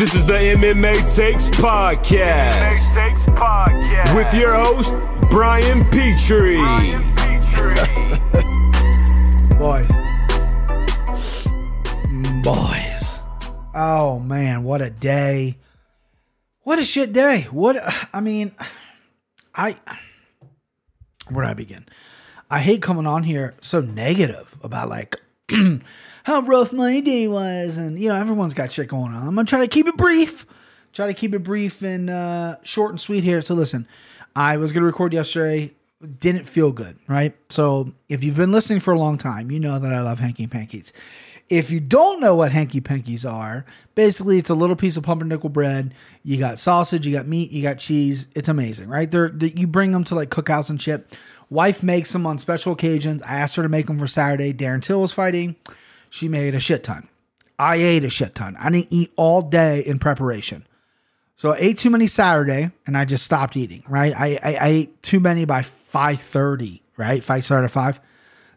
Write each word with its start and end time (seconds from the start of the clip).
This 0.00 0.14
is 0.14 0.24
the 0.26 0.32
MMA 0.32 1.14
Takes 1.14 1.48
Podcast. 1.48 2.54
MMA 2.54 2.94
Takes 2.94 3.22
Podcast. 3.38 4.16
With 4.16 4.32
your 4.32 4.54
host, 4.54 4.94
Brian 5.28 5.84
Petrie. 5.90 6.56
Brian 6.56 7.02
Petrie. 7.16 7.74
Boys. 9.58 9.86
Mm. 12.08 12.42
Boys. 12.42 13.18
Oh 13.74 14.18
man, 14.20 14.64
what 14.64 14.80
a 14.80 14.88
day. 14.88 15.58
What 16.60 16.78
a 16.78 16.84
shit 16.86 17.12
day. 17.12 17.42
What 17.50 17.76
I 18.14 18.20
mean, 18.20 18.54
I 19.54 19.76
where 21.28 21.44
do 21.44 21.50
I 21.50 21.52
begin? 21.52 21.84
I 22.50 22.60
hate 22.60 22.80
coming 22.80 23.06
on 23.06 23.22
here 23.22 23.54
so 23.60 23.82
negative 23.82 24.56
about 24.62 24.88
like 24.88 25.20
how 26.24 26.40
rough 26.40 26.72
my 26.72 27.00
day 27.00 27.28
was 27.28 27.78
and 27.78 27.98
you 27.98 28.08
know, 28.08 28.14
everyone's 28.14 28.54
got 28.54 28.72
shit 28.72 28.88
going 28.88 29.12
on. 29.12 29.26
I'm 29.26 29.34
gonna 29.34 29.44
try 29.44 29.60
to 29.60 29.68
keep 29.68 29.86
it 29.86 29.96
brief. 29.96 30.46
Try 30.92 31.06
to 31.06 31.14
keep 31.14 31.34
it 31.34 31.40
brief 31.40 31.82
and 31.82 32.10
uh 32.10 32.56
short 32.62 32.90
and 32.90 33.00
sweet 33.00 33.24
here. 33.24 33.42
So 33.42 33.54
listen, 33.54 33.86
I 34.34 34.56
was 34.56 34.72
gonna 34.72 34.86
record 34.86 35.12
yesterday 35.12 35.72
didn't 36.18 36.44
feel 36.44 36.72
good, 36.72 36.96
right? 37.08 37.34
So 37.50 37.92
if 38.08 38.24
you've 38.24 38.36
been 38.36 38.52
listening 38.52 38.80
for 38.80 38.92
a 38.94 38.98
long 38.98 39.18
time, 39.18 39.50
you 39.50 39.60
know 39.60 39.78
that 39.78 39.92
I 39.92 40.00
love 40.00 40.18
hanky 40.18 40.46
pankies. 40.46 40.92
If 41.50 41.70
you 41.70 41.80
don't 41.80 42.20
know 42.20 42.36
what 42.36 42.52
hanky 42.52 42.80
pankies 42.80 43.30
are, 43.30 43.66
basically 43.96 44.38
it's 44.38 44.50
a 44.50 44.54
little 44.54 44.76
piece 44.76 44.96
of 44.96 45.02
pumpernickel 45.02 45.50
bread. 45.50 45.92
You 46.22 46.38
got 46.38 46.60
sausage, 46.60 47.06
you 47.06 47.12
got 47.12 47.26
meat, 47.26 47.50
you 47.50 47.60
got 47.62 47.78
cheese. 47.78 48.28
It's 48.36 48.48
amazing, 48.48 48.88
right? 48.88 49.10
They're, 49.10 49.28
they, 49.28 49.52
you 49.56 49.66
bring 49.66 49.90
them 49.90 50.04
to 50.04 50.14
like 50.14 50.30
cookhouse 50.30 50.70
and 50.70 50.80
shit. 50.80 51.18
Wife 51.50 51.82
makes 51.82 52.12
them 52.12 52.24
on 52.24 52.38
special 52.38 52.72
occasions. 52.72 53.20
I 53.22 53.34
asked 53.34 53.56
her 53.56 53.64
to 53.64 53.68
make 53.68 53.86
them 53.88 53.98
for 53.98 54.06
Saturday. 54.06 54.54
Darren 54.54 54.80
Till 54.80 55.00
was 55.00 55.12
fighting. 55.12 55.56
She 56.10 56.28
made 56.28 56.54
a 56.54 56.60
shit 56.60 56.84
ton. 56.84 57.08
I 57.58 57.76
ate 57.76 58.04
a 58.04 58.10
shit 58.10 58.34
ton. 58.34 58.56
I 58.58 58.70
didn't 58.70 58.88
eat 58.90 59.12
all 59.16 59.42
day 59.42 59.80
in 59.80 59.98
preparation. 59.98 60.66
So 61.36 61.52
I 61.52 61.56
ate 61.58 61.78
too 61.78 61.90
many 61.90 62.06
Saturday 62.06 62.70
and 62.86 62.96
I 62.96 63.04
just 63.04 63.24
stopped 63.24 63.56
eating, 63.56 63.82
right? 63.88 64.12
I, 64.14 64.38
I, 64.42 64.54
I 64.54 64.66
ate 64.68 65.02
too 65.02 65.20
many 65.20 65.44
by 65.46 65.62
5.30, 65.62 66.80
right? 66.96 67.24
Fight 67.24 67.44
started 67.44 67.66
at 67.66 67.70
5. 67.70 68.00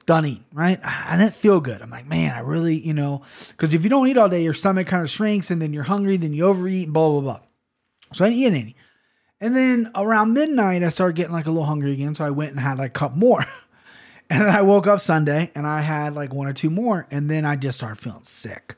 Done 0.05 0.25
eating, 0.25 0.45
right? 0.51 0.79
I 0.83 1.15
didn't 1.15 1.35
feel 1.35 1.61
good. 1.61 1.81
I'm 1.81 1.89
like, 1.89 2.07
man, 2.07 2.35
I 2.35 2.39
really, 2.39 2.75
you 2.75 2.93
know, 2.93 3.21
because 3.49 3.73
if 3.73 3.83
you 3.83 3.89
don't 3.89 4.07
eat 4.07 4.17
all 4.17 4.27
day, 4.27 4.43
your 4.43 4.53
stomach 4.53 4.87
kind 4.87 5.01
of 5.01 5.09
shrinks 5.09 5.49
and 5.49 5.61
then 5.61 5.71
you're 5.71 5.83
hungry, 5.83 6.17
then 6.17 6.33
you 6.33 6.45
overeat 6.45 6.85
and 6.85 6.93
blah, 6.93 7.09
blah, 7.09 7.21
blah. 7.21 7.39
So 8.11 8.25
I 8.25 8.29
didn't 8.29 8.41
eat 8.41 8.47
any. 8.47 8.75
And 9.39 9.55
then 9.55 9.91
around 9.95 10.33
midnight, 10.33 10.83
I 10.83 10.89
started 10.89 11.15
getting 11.15 11.33
like 11.33 11.45
a 11.45 11.51
little 11.51 11.65
hungry 11.65 11.91
again. 11.93 12.15
So 12.15 12.25
I 12.25 12.31
went 12.31 12.51
and 12.51 12.59
had 12.59 12.77
like 12.77 12.91
a 12.91 12.99
cup 12.99 13.15
more. 13.15 13.45
and 14.29 14.41
then 14.41 14.49
I 14.49 14.61
woke 14.61 14.87
up 14.87 14.99
Sunday 14.99 15.51
and 15.55 15.67
I 15.67 15.81
had 15.81 16.15
like 16.15 16.33
one 16.33 16.47
or 16.47 16.53
two 16.53 16.69
more. 16.69 17.07
And 17.11 17.29
then 17.29 17.45
I 17.45 17.55
just 17.55 17.77
started 17.77 17.97
feeling 18.01 18.23
sick 18.23 18.75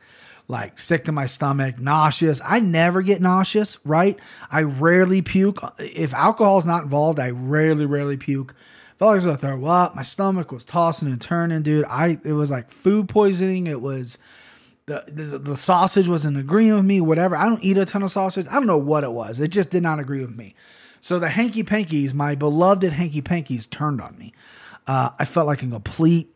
like 0.47 0.77
sick 0.77 1.05
to 1.05 1.11
my 1.11 1.25
stomach, 1.25 1.79
nauseous. 1.79 2.41
I 2.45 2.59
never 2.59 3.01
get 3.01 3.21
nauseous, 3.21 3.79
right? 3.83 4.19
I 4.51 4.61
rarely 4.61 5.21
puke. 5.21 5.59
If 5.79 6.13
alcohol 6.13 6.59
is 6.59 6.65
not 6.65 6.83
involved, 6.83 7.19
I 7.19 7.31
rarely, 7.31 7.85
rarely 7.85 8.17
puke. 8.17 8.53
Felt 8.99 9.09
like 9.09 9.13
I 9.13 9.15
was 9.15 9.25
gonna 9.25 9.37
throw 9.37 9.65
up. 9.65 9.95
My 9.95 10.03
stomach 10.03 10.51
was 10.51 10.63
tossing 10.63 11.09
and 11.09 11.19
turning, 11.19 11.63
dude. 11.63 11.85
I 11.89 12.19
it 12.23 12.33
was 12.33 12.51
like 12.51 12.71
food 12.71 13.09
poisoning. 13.09 13.67
It 13.67 13.81
was 13.81 14.17
the, 14.85 15.03
the 15.07 15.39
the 15.39 15.57
sausage 15.57 16.07
wasn't 16.07 16.37
agreeing 16.37 16.75
with 16.75 16.85
me. 16.85 17.01
Whatever. 17.01 17.35
I 17.35 17.45
don't 17.45 17.63
eat 17.63 17.77
a 17.77 17.85
ton 17.85 18.03
of 18.03 18.11
sausage. 18.11 18.45
I 18.47 18.53
don't 18.53 18.67
know 18.67 18.77
what 18.77 19.03
it 19.03 19.11
was. 19.11 19.39
It 19.39 19.49
just 19.49 19.69
did 19.69 19.83
not 19.83 19.99
agree 19.99 20.21
with 20.21 20.35
me. 20.35 20.55
So 21.01 21.19
the 21.19 21.29
hanky 21.29 21.63
pankies, 21.63 22.13
my 22.13 22.35
beloved 22.35 22.93
hanky 22.93 23.21
pankies, 23.21 23.69
turned 23.69 23.99
on 23.99 24.17
me. 24.17 24.33
Uh, 24.87 25.11
I 25.17 25.25
felt 25.25 25.47
like 25.47 25.63
a 25.63 25.67
complete, 25.67 26.29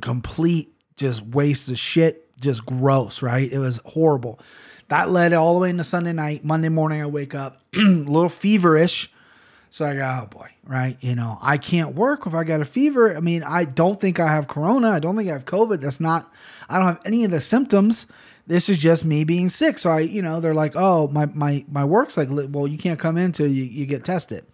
complete 0.00 0.72
just 0.96 1.22
waste 1.22 1.70
of 1.70 1.78
shit 1.78 2.26
just 2.40 2.66
gross, 2.66 3.22
right? 3.22 3.50
It 3.50 3.58
was 3.58 3.80
horrible. 3.84 4.38
That 4.88 5.10
led 5.10 5.32
all 5.32 5.54
the 5.54 5.60
way 5.60 5.70
into 5.70 5.84
Sunday 5.84 6.12
night. 6.12 6.44
Monday 6.44 6.68
morning, 6.68 7.02
I 7.02 7.06
wake 7.06 7.34
up 7.34 7.62
a 7.74 7.78
little 7.78 8.28
feverish. 8.28 9.10
So 9.70 9.84
I 9.84 9.94
go, 9.94 10.20
oh 10.22 10.26
boy, 10.26 10.48
right? 10.64 10.96
You 11.00 11.14
know, 11.14 11.38
I 11.42 11.58
can't 11.58 11.94
work 11.94 12.26
if 12.26 12.34
I 12.34 12.44
got 12.44 12.60
a 12.60 12.64
fever. 12.64 13.16
I 13.16 13.20
mean, 13.20 13.42
I 13.42 13.64
don't 13.64 14.00
think 14.00 14.20
I 14.20 14.28
have 14.28 14.48
corona. 14.48 14.90
I 14.90 15.00
don't 15.00 15.16
think 15.16 15.28
I 15.28 15.32
have 15.32 15.44
COVID. 15.44 15.80
That's 15.80 16.00
not, 16.00 16.32
I 16.68 16.78
don't 16.78 16.86
have 16.86 17.00
any 17.04 17.24
of 17.24 17.30
the 17.30 17.40
symptoms. 17.40 18.06
This 18.46 18.68
is 18.68 18.78
just 18.78 19.04
me 19.04 19.24
being 19.24 19.48
sick. 19.48 19.78
So 19.78 19.90
I, 19.90 20.00
you 20.00 20.22
know, 20.22 20.40
they're 20.40 20.54
like, 20.54 20.74
oh, 20.76 21.08
my 21.08 21.26
my 21.26 21.64
my 21.68 21.84
work's 21.84 22.16
like, 22.16 22.28
well, 22.30 22.68
you 22.68 22.78
can't 22.78 22.98
come 22.98 23.16
in 23.16 23.32
till 23.32 23.48
you, 23.48 23.64
you 23.64 23.86
get 23.86 24.04
tested. 24.04 24.46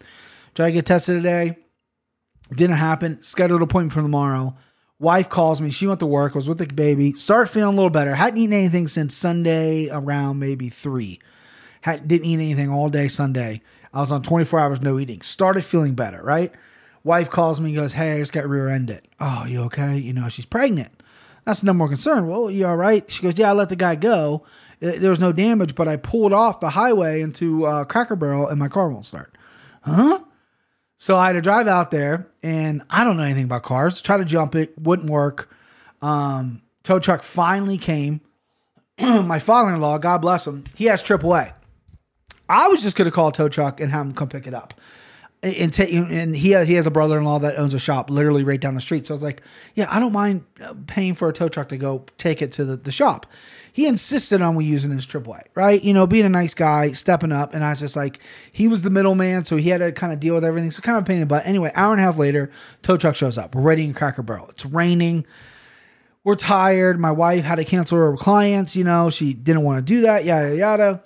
Try 0.54 0.66
to 0.66 0.72
get 0.72 0.86
tested 0.86 1.16
today. 1.16 1.58
Didn't 2.56 2.76
happen. 2.76 3.22
Scheduled 3.22 3.62
appointment 3.62 3.92
for 3.92 4.02
tomorrow. 4.02 4.56
Wife 4.98 5.28
calls 5.28 5.60
me. 5.60 5.70
She 5.70 5.86
went 5.86 6.00
to 6.00 6.06
work. 6.06 6.34
Was 6.34 6.48
with 6.48 6.58
the 6.58 6.66
baby. 6.66 7.14
Start 7.14 7.48
feeling 7.48 7.74
a 7.74 7.76
little 7.76 7.90
better. 7.90 8.14
Hadn't 8.14 8.38
eaten 8.38 8.52
anything 8.52 8.88
since 8.88 9.16
Sunday 9.16 9.88
around 9.90 10.38
maybe 10.38 10.68
three. 10.68 11.18
Had, 11.80 12.06
didn't 12.06 12.26
eat 12.26 12.34
anything 12.34 12.70
all 12.70 12.88
day 12.88 13.08
Sunday. 13.08 13.62
I 13.92 14.00
was 14.00 14.12
on 14.12 14.22
24 14.22 14.60
hours 14.60 14.80
no 14.80 14.98
eating. 14.98 15.20
Started 15.20 15.64
feeling 15.64 15.94
better, 15.94 16.22
right? 16.22 16.52
Wife 17.04 17.30
calls 17.30 17.60
me 17.60 17.74
goes, 17.74 17.92
Hey, 17.94 18.12
I 18.12 18.18
just 18.18 18.32
got 18.32 18.48
rear 18.48 18.68
ended. 18.68 19.02
Oh, 19.18 19.44
you 19.46 19.62
okay? 19.62 19.98
You 19.98 20.12
know, 20.12 20.28
she's 20.28 20.46
pregnant. 20.46 21.02
That's 21.44 21.64
no 21.64 21.72
more 21.72 21.88
concern. 21.88 22.28
Well, 22.28 22.50
you 22.50 22.66
all 22.66 22.76
right? 22.76 23.10
She 23.10 23.22
goes, 23.22 23.36
Yeah, 23.36 23.50
I 23.50 23.52
let 23.54 23.68
the 23.68 23.76
guy 23.76 23.96
go. 23.96 24.44
There 24.78 25.10
was 25.10 25.20
no 25.20 25.32
damage, 25.32 25.74
but 25.74 25.88
I 25.88 25.96
pulled 25.96 26.32
off 26.32 26.60
the 26.60 26.70
highway 26.70 27.20
into 27.20 27.66
uh, 27.66 27.84
Cracker 27.84 28.16
Barrel 28.16 28.48
and 28.48 28.58
my 28.58 28.68
car 28.68 28.88
won't 28.88 29.06
start. 29.06 29.36
Huh? 29.82 30.20
So 31.02 31.16
I 31.16 31.26
had 31.26 31.32
to 31.32 31.40
drive 31.40 31.66
out 31.66 31.90
there, 31.90 32.28
and 32.44 32.84
I 32.88 33.02
don't 33.02 33.16
know 33.16 33.24
anything 33.24 33.46
about 33.46 33.64
cars. 33.64 34.00
Try 34.00 34.18
to 34.18 34.24
jump 34.24 34.54
it, 34.54 34.78
wouldn't 34.78 35.10
work. 35.10 35.52
Um, 36.00 36.62
tow 36.84 37.00
truck 37.00 37.24
finally 37.24 37.76
came. 37.76 38.20
My 39.00 39.40
father-in-law, 39.40 39.98
God 39.98 40.18
bless 40.18 40.46
him, 40.46 40.62
he 40.76 40.84
has 40.84 41.02
AAA. 41.02 41.54
I 42.48 42.68
was 42.68 42.82
just 42.82 42.94
gonna 42.94 43.10
call 43.10 43.30
a 43.30 43.32
tow 43.32 43.48
truck 43.48 43.80
and 43.80 43.90
have 43.90 44.06
him 44.06 44.14
come 44.14 44.28
pick 44.28 44.46
it 44.46 44.54
up. 44.54 44.74
And, 45.42 45.72
take 45.72 45.92
and 45.92 46.36
he 46.36 46.52
has, 46.52 46.68
he 46.68 46.74
has 46.74 46.86
a 46.86 46.90
brother-in-law 46.92 47.40
that 47.40 47.58
owns 47.58 47.74
a 47.74 47.80
shop 47.80 48.08
literally 48.08 48.44
right 48.44 48.60
down 48.60 48.76
the 48.76 48.80
street. 48.80 49.08
So 49.08 49.14
I 49.14 49.16
was 49.16 49.24
like, 49.24 49.42
yeah, 49.74 49.86
I 49.90 49.98
don't 49.98 50.12
mind 50.12 50.44
uh, 50.62 50.74
paying 50.86 51.16
for 51.16 51.28
a 51.28 51.32
tow 51.32 51.48
truck 51.48 51.70
to 51.70 51.76
go 51.76 52.04
take 52.16 52.40
it 52.42 52.52
to 52.52 52.64
the, 52.64 52.76
the 52.76 52.92
shop 52.92 53.26
he 53.72 53.86
insisted 53.86 54.42
on 54.42 54.54
we 54.54 54.64
using 54.64 54.90
his 54.90 55.06
AAA, 55.06 55.44
right? 55.54 55.82
You 55.82 55.94
know, 55.94 56.06
being 56.06 56.26
a 56.26 56.30
nice 56.30 56.52
guy, 56.52 56.92
stepping 56.92 57.32
up. 57.32 57.54
And 57.54 57.64
I 57.64 57.70
was 57.70 57.80
just 57.80 57.96
like, 57.96 58.20
he 58.52 58.68
was 58.68 58.82
the 58.82 58.90
middleman, 58.90 59.44
so 59.44 59.56
he 59.56 59.70
had 59.70 59.78
to 59.78 59.92
kind 59.92 60.12
of 60.12 60.20
deal 60.20 60.34
with 60.34 60.44
everything. 60.44 60.70
So 60.70 60.82
kind 60.82 60.98
of 60.98 61.06
pain 61.06 61.16
in 61.16 61.20
the 61.20 61.26
butt. 61.26 61.46
Anyway, 61.46 61.72
hour 61.74 61.92
and 61.92 62.00
a 62.00 62.04
half 62.04 62.18
later, 62.18 62.50
tow 62.82 62.96
truck 62.96 63.16
shows 63.16 63.38
up. 63.38 63.54
We're 63.54 63.62
ready 63.62 63.84
in 63.84 63.94
Cracker 63.94 64.22
Barrel. 64.22 64.48
It's 64.50 64.66
raining. 64.66 65.26
We're 66.22 66.36
tired. 66.36 67.00
My 67.00 67.10
wife 67.10 67.44
had 67.44 67.56
to 67.56 67.64
cancel 67.64 67.98
her 67.98 68.16
clients. 68.16 68.76
You 68.76 68.84
know, 68.84 69.10
she 69.10 69.32
didn't 69.32 69.62
want 69.62 69.78
to 69.78 69.82
do 69.82 70.02
that. 70.02 70.24
Yada 70.24 70.54
yada. 70.54 71.02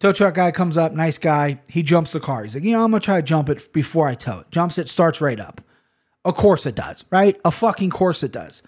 Tow 0.00 0.14
truck 0.14 0.32
guy 0.34 0.50
comes 0.50 0.78
up, 0.78 0.92
nice 0.92 1.18
guy. 1.18 1.60
He 1.68 1.82
jumps 1.82 2.12
the 2.12 2.20
car. 2.20 2.42
He's 2.42 2.54
like, 2.54 2.64
you 2.64 2.72
know, 2.72 2.82
I'm 2.82 2.90
gonna 2.90 3.00
try 3.00 3.16
to 3.16 3.22
jump 3.22 3.50
it 3.50 3.70
before 3.74 4.08
I 4.08 4.14
tow 4.14 4.40
it. 4.40 4.50
Jumps 4.50 4.78
it, 4.78 4.88
starts 4.88 5.20
right 5.20 5.38
up. 5.38 5.60
Of 6.24 6.36
course 6.36 6.64
it 6.64 6.74
does, 6.74 7.04
right? 7.10 7.38
A 7.44 7.50
fucking 7.50 7.90
course 7.90 8.22
it 8.22 8.32
does. 8.32 8.62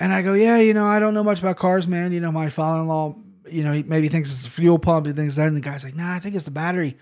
And 0.00 0.12
I 0.12 0.22
go, 0.22 0.34
yeah, 0.34 0.56
you 0.56 0.74
know, 0.74 0.86
I 0.86 0.98
don't 0.98 1.14
know 1.14 1.24
much 1.24 1.40
about 1.40 1.56
cars, 1.56 1.86
man. 1.86 2.12
You 2.12 2.20
know, 2.20 2.32
my 2.32 2.48
father-in-law, 2.48 3.14
you 3.48 3.62
know, 3.62 3.72
he 3.72 3.82
maybe 3.82 4.08
thinks 4.08 4.32
it's 4.32 4.42
the 4.42 4.50
fuel 4.50 4.78
pump. 4.78 5.06
He 5.06 5.12
thinks 5.12 5.36
that. 5.36 5.48
And 5.48 5.56
the 5.56 5.60
guy's 5.60 5.84
like, 5.84 5.94
nah, 5.94 6.12
I 6.12 6.18
think 6.18 6.34
it's 6.34 6.46
the 6.46 6.50
battery. 6.50 6.96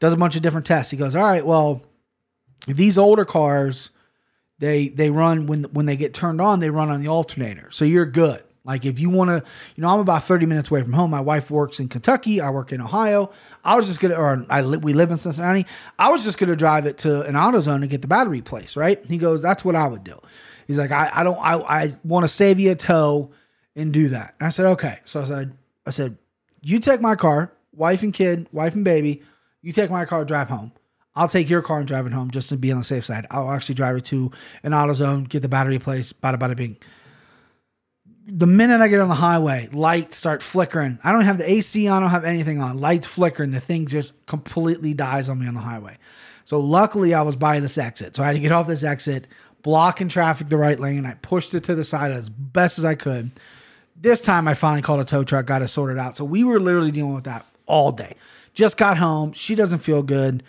Does 0.00 0.12
a 0.12 0.16
bunch 0.16 0.34
of 0.36 0.42
different 0.42 0.66
tests. 0.66 0.90
He 0.90 0.96
goes, 0.96 1.14
all 1.14 1.22
right, 1.22 1.44
well, 1.44 1.82
these 2.66 2.98
older 2.98 3.24
cars, 3.24 3.90
they 4.58 4.88
they 4.88 5.10
run 5.10 5.46
when 5.46 5.64
when 5.64 5.86
they 5.86 5.96
get 5.96 6.14
turned 6.14 6.40
on, 6.40 6.60
they 6.60 6.70
run 6.70 6.90
on 6.90 7.00
the 7.00 7.08
alternator. 7.08 7.70
So 7.70 7.84
you're 7.84 8.06
good. 8.06 8.42
Like 8.64 8.84
if 8.84 9.00
you 9.00 9.08
want 9.08 9.30
to, 9.30 9.42
you 9.74 9.82
know, 9.82 9.88
I'm 9.88 10.00
about 10.00 10.24
30 10.24 10.46
minutes 10.46 10.70
away 10.70 10.82
from 10.82 10.92
home. 10.92 11.10
My 11.10 11.20
wife 11.20 11.50
works 11.50 11.80
in 11.80 11.88
Kentucky. 11.88 12.40
I 12.40 12.50
work 12.50 12.72
in 12.72 12.80
Ohio. 12.80 13.32
I 13.64 13.74
was 13.74 13.86
just 13.86 14.00
gonna, 14.00 14.14
or 14.14 14.44
I 14.50 14.60
li- 14.60 14.78
we 14.78 14.92
live 14.92 15.10
in 15.10 15.16
Cincinnati. 15.16 15.66
I 15.98 16.10
was 16.10 16.24
just 16.24 16.38
gonna 16.38 16.56
drive 16.56 16.86
it 16.86 16.98
to 16.98 17.22
an 17.22 17.34
AutoZone 17.34 17.76
and 17.76 17.88
get 17.88 18.02
the 18.02 18.08
battery 18.08 18.38
replaced. 18.38 18.76
Right? 18.76 19.04
He 19.06 19.16
goes, 19.16 19.40
that's 19.40 19.64
what 19.64 19.74
I 19.74 19.88
would 19.88 20.04
do. 20.04 20.20
He's 20.70 20.78
like, 20.78 20.92
I, 20.92 21.10
I 21.12 21.24
don't, 21.24 21.36
I, 21.38 21.56
I 21.56 21.94
want 22.04 22.22
to 22.22 22.28
save 22.28 22.60
you 22.60 22.70
a 22.70 22.76
tow 22.76 23.32
and 23.74 23.92
do 23.92 24.10
that. 24.10 24.36
And 24.38 24.46
I 24.46 24.50
said, 24.50 24.66
okay. 24.66 25.00
So 25.04 25.20
I 25.20 25.24
said, 25.24 25.58
I 25.84 25.90
said, 25.90 26.16
you 26.62 26.78
take 26.78 27.00
my 27.00 27.16
car, 27.16 27.52
wife 27.72 28.04
and 28.04 28.14
kid, 28.14 28.46
wife 28.52 28.76
and 28.76 28.84
baby. 28.84 29.20
You 29.62 29.72
take 29.72 29.90
my 29.90 30.04
car, 30.04 30.24
drive 30.24 30.48
home. 30.48 30.70
I'll 31.16 31.26
take 31.26 31.50
your 31.50 31.60
car 31.60 31.78
and 31.78 31.88
drive 31.88 32.06
it 32.06 32.12
home 32.12 32.30
just 32.30 32.50
to 32.50 32.56
be 32.56 32.70
on 32.70 32.78
the 32.78 32.84
safe 32.84 33.04
side. 33.04 33.26
I'll 33.32 33.50
actually 33.50 33.74
drive 33.74 33.96
it 33.96 34.04
to 34.04 34.30
an 34.62 34.70
AutoZone, 34.70 35.28
get 35.28 35.42
the 35.42 35.48
battery 35.48 35.74
replaced, 35.74 36.20
bada 36.20 36.38
bada 36.38 36.54
bing. 36.54 36.76
The 38.28 38.46
minute 38.46 38.80
I 38.80 38.86
get 38.86 39.00
on 39.00 39.08
the 39.08 39.16
highway, 39.16 39.68
lights 39.72 40.16
start 40.16 40.40
flickering. 40.40 41.00
I 41.02 41.10
don't 41.10 41.22
have 41.22 41.38
the 41.38 41.50
AC 41.50 41.88
on, 41.88 41.96
I 41.96 42.00
don't 42.00 42.10
have 42.10 42.24
anything 42.24 42.60
on. 42.60 42.78
Lights 42.78 43.08
flickering, 43.08 43.50
the 43.50 43.58
thing 43.58 43.86
just 43.86 44.24
completely 44.26 44.94
dies 44.94 45.28
on 45.28 45.40
me 45.40 45.48
on 45.48 45.54
the 45.54 45.60
highway. 45.60 45.98
So 46.44 46.60
luckily 46.60 47.12
I 47.12 47.22
was 47.22 47.34
by 47.34 47.58
this 47.58 47.76
exit. 47.76 48.14
So 48.14 48.22
I 48.22 48.26
had 48.26 48.34
to 48.34 48.40
get 48.40 48.52
off 48.52 48.68
this 48.68 48.84
exit, 48.84 49.26
blocking 49.62 50.08
traffic 50.08 50.48
the 50.48 50.56
right 50.56 50.78
lane. 50.78 50.98
And 50.98 51.06
I 51.06 51.14
pushed 51.14 51.54
it 51.54 51.64
to 51.64 51.74
the 51.74 51.84
side 51.84 52.12
as 52.12 52.28
best 52.28 52.78
as 52.78 52.84
I 52.84 52.94
could. 52.94 53.30
This 53.96 54.20
time 54.20 54.48
I 54.48 54.54
finally 54.54 54.82
called 54.82 55.00
a 55.00 55.04
tow 55.04 55.24
truck, 55.24 55.46
got 55.46 55.62
it 55.62 55.68
sorted 55.68 55.98
out. 55.98 56.16
So 56.16 56.24
we 56.24 56.44
were 56.44 56.58
literally 56.58 56.90
dealing 56.90 57.14
with 57.14 57.24
that 57.24 57.44
all 57.66 57.92
day. 57.92 58.14
Just 58.54 58.76
got 58.76 58.96
home. 58.96 59.32
She 59.32 59.54
doesn't 59.54 59.80
feel 59.80 60.02
good. 60.02 60.42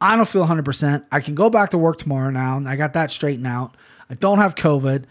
I 0.00 0.16
don't 0.16 0.28
feel 0.28 0.46
100%. 0.46 1.04
I 1.10 1.20
can 1.20 1.34
go 1.34 1.48
back 1.48 1.70
to 1.70 1.78
work 1.78 1.98
tomorrow 1.98 2.30
now. 2.30 2.60
I 2.66 2.76
got 2.76 2.92
that 2.92 3.10
straightened 3.10 3.46
out. 3.46 3.76
I 4.10 4.14
don't 4.14 4.38
have 4.38 4.54
COVID. 4.54 5.04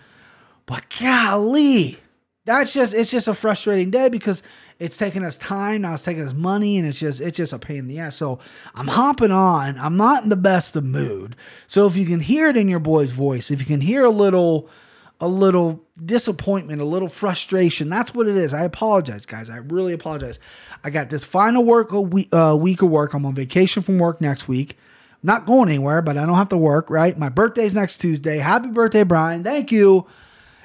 But 0.66 0.86
golly, 1.00 2.00
that's 2.46 2.74
just 2.74 2.94
it's 2.94 3.12
just 3.12 3.28
a 3.28 3.34
frustrating 3.34 3.90
day 3.90 4.08
because 4.08 4.44
it's 4.80 4.98
taking 4.98 5.24
us 5.24 5.36
time 5.38 5.82
now 5.82 5.94
it's 5.94 6.04
taking 6.04 6.24
us 6.24 6.34
money 6.34 6.78
and 6.78 6.88
it's 6.88 7.00
just 7.00 7.20
it's 7.20 7.38
just 7.38 7.54
a 7.54 7.60
pain 7.60 7.80
in 7.80 7.88
the 7.88 8.00
ass. 8.00 8.16
So 8.16 8.40
i'm 8.76 8.88
hopping 8.88 9.32
on. 9.32 9.78
I'm 9.78 9.98
not 9.98 10.24
in 10.24 10.30
the 10.30 10.36
best 10.36 10.76
of 10.76 10.86
mood. 10.86 11.36
So 11.68 11.88
if 11.88 11.98
you 11.98 12.06
can 12.06 12.20
hear 12.20 12.48
it 12.48 12.58
in 12.58 12.70
your 12.70 12.80
boy's 12.80 13.12
voice 13.12 13.52
if 13.52 13.60
you 13.60 13.66
can 13.66 13.82
hear 13.82 14.06
a 14.06 14.12
little 14.12 14.70
a 15.20 15.28
little 15.28 15.84
disappointment 16.04 16.82
a 16.82 16.86
little 16.86 17.08
frustration 17.08 17.90
that's 17.90 18.14
what 18.14 18.28
it 18.28 18.38
is. 18.38 18.54
I 18.54 18.64
apologize 18.64 19.26
guys. 19.26 19.50
I 19.50 19.58
really 19.58 19.94
apologize. 19.94 20.40
I 20.84 20.92
got 20.92 21.10
this 21.10 21.26
final 21.26 21.64
work 21.64 21.92
a 21.92 22.02
week, 22.02 22.30
uh, 22.32 22.56
week 22.60 22.82
of 22.84 22.90
work. 22.90 23.14
I'm 23.14 23.26
on 23.26 23.34
vacation 23.34 23.82
from 23.82 23.98
work 23.98 24.22
next 24.22 24.48
week. 24.48 24.78
Not 25.24 25.48
going 25.48 25.70
anywhere 25.70 26.04
but 26.04 26.18
i 26.18 26.26
don't 26.28 26.36
have 26.36 26.50
to 26.50 26.58
work 26.58 26.92
right? 26.92 27.18
My 27.18 27.30
birthday's 27.30 27.74
next 27.74 27.98
tuesday. 27.98 28.38
Happy 28.38 28.68
birthday 28.70 29.04
brian. 29.04 29.44
Thank 29.44 29.72
you 29.72 30.06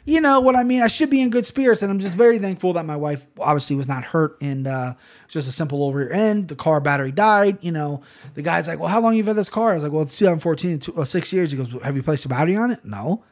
you 0.05 0.21
know 0.21 0.41
what 0.41 0.57
I 0.57 0.63
mean? 0.63 0.83
I 0.83 0.87
should 0.87 1.11
be 1.11 1.21
in 1.21 1.31
good 1.31 1.47
spirits. 1.47 1.83
And 1.83 1.91
I'm 1.91 1.99
just 1.99 2.17
very 2.17 2.39
thankful 2.39 2.73
that 2.75 2.87
my 2.87 2.97
wife 2.97 3.27
obviously 3.39 3.77
was 3.77 3.89
not 3.89 4.05
hurt 4.05 4.37
and 4.41 4.67
uh, 4.67 4.95
it's 5.25 5.35
just 5.35 5.49
a 5.49 5.53
simple 5.53 5.79
little 5.79 5.93
rear 5.93 6.13
end. 6.13 6.49
The 6.49 6.57
car 6.57 6.81
battery 6.81 7.13
died. 7.13 7.59
You 7.61 7.73
know, 7.73 8.03
the 8.35 8.43
guy's 8.43 8.69
like, 8.69 8.79
well, 8.79 8.89
how 8.89 9.01
long 9.01 9.17
you 9.17 9.25
had 9.25 9.37
this 9.37 9.49
car? 9.49 9.73
I 9.73 9.75
was 9.75 9.83
like, 9.83 9.93
well, 9.93 10.03
it's 10.03 10.19
2014, 10.19 10.79
two, 10.79 10.97
uh, 10.97 11.05
six 11.05 11.33
years. 11.33 11.53
He 11.53 11.59
goes, 11.59 11.73
have 11.83 11.97
you 11.97 12.03
placed 12.03 12.25
a 12.25 12.29
battery 12.29 12.57
on 12.57 12.71
it? 12.71 12.85
No. 12.85 13.25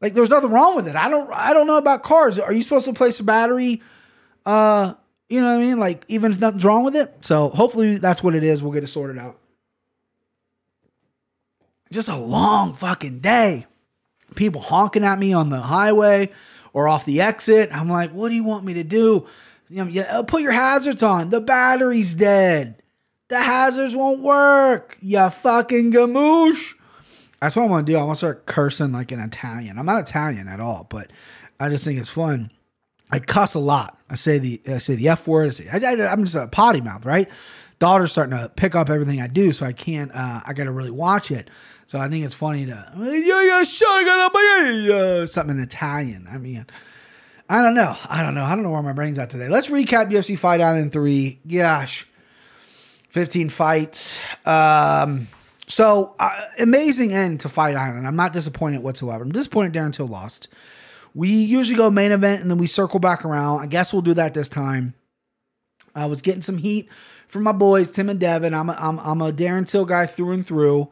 Like 0.00 0.14
there's 0.14 0.30
nothing 0.30 0.50
wrong 0.50 0.76
with 0.76 0.86
it. 0.86 0.96
I 0.96 1.08
don't, 1.08 1.30
I 1.32 1.52
don't 1.52 1.66
know 1.66 1.76
about 1.78 2.02
cars. 2.02 2.38
Are 2.38 2.52
you 2.52 2.62
supposed 2.62 2.84
to 2.86 2.92
place 2.92 3.20
a 3.20 3.24
battery? 3.24 3.82
Uh, 4.46 4.94
you 5.28 5.40
know 5.40 5.48
what 5.48 5.62
I 5.62 5.66
mean? 5.66 5.78
Like 5.78 6.04
even 6.08 6.32
if 6.32 6.40
nothing's 6.40 6.64
wrong 6.64 6.84
with 6.84 6.96
it. 6.96 7.14
So 7.20 7.48
hopefully 7.50 7.98
that's 7.98 8.22
what 8.22 8.34
it 8.34 8.44
is. 8.44 8.62
We'll 8.62 8.72
get 8.72 8.84
it 8.84 8.88
sorted 8.88 9.18
out. 9.18 9.38
Just 11.90 12.08
a 12.08 12.16
long 12.16 12.74
fucking 12.74 13.20
day 13.20 13.66
people 14.34 14.60
honking 14.60 15.04
at 15.04 15.18
me 15.18 15.32
on 15.32 15.50
the 15.50 15.60
highway 15.60 16.30
or 16.72 16.88
off 16.88 17.04
the 17.04 17.20
exit. 17.20 17.70
I'm 17.72 17.88
like, 17.88 18.12
what 18.12 18.28
do 18.28 18.34
you 18.34 18.44
want 18.44 18.64
me 18.64 18.74
to 18.74 18.84
do? 18.84 19.26
You 19.68 19.84
know, 19.84 19.90
yeah, 19.90 20.22
put 20.26 20.42
your 20.42 20.52
hazards 20.52 21.02
on. 21.02 21.30
The 21.30 21.40
battery's 21.40 22.14
dead. 22.14 22.82
The 23.28 23.40
hazards 23.40 23.94
won't 23.94 24.20
work. 24.20 24.96
You 25.02 25.28
fucking 25.28 25.92
gamoosh. 25.92 26.74
That's 27.40 27.54
what 27.54 27.64
I 27.64 27.66
want 27.66 27.86
to 27.86 27.92
do. 27.92 27.98
I 27.98 28.02
want 28.02 28.16
to 28.16 28.18
start 28.18 28.46
cursing 28.46 28.92
like 28.92 29.12
an 29.12 29.20
Italian. 29.20 29.78
I'm 29.78 29.86
not 29.86 30.00
Italian 30.00 30.48
at 30.48 30.60
all, 30.60 30.86
but 30.88 31.10
I 31.60 31.68
just 31.68 31.84
think 31.84 31.98
it's 31.98 32.10
fun. 32.10 32.50
I 33.10 33.20
cuss 33.20 33.54
a 33.54 33.58
lot. 33.58 33.98
I 34.10 34.16
say 34.16 34.38
the 34.38 34.60
I 34.68 34.78
say 34.78 34.96
the 34.96 35.08
f 35.08 35.26
word. 35.26 35.48
I 35.48 35.50
say, 35.50 35.68
I, 35.70 36.12
am 36.12 36.24
just 36.24 36.36
a 36.36 36.46
potty 36.46 36.80
mouth, 36.80 37.04
right? 37.04 37.28
Daughter's 37.78 38.10
starting 38.10 38.36
to 38.36 38.48
pick 38.48 38.74
up 38.74 38.90
everything 38.90 39.20
I 39.20 39.28
do, 39.28 39.52
so 39.52 39.64
I 39.64 39.72
can't. 39.72 40.10
Uh, 40.12 40.40
I 40.44 40.52
got 40.52 40.64
to 40.64 40.72
really 40.72 40.90
watch 40.90 41.30
it. 41.30 41.48
So 41.88 41.98
I 41.98 42.10
think 42.10 42.22
it's 42.22 42.34
funny 42.34 42.66
to 42.66 42.92
something 45.26 45.56
in 45.56 45.62
Italian. 45.62 46.28
I 46.30 46.36
mean, 46.36 46.66
I 47.48 47.62
don't 47.62 47.72
know. 47.72 47.96
I 48.06 48.22
don't 48.22 48.34
know. 48.34 48.44
I 48.44 48.54
don't 48.54 48.62
know 48.62 48.70
where 48.70 48.82
my 48.82 48.92
brain's 48.92 49.18
at 49.18 49.30
today. 49.30 49.48
Let's 49.48 49.68
recap 49.68 50.10
UFC 50.10 50.36
Fight 50.38 50.60
Island 50.60 50.92
three. 50.92 51.40
Gosh, 51.48 52.06
fifteen 53.08 53.48
fights. 53.48 54.20
Um, 54.44 55.28
so 55.66 56.14
uh, 56.18 56.42
amazing 56.58 57.14
end 57.14 57.40
to 57.40 57.48
Fight 57.48 57.74
Island. 57.74 58.06
I'm 58.06 58.16
not 58.16 58.34
disappointed 58.34 58.82
whatsoever. 58.82 59.24
I'm 59.24 59.32
disappointed 59.32 59.72
Darren 59.72 59.94
Till 59.94 60.08
lost. 60.08 60.48
We 61.14 61.30
usually 61.30 61.78
go 61.78 61.90
main 61.90 62.12
event 62.12 62.42
and 62.42 62.50
then 62.50 62.58
we 62.58 62.66
circle 62.66 63.00
back 63.00 63.24
around. 63.24 63.60
I 63.60 63.66
guess 63.66 63.94
we'll 63.94 64.02
do 64.02 64.12
that 64.12 64.34
this 64.34 64.50
time. 64.50 64.92
I 65.94 66.04
was 66.04 66.20
getting 66.20 66.42
some 66.42 66.58
heat 66.58 66.90
from 67.28 67.44
my 67.44 67.52
boys, 67.52 67.90
Tim 67.90 68.10
and 68.10 68.20
Devin. 68.20 68.52
I'm 68.52 68.68
a, 68.68 68.76
I'm, 68.78 68.98
I'm 68.98 69.22
a 69.22 69.32
Darren 69.32 69.66
Till 69.66 69.86
guy 69.86 70.04
through 70.04 70.32
and 70.32 70.46
through. 70.46 70.90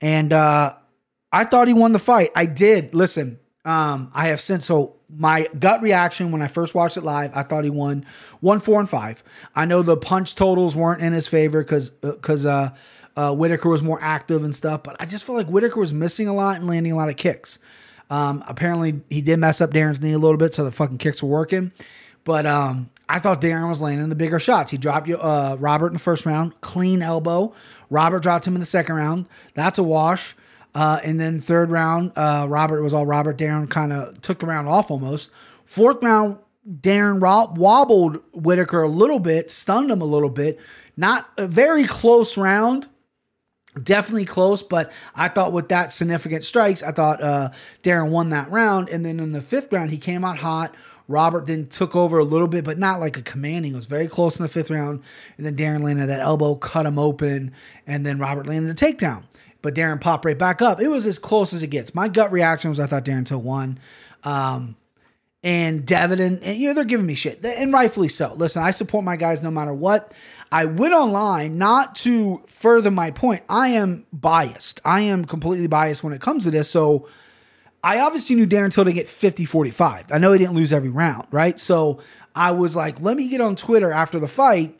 And 0.00 0.32
uh, 0.32 0.74
I 1.32 1.44
thought 1.44 1.68
he 1.68 1.74
won 1.74 1.92
the 1.92 1.98
fight. 1.98 2.30
I 2.34 2.46
did. 2.46 2.94
Listen, 2.94 3.38
um, 3.64 4.10
I 4.14 4.28
have 4.28 4.40
since 4.40 4.66
so 4.66 4.96
my 5.08 5.48
gut 5.58 5.82
reaction 5.82 6.32
when 6.32 6.42
I 6.42 6.48
first 6.48 6.74
watched 6.74 6.96
it 6.96 7.02
live, 7.04 7.30
I 7.34 7.42
thought 7.42 7.64
he 7.64 7.70
won 7.70 8.04
one, 8.40 8.60
four, 8.60 8.80
and 8.80 8.88
five. 8.88 9.22
I 9.54 9.64
know 9.64 9.82
the 9.82 9.96
punch 9.96 10.34
totals 10.34 10.74
weren't 10.74 11.00
in 11.00 11.12
his 11.12 11.26
favor 11.26 11.62
because 11.62 11.90
because 11.90 12.46
uh, 12.46 12.70
uh, 13.16 13.30
uh, 13.30 13.34
Whittaker 13.34 13.68
was 13.68 13.82
more 13.82 13.98
active 14.02 14.44
and 14.44 14.54
stuff, 14.54 14.82
but 14.82 14.96
I 15.00 15.06
just 15.06 15.24
felt 15.24 15.38
like 15.38 15.46
Whittaker 15.46 15.80
was 15.80 15.92
missing 15.92 16.28
a 16.28 16.34
lot 16.34 16.56
and 16.56 16.66
landing 16.66 16.92
a 16.92 16.96
lot 16.96 17.08
of 17.08 17.16
kicks. 17.16 17.58
Um, 18.10 18.44
apparently, 18.46 19.00
he 19.08 19.20
did 19.20 19.38
mess 19.38 19.60
up 19.60 19.70
Darren's 19.70 20.00
knee 20.00 20.12
a 20.12 20.18
little 20.18 20.36
bit, 20.36 20.54
so 20.54 20.64
the 20.64 20.72
fucking 20.72 20.98
kicks 20.98 21.22
were 21.22 21.28
working. 21.28 21.72
But 22.24 22.46
um, 22.46 22.90
I 23.08 23.18
thought 23.20 23.40
Darren 23.40 23.68
was 23.68 23.80
landing 23.80 24.08
the 24.08 24.16
bigger 24.16 24.40
shots. 24.40 24.70
He 24.70 24.78
dropped 24.78 25.08
uh, 25.08 25.56
Robert 25.60 25.88
in 25.88 25.92
the 25.92 25.98
first 25.98 26.26
round, 26.26 26.60
clean 26.60 27.02
elbow. 27.02 27.54
Robert 27.88 28.22
dropped 28.22 28.46
him 28.46 28.54
in 28.54 28.60
the 28.60 28.66
second 28.66 28.96
round. 28.96 29.28
That's 29.54 29.78
a 29.78 29.82
wash. 29.82 30.34
Uh, 30.74 31.00
and 31.02 31.18
then 31.18 31.40
third 31.40 31.70
round, 31.70 32.12
uh, 32.16 32.46
Robert 32.48 32.82
was 32.82 32.92
all 32.92 33.06
Robert. 33.06 33.38
Darren 33.38 33.70
kind 33.70 33.92
of 33.92 34.20
took 34.20 34.40
the 34.40 34.46
round 34.46 34.68
off 34.68 34.90
almost. 34.90 35.30
Fourth 35.64 36.02
round, 36.02 36.38
Darren 36.68 37.20
wobbled 37.56 38.18
Whittaker 38.34 38.82
a 38.82 38.88
little 38.88 39.20
bit, 39.20 39.50
stunned 39.50 39.90
him 39.90 40.02
a 40.02 40.04
little 40.06 40.28
bit. 40.28 40.60
Not 40.96 41.28
a 41.38 41.46
very 41.46 41.84
close 41.84 42.36
round, 42.36 42.88
definitely 43.82 44.24
close, 44.24 44.62
but 44.62 44.92
I 45.14 45.28
thought 45.28 45.52
with 45.52 45.68
that 45.68 45.92
significant 45.92 46.44
strikes, 46.44 46.82
I 46.82 46.92
thought 46.92 47.22
uh, 47.22 47.50
Darren 47.82 48.10
won 48.10 48.30
that 48.30 48.50
round. 48.50 48.88
And 48.88 49.04
then 49.04 49.20
in 49.20 49.32
the 49.32 49.40
fifth 49.40 49.72
round, 49.72 49.90
he 49.90 49.98
came 49.98 50.24
out 50.24 50.38
hot. 50.38 50.74
Robert 51.08 51.46
then 51.46 51.68
took 51.68 51.94
over 51.94 52.18
a 52.18 52.24
little 52.24 52.48
bit, 52.48 52.64
but 52.64 52.78
not 52.78 53.00
like 53.00 53.16
a 53.16 53.22
commanding. 53.22 53.72
It 53.72 53.76
was 53.76 53.86
very 53.86 54.08
close 54.08 54.38
in 54.38 54.42
the 54.42 54.48
fifth 54.48 54.70
round. 54.70 55.02
And 55.36 55.46
then 55.46 55.56
Darren 55.56 55.82
landed 55.82 56.08
that 56.08 56.20
elbow, 56.20 56.56
cut 56.56 56.86
him 56.86 56.98
open, 56.98 57.52
and 57.86 58.04
then 58.04 58.18
Robert 58.18 58.46
landed 58.46 58.70
a 58.70 58.74
takedown. 58.74 59.24
But 59.62 59.74
Darren 59.74 60.00
popped 60.00 60.24
right 60.24 60.38
back 60.38 60.60
up. 60.62 60.80
It 60.80 60.88
was 60.88 61.06
as 61.06 61.18
close 61.18 61.52
as 61.52 61.62
it 61.62 61.68
gets. 61.68 61.94
My 61.94 62.08
gut 62.08 62.32
reaction 62.32 62.70
was 62.70 62.80
I 62.80 62.86
thought 62.86 63.04
Darren 63.04 63.26
Till 63.26 63.40
won. 63.40 63.78
Um, 64.24 64.76
and 65.42 65.86
Devin 65.86 66.20
and, 66.20 66.42
and, 66.42 66.58
you 66.58 66.68
know 66.68 66.74
they're 66.74 66.84
giving 66.84 67.06
me 67.06 67.14
shit, 67.14 67.44
and 67.44 67.72
rightfully 67.72 68.08
so. 68.08 68.34
Listen, 68.34 68.64
I 68.64 68.72
support 68.72 69.04
my 69.04 69.16
guys 69.16 69.44
no 69.44 69.50
matter 69.50 69.72
what. 69.72 70.12
I 70.50 70.64
went 70.64 70.94
online 70.94 71.58
not 71.58 71.94
to 71.96 72.42
further 72.46 72.90
my 72.90 73.12
point. 73.12 73.44
I 73.48 73.68
am 73.68 74.06
biased. 74.12 74.80
I 74.84 75.02
am 75.02 75.24
completely 75.24 75.68
biased 75.68 76.02
when 76.02 76.12
it 76.12 76.20
comes 76.20 76.44
to 76.44 76.50
this. 76.50 76.68
So 76.68 77.08
I 77.86 78.00
obviously 78.00 78.34
knew 78.34 78.48
Darren 78.48 78.72
Till 78.72 78.84
to 78.84 78.92
get 78.92 79.08
50 79.08 79.44
45. 79.44 80.10
I 80.10 80.18
know 80.18 80.32
he 80.32 80.40
didn't 80.40 80.56
lose 80.56 80.72
every 80.72 80.88
round, 80.88 81.28
right? 81.30 81.56
So 81.56 82.00
I 82.34 82.50
was 82.50 82.74
like, 82.74 83.00
let 83.00 83.16
me 83.16 83.28
get 83.28 83.40
on 83.40 83.54
Twitter 83.54 83.92
after 83.92 84.18
the 84.18 84.26
fight 84.26 84.76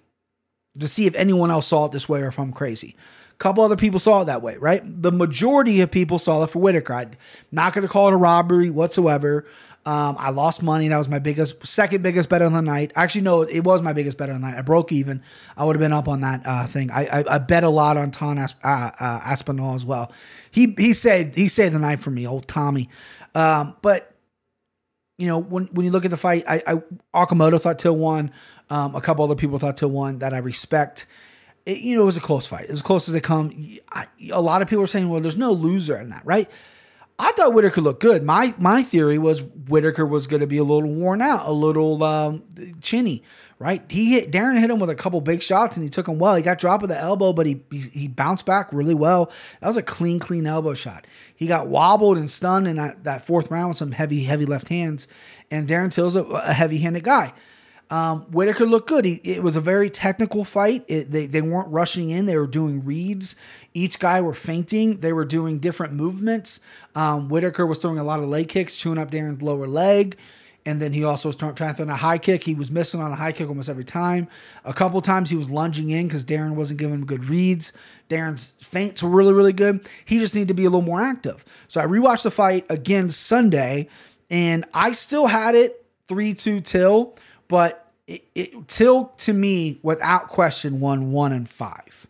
to 0.80 0.88
see 0.88 1.06
if 1.06 1.14
anyone 1.14 1.52
else 1.52 1.68
saw 1.68 1.84
it 1.84 1.92
this 1.92 2.08
way 2.08 2.22
or 2.22 2.26
if 2.26 2.40
I'm 2.40 2.52
crazy. 2.52 2.96
A 3.30 3.36
couple 3.36 3.62
other 3.62 3.76
people 3.76 4.00
saw 4.00 4.22
it 4.22 4.24
that 4.24 4.42
way, 4.42 4.56
right? 4.56 4.82
The 4.84 5.12
majority 5.12 5.82
of 5.82 5.90
people 5.92 6.18
saw 6.18 6.42
it 6.42 6.50
for 6.50 6.58
Whittaker. 6.58 6.94
I'm 6.94 7.12
not 7.52 7.74
going 7.74 7.86
to 7.86 7.88
call 7.88 8.08
it 8.08 8.14
a 8.14 8.16
robbery 8.16 8.70
whatsoever. 8.70 9.46
Um, 9.86 10.16
I 10.18 10.30
lost 10.30 10.64
money. 10.64 10.88
That 10.88 10.98
was 10.98 11.08
my 11.08 11.20
biggest, 11.20 11.64
second 11.64 12.02
biggest 12.02 12.28
bet 12.28 12.42
on 12.42 12.52
the 12.52 12.60
night. 12.60 12.90
Actually, 12.96 13.20
no, 13.20 13.42
it 13.42 13.60
was 13.60 13.82
my 13.82 13.92
biggest 13.92 14.16
bet 14.16 14.28
on 14.28 14.40
the 14.40 14.46
night. 14.46 14.58
I 14.58 14.62
broke 14.62 14.90
even. 14.90 15.22
I 15.56 15.64
would 15.64 15.76
have 15.76 15.80
been 15.80 15.92
up 15.92 16.08
on 16.08 16.22
that 16.22 16.42
uh, 16.44 16.66
thing. 16.66 16.90
I, 16.90 17.06
I, 17.06 17.34
I, 17.36 17.38
bet 17.38 17.62
a 17.62 17.68
lot 17.68 17.96
on 17.96 18.10
Tom 18.10 18.36
Asp- 18.36 18.58
uh, 18.64 18.90
uh, 18.98 19.20
Aspinall 19.24 19.76
as 19.76 19.84
well. 19.84 20.10
He 20.50 20.74
he 20.76 20.92
saved 20.92 21.36
he 21.36 21.46
saved 21.46 21.72
the 21.72 21.78
night 21.78 22.00
for 22.00 22.10
me, 22.10 22.26
old 22.26 22.48
Tommy. 22.48 22.90
Um, 23.36 23.76
but 23.80 24.12
you 25.18 25.28
know 25.28 25.38
when 25.38 25.66
when 25.66 25.86
you 25.86 25.92
look 25.92 26.04
at 26.04 26.10
the 26.10 26.16
fight, 26.16 26.44
I, 26.48 26.62
I 26.66 26.82
Okamoto 27.14 27.60
thought 27.60 27.78
Till 27.78 27.96
won. 27.96 28.32
Um, 28.68 28.96
a 28.96 29.00
couple 29.00 29.24
other 29.24 29.36
people 29.36 29.60
thought 29.60 29.76
Till 29.76 29.90
won 29.90 30.18
that 30.18 30.34
I 30.34 30.38
respect. 30.38 31.06
It, 31.64 31.78
you 31.78 31.94
know, 31.94 32.02
it 32.02 32.06
was 32.06 32.16
a 32.16 32.20
close 32.20 32.44
fight, 32.44 32.66
as 32.70 32.82
close 32.82 33.08
as 33.08 33.14
they 33.14 33.20
come. 33.20 33.78
I, 33.92 34.06
a 34.32 34.42
lot 34.42 34.62
of 34.62 34.68
people 34.68 34.82
are 34.82 34.88
saying, 34.88 35.08
"Well, 35.08 35.20
there's 35.20 35.36
no 35.36 35.52
loser 35.52 35.96
in 35.96 36.10
that," 36.10 36.26
right? 36.26 36.50
I 37.18 37.32
thought 37.32 37.54
Whittaker 37.54 37.80
looked 37.80 38.00
good. 38.00 38.22
My 38.22 38.54
my 38.58 38.82
theory 38.82 39.18
was 39.18 39.42
Whittaker 39.42 40.04
was 40.04 40.26
going 40.26 40.40
to 40.40 40.46
be 40.46 40.58
a 40.58 40.64
little 40.64 40.88
worn 40.90 41.22
out, 41.22 41.48
a 41.48 41.52
little 41.52 42.02
um, 42.02 42.42
chinny, 42.82 43.22
right? 43.58 43.82
He 43.88 44.12
hit 44.12 44.30
Darren 44.30 44.58
hit 44.60 44.70
him 44.70 44.78
with 44.78 44.90
a 44.90 44.94
couple 44.94 45.20
big 45.22 45.42
shots 45.42 45.76
and 45.76 45.84
he 45.84 45.88
took 45.88 46.06
him 46.08 46.18
well. 46.18 46.34
He 46.34 46.42
got 46.42 46.58
dropped 46.58 46.82
with 46.82 46.90
the 46.90 46.98
elbow, 46.98 47.32
but 47.32 47.46
he, 47.46 47.62
he, 47.70 47.78
he 47.78 48.08
bounced 48.08 48.44
back 48.44 48.68
really 48.70 48.94
well. 48.94 49.30
That 49.60 49.68
was 49.68 49.78
a 49.78 49.82
clean, 49.82 50.18
clean 50.18 50.46
elbow 50.46 50.74
shot. 50.74 51.06
He 51.34 51.46
got 51.46 51.68
wobbled 51.68 52.18
and 52.18 52.30
stunned 52.30 52.68
in 52.68 52.76
that, 52.76 53.04
that 53.04 53.24
fourth 53.24 53.50
round 53.50 53.68
with 53.68 53.78
some 53.78 53.92
heavy, 53.92 54.24
heavy 54.24 54.44
left 54.44 54.68
hands. 54.68 55.08
And 55.50 55.66
Darren 55.66 55.90
Till's 55.90 56.16
a, 56.16 56.24
a 56.24 56.52
heavy 56.52 56.78
handed 56.78 57.04
guy. 57.04 57.32
Um, 57.88 58.22
Whittaker 58.32 58.66
looked 58.66 58.88
good. 58.88 59.04
He, 59.04 59.20
it 59.22 59.42
was 59.42 59.54
a 59.56 59.60
very 59.60 59.90
technical 59.90 60.44
fight. 60.44 60.84
It, 60.88 61.12
they, 61.12 61.26
they 61.26 61.40
weren't 61.40 61.68
rushing 61.68 62.10
in. 62.10 62.26
They 62.26 62.36
were 62.36 62.46
doing 62.46 62.84
reads. 62.84 63.36
Each 63.74 63.98
guy 63.98 64.20
were 64.20 64.34
feinting. 64.34 64.98
They 65.00 65.12
were 65.12 65.24
doing 65.24 65.58
different 65.58 65.92
movements. 65.92 66.60
Um, 66.94 67.28
Whittaker 67.28 67.66
was 67.66 67.78
throwing 67.78 67.98
a 67.98 68.04
lot 68.04 68.18
of 68.18 68.28
leg 68.28 68.48
kicks, 68.48 68.76
chewing 68.76 68.98
up 68.98 69.10
Darren's 69.10 69.42
lower 69.42 69.68
leg. 69.68 70.16
And 70.64 70.82
then 70.82 70.92
he 70.92 71.04
also 71.04 71.28
was 71.28 71.36
trying 71.36 71.54
to 71.54 71.74
throw 71.74 71.86
a 71.86 71.94
high 71.94 72.18
kick. 72.18 72.42
He 72.42 72.54
was 72.54 72.72
missing 72.72 73.00
on 73.00 73.12
a 73.12 73.14
high 73.14 73.30
kick 73.30 73.48
almost 73.48 73.68
every 73.68 73.84
time. 73.84 74.26
A 74.64 74.72
couple 74.72 75.00
times 75.00 75.30
he 75.30 75.36
was 75.36 75.48
lunging 75.48 75.90
in 75.90 76.08
because 76.08 76.24
Darren 76.24 76.56
wasn't 76.56 76.80
giving 76.80 76.96
him 76.96 77.06
good 77.06 77.26
reads. 77.26 77.72
Darren's 78.10 78.54
feints 78.60 79.00
were 79.00 79.10
really, 79.10 79.32
really 79.32 79.52
good. 79.52 79.88
He 80.04 80.18
just 80.18 80.34
needed 80.34 80.48
to 80.48 80.54
be 80.54 80.64
a 80.64 80.70
little 80.70 80.82
more 80.82 81.00
active. 81.00 81.44
So 81.68 81.80
I 81.80 81.86
rewatched 81.86 82.24
the 82.24 82.32
fight 82.32 82.66
again 82.68 83.10
Sunday, 83.10 83.88
and 84.28 84.64
I 84.74 84.90
still 84.90 85.28
had 85.28 85.54
it 85.54 85.86
3 86.08 86.34
2 86.34 86.60
Till 86.60 87.16
but 87.48 87.90
it, 88.06 88.24
it, 88.34 88.68
Till 88.68 89.06
to 89.18 89.32
me, 89.32 89.78
without 89.82 90.28
question, 90.28 90.80
won 90.80 91.12
one 91.12 91.32
and 91.32 91.48
five. 91.48 92.06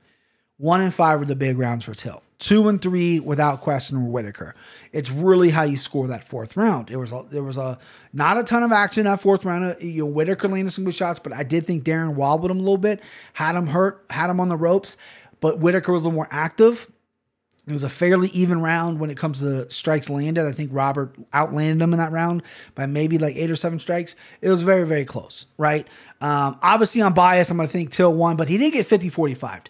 One 0.58 0.80
and 0.80 0.92
five 0.92 1.18
were 1.18 1.26
the 1.26 1.36
big 1.36 1.58
rounds 1.58 1.84
for 1.84 1.94
Till. 1.94 2.22
Two 2.38 2.68
and 2.68 2.80
three 2.80 3.18
without 3.18 3.62
question 3.62 4.02
were 4.02 4.10
Whittaker. 4.10 4.54
It's 4.92 5.10
really 5.10 5.48
how 5.48 5.62
you 5.62 5.78
score 5.78 6.06
that 6.08 6.22
fourth 6.22 6.54
round. 6.56 6.90
It 6.90 6.96
was 6.96 7.10
a, 7.10 7.24
there 7.30 7.42
was 7.42 7.56
a 7.56 7.78
not 8.12 8.36
a 8.36 8.42
ton 8.42 8.62
of 8.62 8.72
action 8.72 9.04
that 9.04 9.20
fourth 9.22 9.44
round. 9.44 9.64
Uh, 9.64 9.74
You 9.80 10.04
know, 10.04 10.10
Whittaker 10.10 10.48
landed 10.48 10.70
some 10.70 10.84
good 10.84 10.94
shots, 10.94 11.18
but 11.18 11.32
I 11.32 11.44
did 11.44 11.66
think 11.66 11.84
Darren 11.84 12.14
wobbled 12.14 12.50
him 12.50 12.58
a 12.58 12.60
little 12.60 12.76
bit, 12.78 13.00
had 13.32 13.54
him 13.56 13.66
hurt, 13.66 14.04
had 14.10 14.28
him 14.28 14.38
on 14.40 14.48
the 14.50 14.56
ropes. 14.56 14.98
But 15.40 15.60
Whittaker 15.60 15.92
was 15.92 16.02
a 16.02 16.04
little 16.04 16.16
more 16.16 16.28
active. 16.30 16.90
It 17.66 17.72
was 17.72 17.82
a 17.82 17.88
fairly 17.88 18.28
even 18.28 18.60
round 18.62 19.00
when 19.00 19.10
it 19.10 19.16
comes 19.16 19.40
to 19.40 19.68
strikes 19.70 20.08
landed. 20.08 20.46
I 20.46 20.52
think 20.52 20.70
Robert 20.72 21.16
outlanded 21.32 21.82
him 21.82 21.92
in 21.92 21.98
that 21.98 22.12
round 22.12 22.44
by 22.76 22.86
maybe 22.86 23.18
like 23.18 23.34
eight 23.34 23.50
or 23.50 23.56
seven 23.56 23.80
strikes. 23.80 24.14
It 24.40 24.50
was 24.50 24.62
very, 24.62 24.84
very 24.84 25.04
close, 25.04 25.46
right? 25.58 25.86
Um, 26.20 26.58
obviously, 26.62 27.02
I'm 27.02 27.12
biased. 27.12 27.50
I'm 27.50 27.56
going 27.56 27.68
to 27.68 27.72
think 27.72 27.90
Till 27.90 28.12
won, 28.12 28.36
but 28.36 28.48
he 28.48 28.56
didn't 28.56 28.74
get 28.74 28.86
50 28.86 29.08
45. 29.08 29.62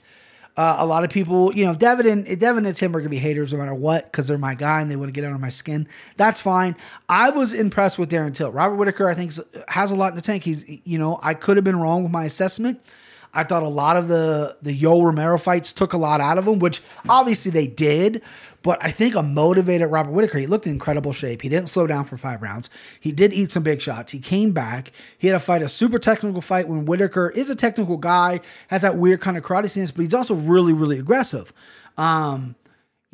Uh, 0.57 0.77
a 0.79 0.87
lot 0.87 1.05
of 1.05 1.11
people, 1.11 1.55
you 1.55 1.67
know, 1.67 1.75
Devin 1.75 2.07
and 2.07 2.41
Devin 2.41 2.65
and 2.65 2.75
Tim 2.75 2.97
are 2.97 3.01
gonna 3.01 3.11
be 3.11 3.19
haters 3.19 3.53
no 3.53 3.59
matter 3.59 3.75
what 3.75 4.11
because 4.11 4.27
they're 4.27 4.39
my 4.39 4.55
guy 4.55 4.81
and 4.81 4.91
they 4.91 4.97
want 4.97 5.09
to 5.09 5.13
get 5.13 5.23
under 5.23 5.39
my 5.39 5.51
skin. 5.51 5.87
That's 6.17 6.41
fine. 6.41 6.77
I 7.11 7.29
was 7.29 7.53
impressed 7.53 7.99
with 7.99 8.11
Darren 8.11 8.33
Till. 8.33 8.51
Robert 8.51 8.77
Whittaker, 8.77 9.07
I 9.07 9.15
think, 9.15 9.35
has 9.69 9.91
a 9.91 9.95
lot 9.95 10.13
in 10.13 10.17
the 10.17 10.23
tank. 10.23 10.45
He's, 10.45 10.81
you 10.87 10.99
know, 10.99 11.19
I 11.23 11.35
could 11.35 11.59
have 11.59 11.65
been 11.65 11.79
wrong 11.79 12.05
with 12.05 12.13
my 12.13 12.25
assessment. 12.25 12.81
I 13.35 13.45
thought 13.45 13.63
a 13.63 13.69
lot 13.69 13.97
of 13.97 14.09
the 14.09 14.57
the 14.63 14.73
Yo 14.73 15.01
Romero 15.03 15.39
fights 15.39 15.73
took 15.73 15.93
a 15.93 15.99
lot 15.99 16.21
out 16.21 16.39
of 16.39 16.47
him, 16.47 16.59
which 16.59 16.83
obviously 17.09 17.51
they 17.51 17.67
did. 17.67 18.23
But 18.63 18.85
I 18.85 18.91
think 18.91 19.15
a 19.15 19.23
motivated 19.23 19.93
Robert 19.93 20.11
Whittaker, 20.11 20.39
he 20.39 20.47
looked 20.49 20.67
in 20.67 20.73
incredible 20.73 21.13
shape. 21.13 21.43
He 21.43 21.49
didn't 21.49 21.69
slow 21.69 21.87
down 21.87 22.05
for 22.05 22.17
five 22.17 22.43
rounds. 22.43 22.69
He 22.99 23.13
did 23.13 23.33
eat 23.33 23.53
some 23.53 23.63
big 23.63 23.81
shots. 23.81 24.11
He 24.11 24.19
came 24.19 24.51
back. 24.51 24.91
He 25.19 25.29
had 25.29 25.37
a 25.37 25.41
fight 25.41 25.63
a 25.63 25.69
super 25.69 26.01
technical 26.01 26.41
fight 26.41 26.67
when 26.67 26.85
Whittaker 26.85 27.31
is 27.31 27.49
a 27.49 27.55
technical 27.55 27.97
guy, 27.97 28.41
has 28.67 28.83
that 28.83 28.97
weird 28.97 29.21
kind 29.21 29.37
of 29.37 29.45
karate 29.45 29.71
stance, 29.71 29.93
but 29.93 30.03
he's 30.05 30.15
also 30.15 30.35
really, 30.35 30.73
really 30.73 30.99
aggressive. 30.99 31.53
Um, 31.97 32.57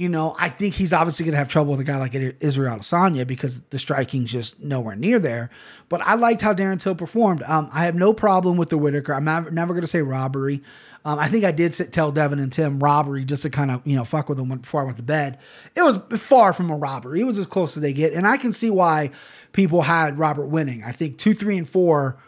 you 0.03 0.09
know, 0.09 0.35
I 0.37 0.49
think 0.49 0.75
he's 0.75 0.93
obviously 0.93 1.25
going 1.25 1.35
to 1.35 1.39
have 1.39 1.49
trouble 1.49 1.71
with 1.71 1.79
a 1.79 1.85
guy 1.85 1.97
like 1.97 2.13
Israel 2.13 2.77
Adesanya 2.77 3.25
because 3.25 3.61
the 3.71 3.79
striking's 3.79 4.33
just 4.33 4.59
nowhere 4.59 4.97
near 4.97 5.21
there. 5.21 5.49
But 5.89 6.01
I 6.01 6.15
liked 6.15 6.43
how 6.43 6.55
Darren 6.55 6.81
Till 6.81 6.97
performed. 6.97 7.45
Um, 7.45 7.71
I 7.73 7.85
have 7.85 7.95
no 7.95 8.13
problem 8.13 8.57
with 8.57 8.69
the 8.69 8.77
Whittaker. 8.77 9.15
I'm 9.15 9.25
never, 9.25 9.75
going 9.75 9.83
to 9.83 9.87
say 9.87 10.03
robbery. 10.03 10.61
Um, 11.05 11.21
I 11.21 11.29
think 11.29 11.45
I 11.45 11.53
did 11.53 11.73
sit, 11.73 11.93
tell 11.93 12.11
Devin 12.11 12.41
and 12.41 12.51
Tim 12.51 12.83
robbery 12.83 13.25
just 13.25 13.45
to 13.45 13.51
kind 13.51 13.71
of 13.71 13.81
you 13.87 13.95
know 13.95 14.03
fuck 14.03 14.29
with 14.29 14.39
them 14.39 14.49
before 14.49 14.81
I 14.81 14.85
went 14.85 14.97
to 14.97 15.05
bed. 15.05 15.39
It 15.77 15.83
was 15.83 15.99
far 16.21 16.53
from 16.53 16.71
a 16.71 16.77
robbery. 16.77 17.21
It 17.21 17.25
was 17.25 17.39
as 17.39 17.47
close 17.47 17.77
as 17.77 17.81
they 17.81 17.93
get, 17.93 18.13
and 18.13 18.27
I 18.27 18.39
can 18.39 18.53
see 18.53 18.71
why 18.71 19.13
people 19.53 19.83
had 19.83 20.19
Robert 20.19 20.47
winning. 20.47 20.83
I 20.83 20.91
think 20.91 21.17
two, 21.17 21.33
three, 21.33 21.59
and 21.59 21.69
four 21.69 22.19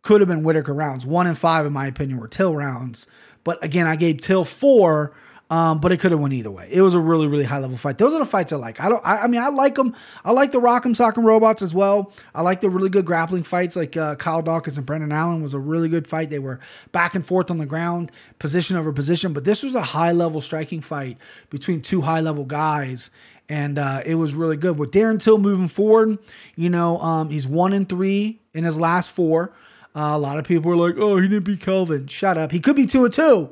could 0.00 0.22
have 0.22 0.28
been 0.28 0.44
Whittaker 0.44 0.72
rounds. 0.72 1.04
One 1.04 1.26
and 1.26 1.36
five, 1.36 1.66
in 1.66 1.74
my 1.74 1.88
opinion, 1.88 2.20
were 2.20 2.28
Till 2.28 2.56
rounds. 2.56 3.06
But 3.44 3.62
again, 3.62 3.86
I 3.86 3.96
gave 3.96 4.22
Till 4.22 4.46
four 4.46 5.12
um, 5.50 5.80
but 5.80 5.92
it 5.92 5.96
could 5.98 6.10
have 6.10 6.20
went 6.20 6.34
either 6.34 6.50
way. 6.50 6.68
It 6.70 6.82
was 6.82 6.92
a 6.92 7.00
really, 7.00 7.26
really 7.26 7.44
high 7.44 7.58
level 7.58 7.78
fight. 7.78 7.96
Those 7.96 8.12
are 8.12 8.18
the 8.18 8.26
fights 8.26 8.52
I 8.52 8.56
like. 8.56 8.80
I 8.80 8.88
don't. 8.90 9.00
I, 9.04 9.20
I 9.22 9.26
mean, 9.28 9.40
I 9.40 9.48
like 9.48 9.76
them. 9.76 9.94
I 10.24 10.32
like 10.32 10.52
the 10.52 10.60
Rock'em 10.60 10.94
Sock'em 10.94 11.24
Robots 11.24 11.62
as 11.62 11.74
well. 11.74 12.12
I 12.34 12.42
like 12.42 12.60
the 12.60 12.68
really 12.68 12.90
good 12.90 13.06
grappling 13.06 13.44
fights, 13.44 13.74
like 13.74 13.96
uh, 13.96 14.16
Kyle 14.16 14.42
Daukaus 14.42 14.76
and 14.76 14.84
Brendan 14.84 15.10
Allen 15.10 15.42
was 15.42 15.54
a 15.54 15.58
really 15.58 15.88
good 15.88 16.06
fight. 16.06 16.28
They 16.28 16.38
were 16.38 16.60
back 16.92 17.14
and 17.14 17.24
forth 17.24 17.50
on 17.50 17.56
the 17.56 17.66
ground, 17.66 18.12
position 18.38 18.76
over 18.76 18.92
position. 18.92 19.32
But 19.32 19.44
this 19.44 19.62
was 19.62 19.74
a 19.74 19.82
high 19.82 20.12
level 20.12 20.42
striking 20.42 20.82
fight 20.82 21.16
between 21.48 21.80
two 21.80 22.02
high 22.02 22.20
level 22.20 22.44
guys. 22.44 23.10
And 23.48 23.78
uh, 23.78 24.02
it 24.04 24.16
was 24.16 24.34
really 24.34 24.58
good. 24.58 24.78
With 24.78 24.90
Darren 24.90 25.18
Till 25.18 25.38
moving 25.38 25.68
forward, 25.68 26.18
you 26.56 26.68
know, 26.68 26.98
um, 26.98 27.30
he's 27.30 27.48
one 27.48 27.72
in 27.72 27.86
three 27.86 28.42
in 28.52 28.64
his 28.64 28.78
last 28.78 29.12
four. 29.12 29.54
Uh, 29.96 30.12
a 30.12 30.18
lot 30.18 30.38
of 30.38 30.44
people 30.44 30.70
were 30.70 30.76
like, 30.76 30.96
"Oh, 30.98 31.16
he 31.16 31.26
didn't 31.26 31.44
beat 31.44 31.62
Kelvin." 31.62 32.06
Shut 32.08 32.36
up. 32.36 32.52
He 32.52 32.60
could 32.60 32.76
be 32.76 32.84
two 32.84 33.06
and 33.06 33.14
two, 33.14 33.48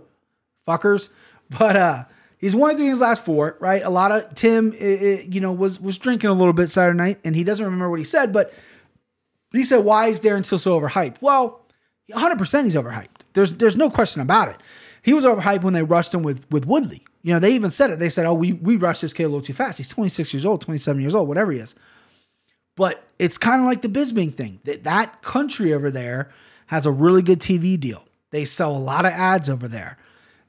fuckers. 0.68 1.08
But 1.50 1.76
uh, 1.76 2.04
he's 2.38 2.56
one 2.56 2.70
of 2.70 2.76
three 2.76 2.86
in 2.86 2.90
his 2.90 3.00
last 3.00 3.24
four, 3.24 3.56
right? 3.60 3.82
A 3.82 3.90
lot 3.90 4.12
of 4.12 4.34
Tim, 4.34 4.72
it, 4.72 4.80
it, 4.80 5.34
you 5.34 5.40
know, 5.40 5.52
was 5.52 5.80
was 5.80 5.98
drinking 5.98 6.30
a 6.30 6.34
little 6.34 6.52
bit 6.52 6.70
Saturday 6.70 6.96
night, 6.96 7.20
and 7.24 7.36
he 7.36 7.44
doesn't 7.44 7.64
remember 7.64 7.88
what 7.90 7.98
he 7.98 8.04
said, 8.04 8.32
but 8.32 8.52
he 9.52 9.64
said, 9.64 9.84
"Why 9.84 10.08
is 10.08 10.20
Darren 10.20 10.44
still 10.44 10.58
so 10.58 10.80
overhyped?" 10.80 11.16
Well, 11.20 11.64
100 12.08 12.38
percent 12.38 12.64
he's 12.66 12.74
overhyped. 12.74 13.22
There's 13.32 13.52
there's 13.54 13.76
no 13.76 13.90
question 13.90 14.22
about 14.22 14.48
it. 14.48 14.56
He 15.02 15.14
was 15.14 15.24
overhyped 15.24 15.62
when 15.62 15.72
they 15.72 15.82
rushed 15.82 16.14
him 16.14 16.22
with 16.22 16.44
with 16.50 16.66
Woodley. 16.66 17.04
You 17.22 17.32
know, 17.32 17.38
they 17.38 17.52
even 17.54 17.70
said 17.70 17.90
it. 17.90 17.98
They 17.98 18.10
said, 18.10 18.26
"Oh, 18.26 18.34
we 18.34 18.52
we 18.52 18.76
rushed 18.76 19.02
this 19.02 19.12
kid 19.12 19.24
a 19.24 19.28
little 19.28 19.40
too 19.40 19.52
fast. 19.52 19.78
He's 19.78 19.88
26 19.88 20.34
years 20.34 20.46
old, 20.46 20.60
27 20.62 21.00
years 21.00 21.14
old, 21.14 21.28
whatever 21.28 21.52
he 21.52 21.58
is." 21.58 21.74
But 22.76 23.02
it's 23.18 23.38
kind 23.38 23.60
of 23.60 23.66
like 23.66 23.82
the 23.82 23.88
Bisping 23.88 24.34
thing. 24.34 24.60
That 24.64 24.84
that 24.84 25.22
country 25.22 25.72
over 25.72 25.90
there 25.90 26.30
has 26.66 26.86
a 26.86 26.90
really 26.90 27.22
good 27.22 27.40
TV 27.40 27.78
deal. 27.78 28.04
They 28.30 28.44
sell 28.44 28.76
a 28.76 28.78
lot 28.78 29.06
of 29.06 29.12
ads 29.12 29.48
over 29.48 29.68
there. 29.68 29.96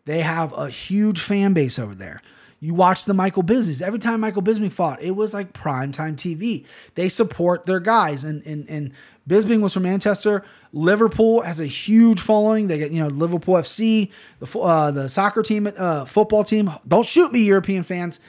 They 0.08 0.22
have 0.22 0.54
a 0.54 0.70
huge 0.70 1.20
fan 1.20 1.52
base 1.52 1.78
over 1.78 1.94
there. 1.94 2.22
You 2.62 2.74
watch 2.74 3.04
the 3.04 3.14
Michael 3.14 3.44
Bisping. 3.44 3.82
Every 3.82 4.00
time 4.00 4.22
Michael 4.22 4.42
Bisping 4.42 4.72
fought, 4.72 5.02
it 5.02 5.12
was 5.12 5.34
like 5.34 5.52
primetime 5.52 6.16
TV. 6.16 6.66
They 6.96 7.10
support 7.10 7.66
their 7.66 7.82
guys. 7.82 8.24
And, 8.24 8.42
and, 8.46 8.68
and 8.70 8.94
Bisping 9.30 9.60
was 9.60 9.74
from 9.74 9.84
Manchester. 9.84 10.46
Liverpool 10.72 11.42
has 11.42 11.60
a 11.60 11.66
huge 11.66 12.22
following. 12.22 12.68
They 12.68 12.80
get, 12.80 12.92
you 12.92 13.02
know, 13.04 13.10
Liverpool 13.10 13.56
FC, 13.56 14.10
the, 14.40 14.60
uh, 14.60 14.92
the 14.92 15.10
soccer 15.10 15.44
team, 15.44 15.70
uh, 15.76 16.06
football 16.06 16.46
team. 16.46 16.72
Don't 16.88 17.06
shoot 17.06 17.34
me, 17.34 17.42
European 17.42 17.84
fans. 17.84 18.22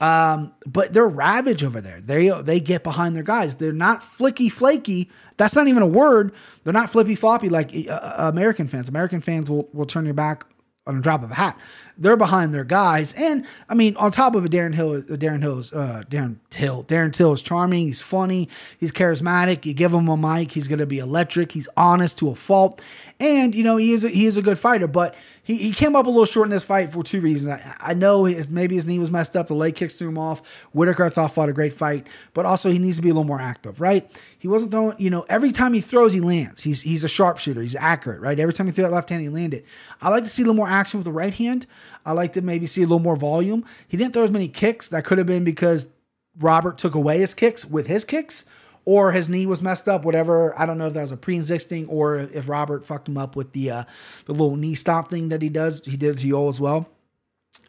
Um, 0.00 0.54
but 0.64 0.92
they're 0.92 1.08
ravage 1.08 1.64
over 1.64 1.80
there. 1.80 2.00
They 2.00 2.28
they 2.28 2.58
get 2.58 2.82
behind 2.82 3.14
their 3.14 3.22
guys. 3.22 3.54
They're 3.54 3.72
not 3.72 4.00
flicky 4.00 4.50
flaky. 4.50 5.08
That's 5.36 5.54
not 5.54 5.68
even 5.68 5.82
a 5.82 5.86
word. 5.86 6.32
They're 6.62 6.72
not 6.72 6.90
flippy 6.90 7.14
floppy 7.14 7.48
like 7.48 7.72
uh, 7.88 8.14
American 8.18 8.66
fans. 8.66 8.88
American 8.88 9.20
fans 9.20 9.50
will, 9.50 9.68
will 9.72 9.86
turn 9.86 10.04
your 10.04 10.14
back 10.14 10.46
on 10.86 10.98
a 10.98 11.00
drop 11.00 11.22
of 11.22 11.30
a 11.30 11.34
hat. 11.34 11.58
They're 11.96 12.16
behind 12.16 12.52
their 12.52 12.64
guys, 12.64 13.12
and 13.14 13.46
I 13.68 13.74
mean, 13.74 13.96
on 13.96 14.10
top 14.10 14.34
of 14.34 14.44
it, 14.44 14.50
Darren 14.50 14.74
Hill, 14.74 15.02
Darren 15.02 15.42
Hill's, 15.42 15.72
uh, 15.72 16.02
Darren 16.10 16.36
Till, 16.50 16.82
Darren 16.84 17.12
Till 17.12 17.32
is 17.32 17.40
charming. 17.40 17.86
He's 17.86 18.02
funny. 18.02 18.48
He's 18.78 18.90
charismatic. 18.90 19.64
You 19.64 19.74
give 19.74 19.94
him 19.94 20.08
a 20.08 20.16
mic, 20.16 20.52
he's 20.52 20.66
gonna 20.66 20.86
be 20.86 20.98
electric. 20.98 21.52
He's 21.52 21.68
honest 21.76 22.18
to 22.18 22.30
a 22.30 22.34
fault, 22.34 22.82
and 23.20 23.54
you 23.54 23.62
know 23.62 23.76
he 23.76 23.92
is 23.92 24.04
a, 24.04 24.08
he 24.08 24.26
is 24.26 24.36
a 24.36 24.42
good 24.42 24.58
fighter. 24.58 24.88
But 24.88 25.14
he, 25.44 25.56
he 25.56 25.72
came 25.72 25.94
up 25.94 26.06
a 26.06 26.08
little 26.08 26.24
short 26.24 26.46
in 26.46 26.50
this 26.50 26.64
fight 26.64 26.90
for 26.90 27.02
two 27.02 27.20
reasons. 27.20 27.52
I, 27.52 27.76
I 27.78 27.94
know 27.94 28.24
his, 28.24 28.48
maybe 28.48 28.74
his 28.74 28.86
knee 28.86 28.98
was 28.98 29.10
messed 29.10 29.36
up. 29.36 29.46
The 29.46 29.54
leg 29.54 29.76
kicks 29.76 29.94
threw 29.94 30.08
him 30.08 30.18
off. 30.18 30.42
Whittaker 30.72 31.04
I 31.04 31.10
thought 31.10 31.32
fought 31.32 31.50
a 31.50 31.52
great 31.52 31.74
fight, 31.74 32.06
but 32.32 32.46
also 32.46 32.70
he 32.70 32.78
needs 32.78 32.96
to 32.96 33.02
be 33.02 33.10
a 33.10 33.12
little 33.12 33.24
more 33.24 33.40
active, 33.40 33.80
right? 33.80 34.10
He 34.38 34.48
wasn't 34.48 34.72
throwing. 34.72 34.98
You 34.98 35.10
know, 35.10 35.26
every 35.28 35.52
time 35.52 35.74
he 35.74 35.80
throws, 35.80 36.12
he 36.12 36.20
lands. 36.20 36.62
He's 36.62 36.82
he's 36.82 37.04
a 37.04 37.08
sharpshooter. 37.08 37.62
He's 37.62 37.76
accurate, 37.76 38.20
right? 38.20 38.40
Every 38.40 38.54
time 38.54 38.66
he 38.66 38.72
threw 38.72 38.82
that 38.84 38.92
left 38.92 39.10
hand, 39.10 39.22
he 39.22 39.28
landed. 39.28 39.64
I 40.00 40.08
like 40.08 40.24
to 40.24 40.28
see 40.28 40.42
a 40.42 40.46
little 40.46 40.56
more 40.56 40.68
action 40.68 40.98
with 40.98 41.04
the 41.04 41.12
right 41.12 41.34
hand. 41.34 41.66
I 42.04 42.12
like 42.12 42.32
to 42.34 42.42
maybe 42.42 42.66
see 42.66 42.82
a 42.82 42.86
little 42.86 42.98
more 42.98 43.16
volume. 43.16 43.64
He 43.88 43.96
didn't 43.96 44.14
throw 44.14 44.24
as 44.24 44.30
many 44.30 44.48
kicks. 44.48 44.88
That 44.88 45.04
could 45.04 45.18
have 45.18 45.26
been 45.26 45.44
because 45.44 45.86
Robert 46.38 46.78
took 46.78 46.94
away 46.94 47.18
his 47.18 47.34
kicks 47.34 47.64
with 47.64 47.86
his 47.86 48.04
kicks, 48.04 48.44
or 48.84 49.12
his 49.12 49.28
knee 49.28 49.46
was 49.46 49.62
messed 49.62 49.88
up. 49.88 50.04
Whatever. 50.04 50.58
I 50.58 50.66
don't 50.66 50.78
know 50.78 50.88
if 50.88 50.94
that 50.94 51.00
was 51.00 51.12
a 51.12 51.16
pre-existing 51.16 51.86
or 51.88 52.18
if 52.18 52.48
Robert 52.48 52.84
fucked 52.84 53.08
him 53.08 53.16
up 53.16 53.36
with 53.36 53.52
the 53.52 53.70
uh, 53.70 53.84
the 54.26 54.32
little 54.32 54.56
knee 54.56 54.74
stomp 54.74 55.08
thing 55.08 55.28
that 55.30 55.42
he 55.42 55.48
does. 55.48 55.80
He 55.84 55.96
did 55.96 56.16
it 56.16 56.18
to 56.20 56.28
Yo 56.28 56.48
as 56.48 56.60
well. 56.60 56.88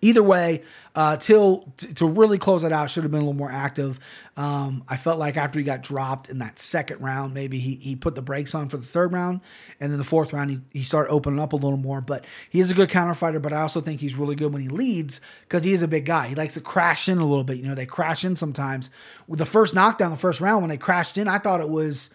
Either 0.01 0.21
way, 0.21 0.61
uh, 0.93 1.17
Till 1.17 1.71
t- 1.77 1.93
to 1.93 2.05
really 2.05 2.37
close 2.37 2.63
it 2.63 2.71
out 2.71 2.89
should 2.89 3.03
have 3.03 3.11
been 3.11 3.21
a 3.21 3.25
little 3.25 3.33
more 3.33 3.51
active. 3.51 3.99
Um, 4.37 4.83
I 4.87 4.97
felt 4.97 5.19
like 5.19 5.35
after 5.35 5.59
he 5.59 5.65
got 5.65 5.81
dropped 5.81 6.29
in 6.29 6.39
that 6.39 6.59
second 6.59 7.01
round, 7.01 7.33
maybe 7.33 7.59
he, 7.59 7.75
he 7.75 7.95
put 7.95 8.15
the 8.15 8.21
brakes 8.21 8.53
on 8.53 8.69
for 8.69 8.77
the 8.77 8.85
third 8.85 9.13
round, 9.13 9.41
and 9.79 9.91
then 9.91 9.97
the 9.97 10.05
fourth 10.05 10.31
round 10.31 10.51
he, 10.51 10.59
he 10.71 10.83
started 10.83 11.09
opening 11.11 11.39
up 11.39 11.53
a 11.53 11.57
little 11.57 11.77
more. 11.77 12.01
But 12.01 12.25
he 12.49 12.59
is 12.59 12.71
a 12.71 12.73
good 12.73 12.89
counter 12.89 13.13
fighter. 13.13 13.39
But 13.39 13.53
I 13.53 13.61
also 13.61 13.81
think 13.81 13.99
he's 13.99 14.15
really 14.15 14.35
good 14.35 14.53
when 14.53 14.61
he 14.61 14.69
leads 14.69 15.21
because 15.41 15.63
he 15.63 15.73
is 15.73 15.81
a 15.81 15.87
big 15.87 16.05
guy. 16.05 16.27
He 16.27 16.35
likes 16.35 16.53
to 16.53 16.61
crash 16.61 17.09
in 17.09 17.17
a 17.17 17.25
little 17.25 17.43
bit. 17.43 17.57
You 17.57 17.67
know, 17.67 17.75
they 17.75 17.85
crash 17.85 18.23
in 18.23 18.35
sometimes. 18.35 18.89
With 19.27 19.39
the 19.39 19.45
first 19.45 19.73
knockdown, 19.73 20.11
the 20.11 20.17
first 20.17 20.39
round 20.39 20.61
when 20.61 20.69
they 20.69 20.77
crashed 20.77 21.17
in, 21.17 21.27
I 21.27 21.39
thought 21.39 21.61
it 21.61 21.69
was 21.69 22.09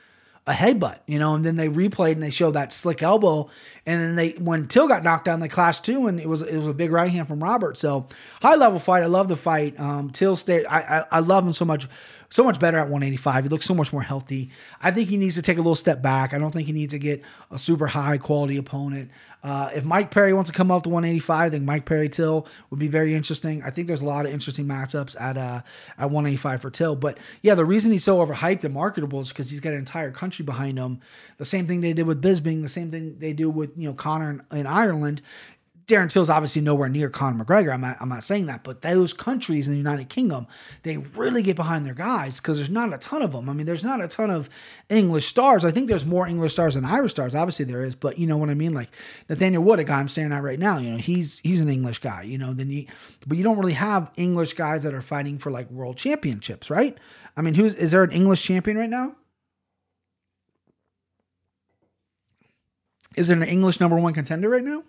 a 0.46 0.52
headbutt, 0.52 0.98
you 1.06 1.18
know, 1.18 1.34
and 1.34 1.44
then 1.44 1.56
they 1.56 1.68
replayed 1.68 2.12
and 2.12 2.22
they 2.22 2.30
showed 2.30 2.52
that 2.52 2.72
slick 2.72 3.02
elbow, 3.02 3.48
and 3.86 4.00
then 4.00 4.16
they 4.16 4.30
when 4.32 4.68
Till 4.68 4.88
got 4.88 5.04
knocked 5.04 5.26
down, 5.26 5.40
they 5.40 5.48
clashed 5.48 5.84
too, 5.84 6.06
and 6.06 6.18
it 6.18 6.28
was 6.28 6.42
it 6.42 6.56
was 6.56 6.66
a 6.66 6.72
big 6.72 6.90
right 6.90 7.10
hand 7.10 7.28
from 7.28 7.42
Robert. 7.42 7.76
So 7.76 8.08
high 8.40 8.56
level 8.56 8.78
fight, 8.78 9.02
I 9.02 9.06
love 9.06 9.28
the 9.28 9.36
fight. 9.36 9.78
Um, 9.78 10.10
Till 10.10 10.36
stayed, 10.36 10.64
I, 10.66 10.80
I 10.80 11.04
I 11.12 11.18
love 11.20 11.46
him 11.46 11.52
so 11.52 11.64
much, 11.64 11.86
so 12.30 12.42
much 12.42 12.58
better 12.58 12.78
at 12.78 12.88
185. 12.88 13.44
He 13.44 13.50
looks 13.50 13.66
so 13.66 13.74
much 13.74 13.92
more 13.92 14.02
healthy. 14.02 14.50
I 14.82 14.90
think 14.90 15.08
he 15.08 15.18
needs 15.18 15.34
to 15.34 15.42
take 15.42 15.58
a 15.58 15.60
little 15.60 15.74
step 15.74 16.00
back. 16.00 16.32
I 16.32 16.38
don't 16.38 16.52
think 16.52 16.66
he 16.66 16.72
needs 16.72 16.92
to 16.94 16.98
get 16.98 17.22
a 17.50 17.58
super 17.58 17.86
high 17.86 18.18
quality 18.18 18.56
opponent. 18.56 19.10
Uh, 19.42 19.70
if 19.74 19.84
Mike 19.84 20.10
Perry 20.10 20.32
wants 20.32 20.50
to 20.50 20.56
come 20.56 20.70
up 20.70 20.82
to 20.82 20.88
185, 20.90 21.46
I 21.46 21.50
think 21.50 21.64
Mike 21.64 21.86
Perry 21.86 22.08
Till 22.08 22.46
would 22.68 22.78
be 22.78 22.88
very 22.88 23.14
interesting. 23.14 23.62
I 23.62 23.70
think 23.70 23.86
there's 23.86 24.02
a 24.02 24.06
lot 24.06 24.26
of 24.26 24.32
interesting 24.32 24.66
matchups 24.66 25.18
at 25.20 25.36
uh, 25.36 25.62
at 25.98 26.10
185 26.10 26.62
for 26.62 26.70
Till. 26.70 26.96
But 26.96 27.18
yeah, 27.42 27.54
the 27.54 27.64
reason 27.64 27.92
he's 27.92 28.04
so 28.04 28.24
overhyped 28.24 28.64
and 28.64 28.74
marketable 28.74 29.20
is 29.20 29.28
because 29.30 29.50
he's 29.50 29.60
got 29.60 29.72
an 29.72 29.78
entire 29.78 30.10
country 30.10 30.44
behind 30.44 30.78
him. 30.78 31.00
The 31.38 31.44
same 31.44 31.66
thing 31.66 31.80
they 31.80 31.92
did 31.92 32.06
with 32.06 32.22
Bisping, 32.22 32.62
the 32.62 32.68
same 32.68 32.90
thing 32.90 33.16
they 33.18 33.32
do 33.32 33.48
with 33.48 33.72
you 33.76 33.88
know 33.88 33.94
Conor 33.94 34.44
in, 34.50 34.58
in 34.58 34.66
Ireland. 34.66 35.22
Darren 35.90 36.10
Till's 36.10 36.30
obviously 36.30 36.62
nowhere 36.62 36.88
near 36.88 37.10
Conor 37.10 37.44
McGregor. 37.44 37.72
I'm 37.72 37.80
not, 37.80 37.96
I'm 38.00 38.08
not 38.08 38.24
saying 38.24 38.46
that, 38.46 38.64
but 38.64 38.82
those 38.82 39.12
countries 39.12 39.68
in 39.68 39.74
the 39.74 39.78
United 39.78 40.08
Kingdom, 40.08 40.46
they 40.84 40.96
really 40.96 41.42
get 41.42 41.56
behind 41.56 41.84
their 41.84 41.94
guys 41.94 42.40
because 42.40 42.58
there's 42.58 42.70
not 42.70 42.94
a 42.94 42.98
ton 42.98 43.22
of 43.22 43.32
them. 43.32 43.48
I 43.48 43.52
mean, 43.52 43.66
there's 43.66 43.84
not 43.84 44.00
a 44.00 44.08
ton 44.08 44.30
of 44.30 44.48
English 44.88 45.26
stars. 45.26 45.64
I 45.64 45.70
think 45.70 45.88
there's 45.88 46.06
more 46.06 46.26
English 46.26 46.52
stars 46.52 46.76
than 46.76 46.84
Irish 46.84 47.10
stars. 47.10 47.34
Obviously 47.34 47.64
there 47.64 47.84
is, 47.84 47.94
but 47.94 48.18
you 48.18 48.26
know 48.26 48.36
what 48.36 48.50
I 48.50 48.54
mean? 48.54 48.72
Like 48.72 48.90
Nathaniel 49.28 49.62
Wood, 49.62 49.80
a 49.80 49.84
guy 49.84 49.98
I'm 49.98 50.08
staring 50.08 50.32
at 50.32 50.42
right 50.42 50.58
now, 50.58 50.78
you 50.78 50.90
know, 50.90 50.96
he's 50.96 51.40
he's 51.40 51.60
an 51.60 51.68
English 51.68 51.98
guy, 51.98 52.22
you 52.22 52.38
know, 52.38 52.54
then 52.54 52.70
you 52.70 52.86
but 53.26 53.36
you 53.36 53.44
don't 53.44 53.58
really 53.58 53.72
have 53.72 54.10
English 54.16 54.54
guys 54.54 54.84
that 54.84 54.94
are 54.94 55.02
fighting 55.02 55.38
for 55.38 55.50
like 55.50 55.70
world 55.70 55.96
championships, 55.96 56.70
right? 56.70 56.96
I 57.36 57.42
mean, 57.42 57.54
who's 57.54 57.74
is 57.74 57.90
there 57.90 58.04
an 58.04 58.12
English 58.12 58.42
champion 58.42 58.78
right 58.78 58.90
now? 58.90 59.16
Is 63.16 63.28
there 63.28 63.36
an 63.36 63.42
English 63.42 63.80
number 63.80 63.98
one 63.98 64.14
contender 64.14 64.48
right 64.48 64.62
now? 64.62 64.84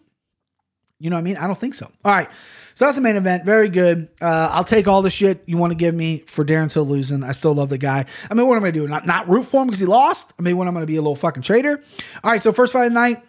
You 1.02 1.10
know 1.10 1.16
what 1.16 1.22
I 1.22 1.24
mean? 1.24 1.38
I 1.38 1.48
don't 1.48 1.58
think 1.58 1.76
so. 1.76 1.92
All 2.06 2.14
right. 2.14 2.30
So 2.76 2.86
that's 2.86 2.96
the 2.96 3.02
main 3.02 3.16
event. 3.16 3.44
Very 3.44 3.70
good. 3.70 4.08
Uh, 4.22 4.50
I'll 4.52 4.64
take 4.64 4.88
all 4.88 5.02
the 5.02 5.10
shit 5.10 5.44
you 5.46 5.58
want 5.58 5.72
to 5.72 5.76
give 5.76 5.94
me 5.94 6.24
for 6.28 6.46
Darren 6.46 6.72
Till 6.72 6.86
losing. 6.86 7.24
I 7.24 7.34
still 7.34 7.54
love 7.54 7.70
the 7.70 7.78
guy. 7.78 8.06
I 8.30 8.34
mean, 8.34 8.48
what 8.48 8.56
am 8.56 8.64
I 8.64 8.72
going 8.72 8.74
to 8.74 8.80
do? 8.82 8.88
Not, 8.88 9.06
not 9.06 9.28
root 9.28 9.44
for 9.44 9.62
him 9.62 9.68
because 9.68 9.80
he 9.80 9.86
lost? 9.86 10.34
I 10.40 10.42
mean, 10.42 10.58
what 10.58 10.68
am 10.68 10.74
going 10.74 10.84
to 10.84 10.88
be 10.88 10.96
a 10.96 11.02
little 11.02 11.16
fucking 11.16 11.44
traitor? 11.44 11.84
All 12.24 12.32
right. 12.32 12.42
So 12.42 12.54
first 12.54 12.74
fight 12.74 12.86
of 12.86 12.94
the 12.94 13.00
night. 13.00 13.24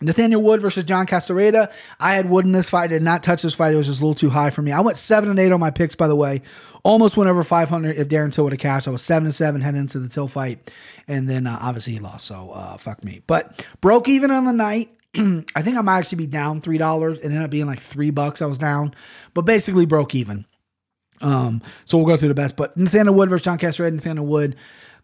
Nathaniel 0.00 0.40
Wood 0.42 0.60
versus 0.60 0.84
John 0.84 1.06
Castañeda. 1.06 1.72
I 1.98 2.14
had 2.14 2.30
Wood 2.30 2.44
in 2.44 2.52
this 2.52 2.70
fight. 2.70 2.84
I 2.84 2.86
did 2.86 3.02
not 3.02 3.22
touch 3.22 3.42
this 3.42 3.54
fight. 3.54 3.74
It 3.74 3.76
was 3.76 3.86
just 3.86 4.00
a 4.00 4.04
little 4.04 4.14
too 4.14 4.30
high 4.30 4.50
for 4.50 4.62
me. 4.62 4.70
I 4.70 4.80
went 4.80 4.96
seven 4.96 5.28
and 5.28 5.38
eight 5.38 5.50
on 5.50 5.58
my 5.60 5.70
picks, 5.70 5.96
by 5.96 6.06
the 6.06 6.14
way. 6.14 6.42
Almost 6.84 7.16
went 7.16 7.28
over 7.28 7.42
500 7.42 7.96
if 7.96 8.08
Darren 8.08 8.32
Till 8.32 8.44
would 8.44 8.52
have 8.52 8.60
cashed. 8.60 8.86
I 8.86 8.92
was 8.92 9.02
seven 9.02 9.26
and 9.26 9.34
seven 9.34 9.60
heading 9.60 9.80
into 9.80 9.98
the 9.98 10.08
Till 10.08 10.28
fight, 10.28 10.72
and 11.08 11.28
then 11.28 11.46
uh, 11.46 11.58
obviously 11.60 11.94
he 11.94 11.98
lost. 11.98 12.26
So 12.26 12.50
uh, 12.50 12.76
fuck 12.76 13.02
me. 13.02 13.22
But 13.26 13.64
broke 13.80 14.08
even 14.08 14.30
on 14.30 14.44
the 14.44 14.52
night. 14.52 14.90
I 15.54 15.62
think 15.62 15.76
I 15.76 15.80
might 15.80 15.98
actually 15.98 16.18
be 16.18 16.26
down 16.26 16.60
three 16.60 16.78
dollars. 16.78 17.18
It 17.18 17.26
ended 17.26 17.42
up 17.42 17.50
being 17.50 17.66
like 17.66 17.80
three 17.80 18.10
bucks. 18.10 18.42
I 18.42 18.46
was 18.46 18.58
down, 18.58 18.94
but 19.34 19.42
basically 19.42 19.86
broke 19.86 20.14
even. 20.14 20.44
Um, 21.20 21.62
so 21.84 21.98
we'll 21.98 22.06
go 22.06 22.16
through 22.16 22.28
the 22.28 22.34
best. 22.34 22.56
But 22.56 22.76
Nathaniel 22.76 23.14
Wood 23.14 23.28
versus 23.28 23.44
John 23.44 23.58
Castañeda. 23.58 23.94
Nathaniel 23.94 24.26
Wood 24.26 24.56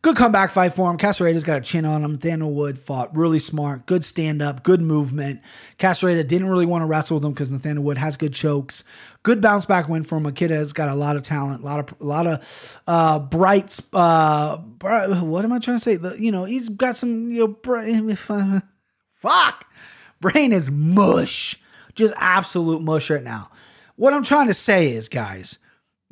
Good 0.04 0.16
comeback 0.16 0.50
fight 0.50 0.74
for 0.74 0.90
him. 0.90 0.98
Castañeda's 0.98 1.44
got 1.44 1.56
a 1.56 1.60
chin 1.62 1.86
on 1.86 2.04
him. 2.04 2.18
Daniel 2.18 2.52
Wood 2.52 2.78
fought 2.78 3.16
really 3.16 3.38
smart, 3.38 3.86
good 3.86 4.04
stand 4.04 4.42
up, 4.42 4.62
good 4.62 4.82
movement. 4.82 5.40
Castañeda 5.78 6.28
didn't 6.28 6.50
really 6.50 6.66
want 6.66 6.82
to 6.82 6.86
wrestle 6.86 7.16
with 7.16 7.24
him 7.24 7.32
because 7.32 7.50
Nathaniel 7.50 7.84
Wood 7.84 7.96
has 7.96 8.18
good 8.18 8.34
chokes. 8.34 8.84
Good 9.22 9.40
bounce 9.40 9.64
back 9.64 9.88
win 9.88 10.02
for 10.02 10.16
him. 10.16 10.26
A 10.26 10.32
kid 10.32 10.50
has 10.50 10.74
got 10.74 10.90
a 10.90 10.94
lot 10.94 11.16
of 11.16 11.22
talent, 11.22 11.62
a 11.62 11.64
lot 11.64 11.80
of 11.80 11.98
a 12.02 12.04
lot 12.04 12.26
of 12.26 12.78
uh, 12.86 13.18
bright. 13.18 13.80
Uh, 13.94 14.58
what 14.58 15.42
am 15.42 15.54
I 15.54 15.58
trying 15.58 15.78
to 15.78 15.82
say? 15.82 15.96
The, 15.96 16.20
you 16.20 16.30
know, 16.30 16.44
he's 16.44 16.68
got 16.68 16.98
some. 16.98 17.32
You 17.32 17.38
know, 17.38 17.48
bright, 17.48 18.18
fuck, 19.14 19.66
brain 20.32 20.52
is 20.52 20.70
mush, 20.70 21.58
just 21.94 22.14
absolute 22.16 22.82
mush 22.82 23.10
right 23.10 23.22
now. 23.22 23.50
What 23.96 24.12
I'm 24.12 24.24
trying 24.24 24.48
to 24.48 24.54
say 24.54 24.92
is, 24.92 25.08
guys 25.08 25.58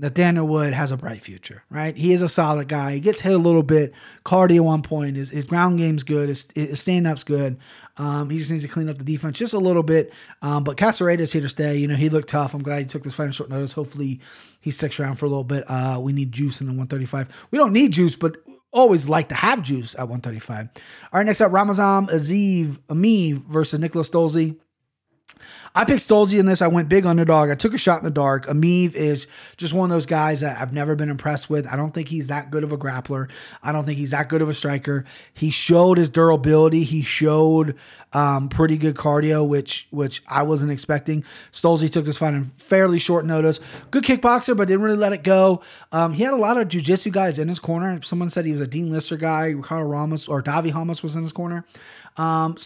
Nathaniel 0.03 0.49
Wood 0.49 0.73
has 0.73 0.91
a 0.91 0.97
bright 0.97 1.23
future, 1.23 1.63
right? 1.71 1.97
He 1.97 2.13
is 2.13 2.23
a 2.23 2.29
solid 2.29 2.67
guy. 2.67 2.95
He 2.95 3.01
gets 3.01 3.21
hit 3.21 3.35
a 3.35 3.39
little 3.39 3.63
bit, 3.63 3.93
cardio 4.25 4.67
on 4.67 4.83
point. 4.83 5.17
His, 5.17 5.31
his 5.31 5.45
ground 5.45 5.79
game's 5.79 6.03
good. 6.03 6.29
His, 6.29 6.45
his 6.57 6.81
stand 6.81 7.07
up's 7.07 7.23
good. 7.23 7.57
Um, 7.99 8.29
he 8.29 8.39
just 8.39 8.51
needs 8.51 8.63
to 8.63 8.69
clean 8.69 8.89
up 8.89 8.99
the 8.99 9.05
defense 9.05 9.39
just 9.39 9.55
a 9.55 9.59
little 9.59 9.85
bit. 9.85 10.13
Um, 10.41 10.65
but 10.65 10.77
Castañeda's 10.77 11.33
here 11.33 11.43
to 11.43 11.49
stay. 11.49 11.77
You 11.77 11.87
know, 11.87 11.95
he 11.95 12.09
looked 12.09 12.29
tough. 12.29 12.53
I'm 12.53 12.65
glad 12.65 12.81
he 12.81 12.87
took 12.87 13.05
this 13.05 13.15
fight 13.15 13.27
on 13.27 13.33
short 13.33 13.49
notice. 13.49 13.75
Hopefully, 13.75 14.21
he 14.61 14.73
sticks 14.73 14.99
around 14.99 15.17
for 15.17 15.27
a 15.27 15.29
little 15.29 15.45
bit. 15.45 15.63
Uh, 15.69 16.01
we 16.03 16.13
need 16.13 16.33
juice 16.33 16.61
in 16.61 16.67
the 16.67 16.73
135. 16.73 17.29
We 17.53 17.59
don't 17.59 17.73
need 17.73 17.93
juice, 17.93 18.17
but 18.17 18.39
always 18.73 19.09
like 19.09 19.29
to 19.29 19.35
have 19.35 19.63
juice 19.63 19.95
at 19.95 20.09
135. 20.09 20.69
All 21.13 21.19
right, 21.21 21.27
next 21.27 21.41
up, 21.41 21.53
Ramazan 21.53 22.07
Aziv 22.09 22.79
Emeev 22.89 23.39
versus 23.47 23.79
Nicholas 23.81 24.11
Stolze. 24.11 24.57
I 25.75 25.85
picked 25.85 26.03
Stolze 26.03 26.39
in 26.39 26.47
this. 26.47 26.61
I 26.61 26.67
went 26.67 26.89
big 26.89 27.07
underdog. 27.07 27.51
I 27.51 27.55
took 27.55 27.73
a 27.73 27.79
shot 27.79 27.99
in 27.99 28.05
the 28.05 28.11
dark. 28.11 28.47
Emeev 28.47 28.95
is 28.95 29.27
just 29.57 29.73
one 29.73 29.91
of 29.91 29.95
those 29.95 30.07
guys 30.07 30.41
that 30.41 30.61
I've 30.61 30.73
never 30.73 30.95
been 30.95 31.09
impressed 31.09 31.49
with. 31.49 31.67
I 31.67 31.77
don't 31.77 31.93
think 31.93 32.09
he's 32.09 32.27
that 32.27 32.51
good 32.51 32.63
of 32.63 32.73
a 32.73 32.79
grappler. 32.79 33.31
I 33.63 33.73
don't 33.73 33.85
think 33.85 33.99
he's 33.99 34.11
that 34.11 34.29
good 34.29 34.43
of 34.43 34.49
a 34.49 34.55
striker. 34.55 35.05
He 35.33 35.51
showed 35.51 35.99
his 35.99 36.11
durability. 36.11 36.85
He 36.85 37.03
showed 37.03 37.77
um, 38.13 38.49
pretty 38.49 38.77
good 38.77 38.95
cardio, 38.95 39.47
which 39.47 39.87
which 39.91 40.23
I 40.29 40.43
wasn't 40.43 40.73
expecting. 40.73 41.25
Stolze 41.53 41.89
took 41.91 42.05
this 42.05 42.19
fight 42.19 42.35
in 42.35 42.45
fairly 42.57 42.99
short 42.99 43.25
notice. 43.25 43.61
Good 43.91 44.05
kickboxer, 44.05 44.57
but 44.57 44.69
didn't 44.69 44.83
really 44.83 44.99
let 44.99 45.13
it 45.13 45.23
go. 45.23 45.63
Um, 45.91 46.13
he 46.13 46.23
had 46.23 46.35
a 46.35 46.37
lot 46.37 46.59
of 46.59 46.69
jujitsu 46.69 47.13
guys 47.13 47.39
in 47.39 47.49
his 47.49 47.59
corner. 47.59 48.01
Someone 48.03 48.31
said 48.31 48.45
he 48.45 48.53
was 48.53 48.61
a 48.61 48.67
Dean 48.67 48.91
Lister 48.91 49.17
guy. 49.17 49.49
Ricardo 49.51 49.87
Ramos 49.87 50.29
or 50.29 50.43
Davi 50.43 50.75
Ramos 50.75 51.03
was 51.03 51.17
in 51.17 51.23
his 51.23 51.33
corner. 51.33 51.65
Um, 52.19 52.57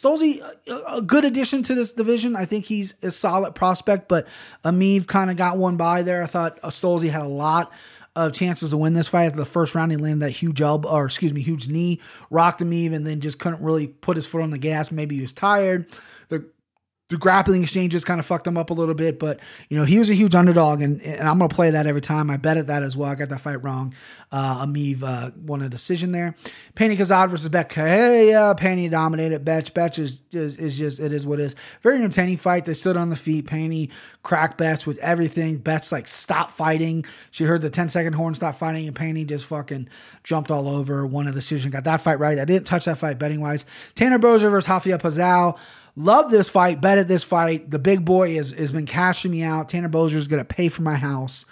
a 0.88 1.02
good 1.02 1.24
addition 1.24 1.62
to 1.64 1.74
this 1.74 1.92
division. 1.92 2.34
I 2.34 2.44
think 2.44 2.64
he's 2.64 2.94
a 3.02 3.10
solid 3.10 3.54
prospect, 3.54 4.08
but 4.08 4.26
Emeev 4.64 5.06
kind 5.06 5.30
of 5.30 5.36
got 5.36 5.58
one 5.58 5.76
by 5.76 6.02
there. 6.02 6.22
I 6.22 6.26
thought 6.26 6.60
Stolze 6.62 7.10
had 7.10 7.22
a 7.22 7.28
lot 7.28 7.72
of 8.14 8.32
chances 8.32 8.70
to 8.70 8.76
win 8.76 8.94
this 8.94 9.08
fight. 9.08 9.26
After 9.26 9.38
the 9.38 9.44
first 9.44 9.74
round, 9.74 9.90
he 9.90 9.98
landed 9.98 10.26
that 10.26 10.30
huge 10.30 10.62
elbow, 10.62 10.88
or 10.88 11.04
excuse 11.04 11.34
me, 11.34 11.42
huge 11.42 11.68
knee, 11.68 12.00
rocked 12.30 12.60
Emeev, 12.62 12.94
and 12.94 13.06
then 13.06 13.20
just 13.20 13.38
couldn't 13.38 13.62
really 13.62 13.88
put 13.88 14.16
his 14.16 14.26
foot 14.26 14.40
on 14.40 14.50
the 14.50 14.58
gas. 14.58 14.90
Maybe 14.90 15.16
he 15.16 15.22
was 15.22 15.32
tired. 15.34 15.86
The 16.28 16.46
the 17.08 17.16
grappling 17.16 17.62
exchanges 17.62 18.04
kind 18.04 18.18
of 18.18 18.26
fucked 18.26 18.46
him 18.46 18.56
up 18.56 18.70
a 18.70 18.74
little 18.74 18.94
bit, 18.94 19.20
but 19.20 19.38
you 19.68 19.78
know 19.78 19.84
he 19.84 19.98
was 19.98 20.10
a 20.10 20.14
huge 20.14 20.34
underdog, 20.34 20.82
and, 20.82 21.00
and 21.02 21.28
I'm 21.28 21.38
gonna 21.38 21.48
play 21.48 21.70
that 21.70 21.86
every 21.86 22.00
time. 22.00 22.30
I 22.30 22.36
bet 22.36 22.56
at 22.56 22.66
that 22.66 22.82
as 22.82 22.96
well. 22.96 23.08
I 23.08 23.14
got 23.14 23.28
that 23.28 23.40
fight 23.40 23.62
wrong. 23.62 23.94
Uh, 24.32 24.66
Emeev 24.66 25.04
uh, 25.04 25.30
won 25.44 25.62
a 25.62 25.68
decision 25.68 26.10
there. 26.10 26.34
Pannie 26.74 26.96
Kianzad 26.96 27.30
versus 27.30 27.48
Bet 27.48 27.72
Hey, 27.72 28.34
uh, 28.34 28.54
Pannie 28.54 28.88
dominated. 28.88 29.44
Betch 29.44 29.72
Betch 29.72 30.00
is, 30.00 30.18
is 30.32 30.56
is 30.56 30.78
just 30.78 30.98
it 30.98 31.12
is 31.12 31.26
what 31.28 31.38
it 31.38 31.44
is. 31.44 31.56
Very 31.82 31.96
entertaining 31.96 32.38
fight. 32.38 32.64
They 32.64 32.74
stood 32.74 32.96
on 32.96 33.10
the 33.10 33.16
feet. 33.16 33.46
Pannie 33.46 33.90
cracked 34.24 34.58
Betch 34.58 34.84
with 34.84 34.98
everything. 34.98 35.58
Betch 35.58 35.92
like 35.92 36.08
stop 36.08 36.50
fighting. 36.50 37.04
She 37.30 37.44
heard 37.44 37.62
the 37.62 37.70
10 37.70 37.88
second 37.88 38.14
horn 38.14 38.34
stop 38.34 38.56
fighting, 38.56 38.88
and 38.88 38.96
Pannie 38.96 39.24
just 39.24 39.46
fucking 39.46 39.88
jumped 40.24 40.50
all 40.50 40.68
over. 40.68 41.06
Won 41.06 41.28
a 41.28 41.32
decision. 41.32 41.70
Got 41.70 41.84
that 41.84 42.00
fight 42.00 42.18
right. 42.18 42.36
I 42.36 42.44
didn't 42.44 42.66
touch 42.66 42.86
that 42.86 42.98
fight 42.98 43.20
betting 43.20 43.40
wise. 43.40 43.64
Tanner 43.94 44.18
Boser 44.18 44.50
versus 44.50 44.68
Rafael 44.68 44.98
Pazal. 44.98 45.56
Love 45.96 46.30
this 46.30 46.48
fight. 46.48 46.80
Bet 46.80 46.98
at 46.98 47.08
this 47.08 47.24
fight. 47.24 47.70
The 47.70 47.78
big 47.78 48.04
boy 48.04 48.34
has, 48.36 48.50
has 48.50 48.70
been 48.70 48.86
cashing 48.86 49.30
me 49.30 49.42
out. 49.42 49.70
Tanner 49.70 49.88
Boser 49.88 50.16
is 50.16 50.28
going 50.28 50.44
to 50.44 50.44
pay 50.44 50.68
for 50.68 50.82
my 50.82 50.94
house. 50.94 51.46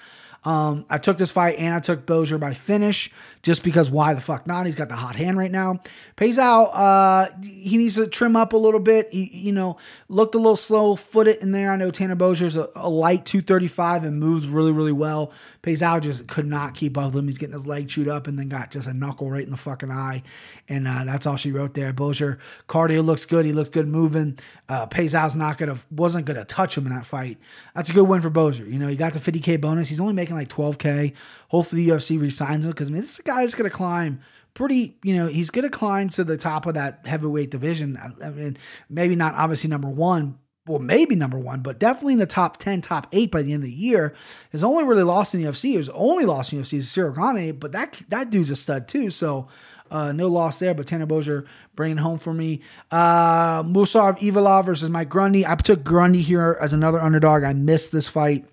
Um, 0.44 0.84
I 0.90 0.98
took 0.98 1.16
this 1.16 1.30
fight 1.30 1.58
and 1.58 1.74
I 1.74 1.80
took 1.80 2.04
Boser 2.04 2.38
by 2.38 2.52
finish 2.52 3.10
just 3.44 3.62
because 3.62 3.90
why 3.90 4.14
the 4.14 4.22
fuck 4.22 4.46
not? 4.46 4.64
He's 4.64 4.74
got 4.74 4.88
the 4.88 4.96
hot 4.96 5.16
hand 5.16 5.36
right 5.36 5.50
now. 5.50 5.78
Pays 6.16 6.38
out. 6.38 6.68
Uh, 6.68 7.28
he 7.42 7.76
needs 7.76 7.94
to 7.96 8.06
trim 8.06 8.36
up 8.36 8.54
a 8.54 8.56
little 8.56 8.80
bit. 8.80 9.10
He, 9.12 9.30
you 9.32 9.52
know, 9.52 9.76
looked 10.08 10.34
a 10.34 10.38
little 10.38 10.56
slow 10.56 10.96
footed 10.96 11.36
in 11.42 11.52
there. 11.52 11.70
I 11.70 11.76
know 11.76 11.90
Tanner 11.90 12.16
Boser's 12.16 12.56
a, 12.56 12.70
a 12.74 12.88
light 12.88 13.26
235 13.26 14.04
and 14.04 14.18
moves 14.18 14.48
really, 14.48 14.72
really 14.72 14.92
well. 14.92 15.30
Pays 15.60 15.82
out 15.82 16.02
just 16.02 16.26
could 16.26 16.46
not 16.46 16.74
keep 16.74 16.96
up 16.96 17.12
with 17.12 17.16
him. 17.16 17.26
He's 17.26 17.36
getting 17.36 17.52
his 17.52 17.66
leg 17.66 17.86
chewed 17.86 18.08
up 18.08 18.26
and 18.26 18.38
then 18.38 18.48
got 18.48 18.70
just 18.70 18.88
a 18.88 18.94
knuckle 18.94 19.30
right 19.30 19.44
in 19.44 19.50
the 19.50 19.58
fucking 19.58 19.90
eye. 19.90 20.22
And 20.66 20.88
uh, 20.88 21.04
that's 21.04 21.26
all 21.26 21.36
she 21.36 21.52
wrote 21.52 21.74
there. 21.74 21.92
Boser 21.92 22.38
cardio 22.66 23.04
looks 23.04 23.26
good. 23.26 23.44
He 23.44 23.52
looks 23.52 23.68
good 23.68 23.86
moving. 23.86 24.38
Uh, 24.70 24.86
Pays 24.86 25.14
out's 25.14 25.34
not 25.34 25.58
gonna 25.58 25.76
wasn't 25.90 26.24
gonna 26.24 26.46
touch 26.46 26.78
him 26.78 26.86
in 26.86 26.94
that 26.94 27.04
fight. 27.04 27.36
That's 27.74 27.90
a 27.90 27.92
good 27.92 28.04
win 28.04 28.22
for 28.22 28.30
Boser. 28.30 28.66
You 28.66 28.78
know, 28.78 28.88
he 28.88 28.96
got 28.96 29.12
the 29.12 29.18
50k 29.18 29.60
bonus. 29.60 29.90
He's 29.90 30.00
only 30.00 30.14
making 30.14 30.36
like 30.36 30.48
12k. 30.48 31.12
Hopefully 31.48 31.84
the 31.84 31.92
UFC 31.92 32.18
resigns 32.20 32.64
him 32.64 32.70
because 32.70 32.88
I 32.88 32.92
mean 32.92 33.02
this 33.02 33.20
guy 33.20 33.33
is 33.42 33.54
gonna 33.54 33.70
climb 33.70 34.20
pretty. 34.54 34.96
You 35.02 35.16
know, 35.16 35.26
he's 35.26 35.50
gonna 35.50 35.70
climb 35.70 36.08
to 36.10 36.24
the 36.24 36.36
top 36.36 36.66
of 36.66 36.74
that 36.74 37.06
heavyweight 37.06 37.50
division. 37.50 37.98
I 38.22 38.30
mean, 38.30 38.56
maybe 38.88 39.16
not 39.16 39.34
obviously 39.34 39.70
number 39.70 39.88
one. 39.88 40.38
Well, 40.66 40.78
maybe 40.78 41.14
number 41.14 41.38
one, 41.38 41.60
but 41.60 41.78
definitely 41.78 42.14
in 42.14 42.20
the 42.20 42.26
top 42.26 42.56
10, 42.56 42.80
top 42.80 43.08
eight 43.12 43.30
by 43.30 43.42
the 43.42 43.52
end 43.52 43.64
of 43.64 43.68
the 43.68 43.74
year. 43.74 44.14
His 44.48 44.64
only 44.64 44.84
really 44.84 45.02
lost 45.02 45.34
in 45.34 45.42
the 45.42 45.50
UFC. 45.50 45.74
His 45.74 45.90
only 45.90 46.24
lost 46.24 46.54
in 46.54 46.58
the 46.58 46.64
UFC 46.64 46.78
is 46.78 46.94
Gane, 46.94 47.58
but 47.58 47.72
that 47.72 48.00
that 48.08 48.30
dude's 48.30 48.50
a 48.50 48.56
stud 48.56 48.88
too. 48.88 49.10
So 49.10 49.48
uh, 49.90 50.12
no 50.12 50.28
loss 50.28 50.58
there, 50.58 50.72
but 50.72 50.86
Tanner 50.86 51.06
Boser 51.06 51.46
bringing 51.76 51.98
home 51.98 52.16
for 52.16 52.32
me. 52.32 52.62
Uh, 52.90 53.62
Movsar 53.62 54.18
Evloev 54.20 54.64
versus 54.64 54.88
Mike 54.88 55.10
Grundy. 55.10 55.46
I 55.46 55.54
took 55.56 55.84
Grundy 55.84 56.22
here 56.22 56.56
as 56.60 56.72
another 56.72 57.00
underdog. 57.00 57.44
I 57.44 57.52
missed 57.52 57.92
this 57.92 58.08
fight. 58.08 58.46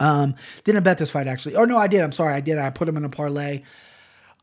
Um, 0.00 0.34
didn't 0.64 0.82
bet 0.82 0.98
this 0.98 1.10
fight 1.10 1.28
actually. 1.28 1.54
Oh 1.54 1.64
no, 1.64 1.76
I 1.76 1.86
did. 1.86 2.00
I'm 2.00 2.12
sorry, 2.12 2.34
I 2.34 2.40
did. 2.40 2.58
I 2.58 2.70
put 2.70 2.88
him 2.88 2.96
in 2.96 3.04
a 3.04 3.08
parlay. 3.08 3.62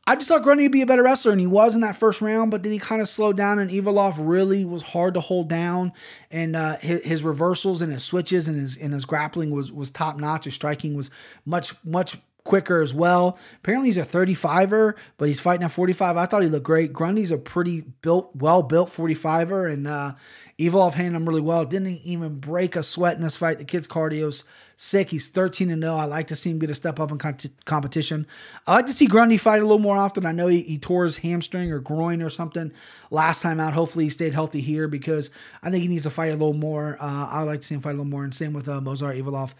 I 0.07 0.15
just 0.15 0.27
thought 0.27 0.43
Grundy 0.43 0.63
would 0.63 0.71
be 0.71 0.83
a 0.83 0.85
better 0.85 1.01
wrestler, 1.01 1.31
and 1.31 1.41
he 1.41 1.47
was 1.47 1.73
in 1.73 1.81
that 1.81 1.95
first 1.95 2.21
round, 2.21 2.51
but 2.51 2.61
then 2.61 2.71
he 2.71 2.77
kind 2.77 3.01
of 3.01 3.09
slowed 3.09 3.37
down, 3.37 3.57
and 3.57 3.71
Evloev 3.71 4.15
really 4.19 4.63
was 4.63 4.83
hard 4.83 5.15
to 5.15 5.19
hold 5.19 5.47
down, 5.47 5.93
and 6.29 6.55
uh, 6.55 6.77
his, 6.77 7.03
his, 7.03 7.23
reversals 7.23 7.81
and 7.81 7.91
his 7.91 8.03
switches 8.03 8.47
and 8.47 8.59
his 8.59 8.77
and 8.77 8.93
his 8.93 9.05
grappling 9.05 9.49
was 9.49 9.71
was 9.71 9.89
top 9.89 10.17
notch. 10.17 10.45
His 10.45 10.53
striking 10.53 10.93
was 10.95 11.09
much 11.43 11.73
much 11.83 12.17
quicker 12.45 12.81
as 12.81 12.93
well. 12.93 13.37
Apparently 13.57 13.89
he's 13.89 13.97
a 13.97 14.05
35er, 14.05 14.93
but 15.17 15.27
he's 15.27 15.41
fighting 15.41 15.65
at 15.65 15.71
45. 15.71 16.15
I 16.15 16.25
thought 16.25 16.43
he 16.43 16.47
looked 16.47 16.65
great. 16.65 16.93
Grundy's 16.93 17.31
a 17.31 17.37
pretty 17.37 17.81
built, 18.01 18.33
well 18.35 18.63
built 18.63 18.89
45er, 18.89 19.71
and 19.71 19.87
uh, 19.87 20.13
Evloev 20.57 20.93
handled 20.93 21.21
him 21.21 21.27
really 21.27 21.41
well. 21.41 21.65
Didn't 21.65 21.99
even 22.05 22.39
break 22.39 22.77
a 22.77 22.83
sweat 22.83 23.17
in 23.17 23.23
this 23.23 23.35
fight. 23.35 23.57
The 23.57 23.65
kid's 23.65 23.87
cardio's 23.87 24.45
sick. 24.77 25.09
He's 25.09 25.27
13 25.27 25.69
and 25.69 25.81
0. 25.81 25.95
I 25.95 26.05
like 26.05 26.27
to 26.27 26.35
see 26.35 26.51
him 26.51 26.59
get 26.59 26.69
a 26.69 26.75
step 26.75 26.99
up 26.99 27.11
in 27.11 27.17
competition. 27.65 28.25
I 28.65 28.75
like 28.75 28.85
to 28.85 28.93
see 28.93 29.07
Grundy 29.07 29.37
fight 29.37 29.59
a 29.59 29.65
little 29.65 29.79
more 29.79 29.97
often. 29.97 30.25
I 30.25 30.31
know 30.31 30.47
he, 30.47 30.61
he, 30.61 30.77
tore 30.77 31.03
his 31.03 31.17
hamstring 31.17 31.71
or 31.71 31.79
groin 31.79 32.21
or 32.21 32.29
something 32.29 32.71
last 33.11 33.41
time 33.41 33.59
out. 33.59 33.73
Hopefully 33.73 34.05
he 34.05 34.09
stayed 34.09 34.33
healthy 34.33 34.61
here 34.61 34.87
because 34.87 35.29
I 35.61 35.71
think 35.71 35.81
he 35.81 35.89
needs 35.89 36.03
to 36.03 36.09
fight 36.09 36.27
a 36.27 36.33
little 36.33 36.53
more. 36.53 36.97
Uh, 37.01 37.27
I 37.27 37.41
like 37.41 37.61
to 37.61 37.67
see 37.67 37.75
him 37.75 37.81
fight 37.81 37.91
a 37.91 37.93
little 37.93 38.05
more. 38.05 38.23
And 38.23 38.33
same 38.33 38.53
with 38.53 38.69
uh, 38.69 38.79
Movsar 38.79 39.19
Evloev. 39.19 39.51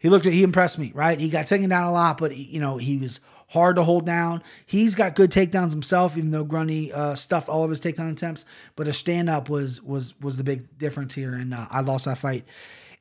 He 0.00 0.08
looked, 0.08 0.24
he 0.24 0.42
impressed 0.42 0.78
me, 0.78 0.90
right? 0.94 1.20
He 1.20 1.28
got 1.28 1.46
taken 1.46 1.70
down 1.70 1.84
a 1.84 1.92
lot, 1.92 2.18
but 2.18 2.32
he, 2.32 2.42
you 2.42 2.58
know 2.58 2.76
he 2.78 2.96
was 2.96 3.20
hard 3.48 3.76
to 3.76 3.84
hold 3.84 4.04
down. 4.06 4.42
He's 4.66 4.94
got 4.94 5.14
good 5.14 5.30
takedowns 5.30 5.70
himself, 5.70 6.16
even 6.16 6.32
though 6.32 6.44
Grundy 6.44 6.92
uh, 6.92 7.14
stuffed 7.14 7.48
all 7.48 7.62
of 7.62 7.70
his 7.70 7.80
takedown 7.80 8.10
attempts. 8.10 8.44
But 8.74 8.88
a 8.88 8.92
stand 8.92 9.30
up 9.30 9.48
was 9.48 9.80
was 9.82 10.18
was 10.20 10.36
the 10.36 10.44
big 10.44 10.78
difference 10.78 11.14
here, 11.14 11.34
and 11.34 11.54
uh, 11.54 11.66
I 11.70 11.82
lost 11.82 12.06
that 12.06 12.18
fight 12.18 12.44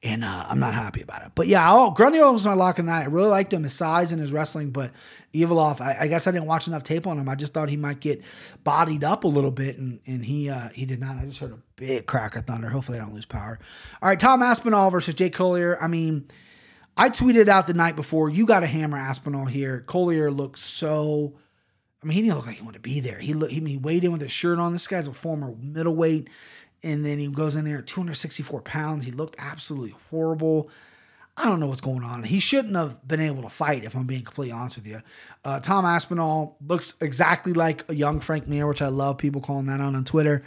and 0.02 0.24
uh, 0.24 0.46
I'm 0.48 0.60
not 0.60 0.74
happy 0.74 1.02
about 1.02 1.24
it. 1.24 1.32
But 1.36 1.48
yeah, 1.48 1.74
oh, 1.74 1.92
Grundy 1.92 2.20
was 2.20 2.46
my 2.46 2.54
lock 2.54 2.80
in 2.80 2.86
that. 2.86 3.04
I 3.04 3.06
really 3.06 3.28
liked 3.28 3.54
him, 3.54 3.64
his 3.64 3.74
size 3.74 4.12
and 4.12 4.22
his 4.22 4.32
wrestling, 4.32 4.72
but 4.72 4.92
Evloev, 5.34 5.82
I, 5.82 5.98
I, 6.02 6.08
guess 6.08 6.26
I 6.26 6.32
didn't 6.32 6.48
watch 6.48 6.68
enough 6.68 6.84
tape 6.84 7.06
on 7.06 7.20
him. 7.20 7.28
I 7.28 7.36
just 7.36 7.54
thought 7.54 7.70
he 7.70 7.76
might 7.76 8.00
get 8.00 8.22
bodied 8.64 9.04
up 9.04 9.26
a 9.26 9.28
little 9.28 9.52
bit, 9.52 9.78
and 9.78 10.00
and 10.08 10.24
he 10.24 10.50
uh, 10.50 10.70
he 10.70 10.86
did 10.86 11.00
not. 11.00 11.18
I 11.18 11.26
just 11.26 11.40
heard 11.40 11.52
a 11.52 11.60
big 11.76 12.06
crack 12.06 12.36
of 12.36 12.46
thunder. 12.46 12.70
Hopefully, 12.70 12.98
I 12.98 13.02
don't 13.02 13.14
lose 13.14 13.26
power. 13.26 13.60
All 14.02 14.10
right, 14.10 14.20
Tom 14.20 14.42
Aspinall 14.42 14.90
versus 14.90 15.16
Jake 15.16 15.34
Collier. 15.34 15.78
I 15.82 15.88
mean, 15.88 16.30
I 17.00 17.10
tweeted 17.10 17.48
out 17.48 17.66
the 17.66 17.74
night 17.74 17.96
before, 17.96 18.30
you 18.30 18.46
got 18.46 18.60
to 18.60 18.68
hammer 18.68 18.98
Aspinall 18.98 19.46
here. 19.46 19.84
Collier 19.88 20.30
looks 20.30 20.60
so. 20.62 21.34
I 22.04 22.06
mean, 22.06 22.16
he 22.16 22.22
didn't 22.22 22.36
look 22.36 22.46
like 22.46 22.58
he 22.58 22.62
wanted 22.62 22.78
to 22.78 22.82
be 22.82 23.00
there. 23.00 23.20
He 23.20 23.34
looked, 23.34 23.52
he, 23.52 23.60
he 23.62 23.78
weighed 23.78 24.04
in 24.04 24.12
with 24.12 24.22
his 24.22 24.32
shirt 24.32 24.60
on. 24.60 24.74
This 24.74 24.88
guy's 24.88 25.08
a 25.08 25.14
former 25.14 25.54
middleweight 25.62 26.30
and 26.84 27.06
then 27.06 27.20
he 27.20 27.28
goes 27.28 27.56
in 27.56 27.66
there 27.66 27.80
at 27.80 27.88
264 27.88 28.62
pounds. 28.62 29.06
He 29.06 29.12
looked 29.12 29.36
absolutely 29.38 29.96
horrible. 30.10 30.70
I 31.38 31.46
don't 31.46 31.60
know 31.60 31.68
what's 31.68 31.82
going 31.82 32.04
on. 32.04 32.24
He 32.24 32.40
shouldn't 32.40 32.76
have 32.76 33.06
been 33.08 33.22
able 33.22 33.44
to 33.44 33.50
fight, 33.50 33.86
if 33.86 33.96
I'm 33.96 34.06
being 34.06 34.24
completely 34.24 34.52
honest 34.52 34.78
with 34.78 34.88
you. 34.88 35.02
Uh, 35.46 35.60
Tom 35.60 35.86
Aspinall 35.86 36.58
looks 36.66 36.96
exactly 37.00 37.54
like 37.54 37.90
a 37.90 37.96
young 37.96 38.20
Frank 38.20 38.48
Mir, 38.48 38.68
which 38.68 38.82
I 38.82 38.90
love 38.90 39.18
people 39.18 39.40
calling 39.40 39.68
that 39.68 39.80
on 39.80 39.96
on 39.96 40.04
Twitter. 40.04 40.44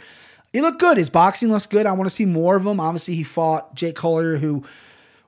He 0.51 0.61
looked 0.61 0.79
good. 0.79 0.97
His 0.97 1.09
boxing 1.09 1.49
looks 1.49 1.65
good. 1.65 1.87
I 1.87 1.93
want 1.93 2.09
to 2.09 2.15
see 2.15 2.25
more 2.25 2.55
of 2.55 2.65
him. 2.65 2.79
Obviously, 2.79 3.15
he 3.15 3.23
fought 3.23 3.73
Jake 3.73 3.95
Collier, 3.95 4.37
who 4.37 4.63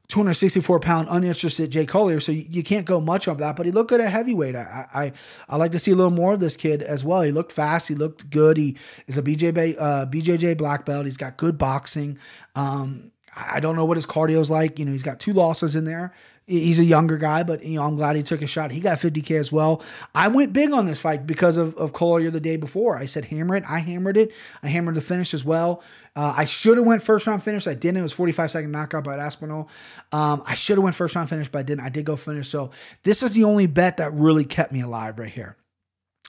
264 0.08 0.80
pound 0.80 1.08
uninterested 1.10 1.72
Jay 1.72 1.86
Collier, 1.86 2.20
so 2.20 2.32
you, 2.32 2.46
you, 2.50 2.64
can't 2.64 2.86
go 2.86 3.02
much 3.02 3.28
of 3.28 3.40
that. 3.40 3.56
But 3.56 3.66
he 3.66 3.72
looked 3.72 3.90
good 3.90 4.02
at 4.02 4.12
heavyweight. 4.12 4.56
I, 4.56 4.88
I 4.94 5.12
I 5.50 5.56
like 5.58 5.72
to 5.72 5.80
see 5.80 5.92
a 5.92 5.96
little 5.96 6.12
more 6.12 6.34
of 6.34 6.40
this 6.40 6.56
kid 6.56 6.82
as 6.84 7.04
well. 7.04 7.22
He 7.22 7.32
looked 7.32 7.52
fast. 7.52 7.88
He 7.88 7.96
looked 7.96 8.30
good. 8.30 8.58
He 8.58 8.78
is 9.08 9.18
a 9.18 9.22
BJJ 9.22 9.76
uh, 9.80 10.06
BJJ 10.06 10.58
black 10.58 10.86
belt. 10.86 11.06
He's 11.06 11.18
got 11.18 11.38
good 11.38 11.58
boxing. 11.58 12.20
Um, 12.56 13.12
I 13.36 13.60
don't 13.60 13.76
know 13.76 13.86
what 13.86 13.98
his 13.98 14.06
cardio 14.06 14.40
is 14.40 14.52
like. 14.52 14.80
You 14.80 14.86
know, 14.86 14.92
he's 14.92 15.04
got 15.04 15.20
two 15.20 15.34
losses 15.34 15.76
in 15.76 15.86
there. 15.86 16.14
He's 16.48 16.78
a 16.78 16.84
younger 16.84 17.18
guy, 17.18 17.42
but 17.42 17.64
you 17.64 17.76
know, 17.80 17.84
I'm 17.84 17.96
glad 17.96 18.16
he 18.16 18.22
took 18.22 18.44
a 18.44 18.48
shot. 18.48 18.72
He 18.72 18.80
got 18.80 19.00
50k 19.00 19.40
as 19.40 19.52
well. 19.52 19.82
I 20.14 20.28
went 20.28 20.54
big 20.54 20.72
on 20.72 20.86
this 20.86 21.02
fight 21.02 21.26
because 21.26 21.58
of, 21.58 21.76
of 21.76 21.92
Collier 21.92 22.30
the 22.30 22.40
day 22.40 22.56
before. 22.56 22.98
I 22.98 23.06
said 23.06 23.26
hammer 23.26 23.56
it. 23.56 23.64
I 23.68 23.80
hammered 23.80 24.16
it. 24.16 24.32
I 24.62 24.68
hammered 24.68 24.94
the 24.94 25.02
finish 25.02 25.34
as 25.34 25.44
well. 25.44 25.82
Uh, 26.16 26.36
I 26.38 26.46
should 26.46 26.78
have 26.78 26.86
went 26.86 27.02
first 27.02 27.26
round 27.26 27.44
finish. 27.44 27.66
I 27.66 27.74
didn't. 27.74 27.98
It 27.98 28.04
was 28.04 28.14
45 28.14 28.52
second 28.52 28.72
knockout 28.72 29.04
by 29.04 29.18
Aspinall. 29.18 29.70
Um, 30.12 30.44
I 30.46 30.54
should 30.54 30.78
have 30.78 30.84
went 30.84 30.96
first 30.96 31.16
round 31.16 31.30
finish, 31.30 31.50
but 31.50 31.60
I 31.60 31.64
didn't. 31.64 31.82
I 31.82 31.90
did 31.90 32.06
go 32.06 32.16
finish. 32.16 32.48
So 32.48 32.70
this 33.02 33.24
is 33.24 33.34
the 33.34 33.44
only 33.44 33.66
bet 33.66 33.98
that 33.98 34.14
really 34.14 34.46
kept 34.46 34.72
me 34.72 34.82
alive 34.82 35.18
right 35.18 35.32
here. 35.32 35.58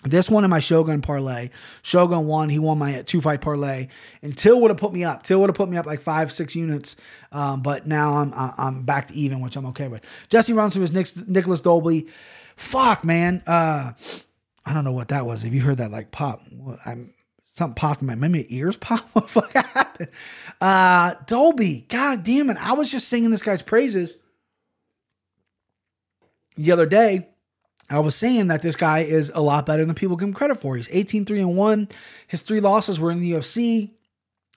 This 0.08 0.30
one 0.30 0.44
in 0.44 0.50
my 0.50 0.60
Shogun 0.60 1.02
parlay. 1.02 1.50
Shogun 1.82 2.26
won. 2.26 2.48
He 2.48 2.58
won 2.58 2.78
my 2.78 3.02
two 3.02 3.20
fight 3.20 3.40
parlay. 3.40 3.88
And 4.22 4.36
Till 4.36 4.60
would 4.60 4.70
have 4.70 4.78
put 4.78 4.92
me 4.92 5.04
up. 5.04 5.22
Till 5.22 5.40
would 5.40 5.50
have 5.50 5.56
put 5.56 5.68
me 5.68 5.76
up 5.76 5.86
like 5.86 6.00
five, 6.00 6.32
six 6.32 6.54
units. 6.54 6.96
Um, 7.32 7.62
but 7.62 7.86
now 7.86 8.16
I'm 8.16 8.32
I'm 8.34 8.82
back 8.82 9.08
to 9.08 9.14
even, 9.14 9.40
which 9.40 9.56
I'm 9.56 9.66
okay 9.66 9.88
with. 9.88 10.04
Jesse 10.28 10.52
Ronson 10.52 10.78
was 10.78 10.92
Nick, 10.92 11.28
Nicholas 11.28 11.60
Dalby. 11.60 12.08
Fuck, 12.56 13.04
man. 13.04 13.42
Uh, 13.46 13.92
I 14.64 14.72
don't 14.74 14.84
know 14.84 14.92
what 14.92 15.08
that 15.08 15.26
was. 15.26 15.42
Have 15.42 15.54
you 15.54 15.60
heard 15.60 15.78
that 15.78 15.90
like 15.90 16.10
pop? 16.10 16.42
I'm 16.84 17.12
something 17.56 17.74
popped 17.74 18.00
in 18.00 18.06
my 18.06 18.14
maybe 18.14 18.46
ears 18.54 18.76
pop. 18.80 19.08
What 19.12 19.28
the 19.28 19.32
fuck 19.32 19.52
happened? 19.52 20.08
Uh, 20.60 21.14
Dalby. 21.26 21.86
God 21.88 22.24
damn 22.24 22.50
it. 22.50 22.56
I 22.58 22.72
was 22.72 22.90
just 22.90 23.08
singing 23.08 23.30
this 23.30 23.42
guy's 23.42 23.62
praises 23.62 24.18
the 26.56 26.72
other 26.72 26.86
day 26.86 27.28
I 27.88 28.00
was 28.00 28.16
saying 28.16 28.48
that 28.48 28.62
this 28.62 28.76
guy 28.76 29.00
is 29.00 29.30
a 29.34 29.40
lot 29.40 29.66
better 29.66 29.84
than 29.84 29.94
people 29.94 30.16
give 30.16 30.28
him 30.28 30.34
credit 30.34 30.58
for. 30.60 30.76
He's 30.76 30.88
18 30.90 31.24
3 31.24 31.40
and 31.40 31.56
1. 31.56 31.88
His 32.26 32.42
three 32.42 32.60
losses 32.60 32.98
were 32.98 33.10
in 33.10 33.20
the 33.20 33.32
UFC. 33.32 33.90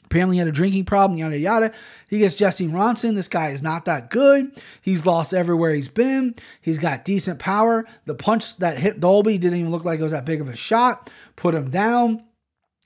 Apparently, 0.06 0.38
he 0.38 0.40
had 0.40 0.48
a 0.48 0.52
drinking 0.52 0.86
problem, 0.86 1.20
yada 1.20 1.38
yada. 1.38 1.72
He 2.10 2.18
gets 2.18 2.34
Jesse 2.34 2.68
Ronson. 2.68 3.14
This 3.14 3.28
guy 3.28 3.50
is 3.50 3.62
not 3.62 3.86
that 3.86 4.10
good. 4.10 4.60
He's 4.82 5.06
lost 5.06 5.36
everywhere 5.36 5.72
he's 5.72 5.88
been. 5.88 6.34
He's 6.62 6.80
got 6.80 7.06
decent 7.06 7.38
power. 7.38 7.86
The 8.06 8.16
punch 8.16 8.58
that 8.58 8.80
hit 8.80 9.00
Dalby 9.00 9.38
didn't 9.38 9.60
even 9.60 9.72
look 9.72 9.86
like 9.86 10.00
it 10.00 10.04
was 10.04 10.12
that 10.12 10.26
big 10.26 10.42
of 10.42 10.50
a 10.50 10.56
shot. 10.56 11.12
Put 11.36 11.54
him 11.54 11.70
down. 11.70 12.24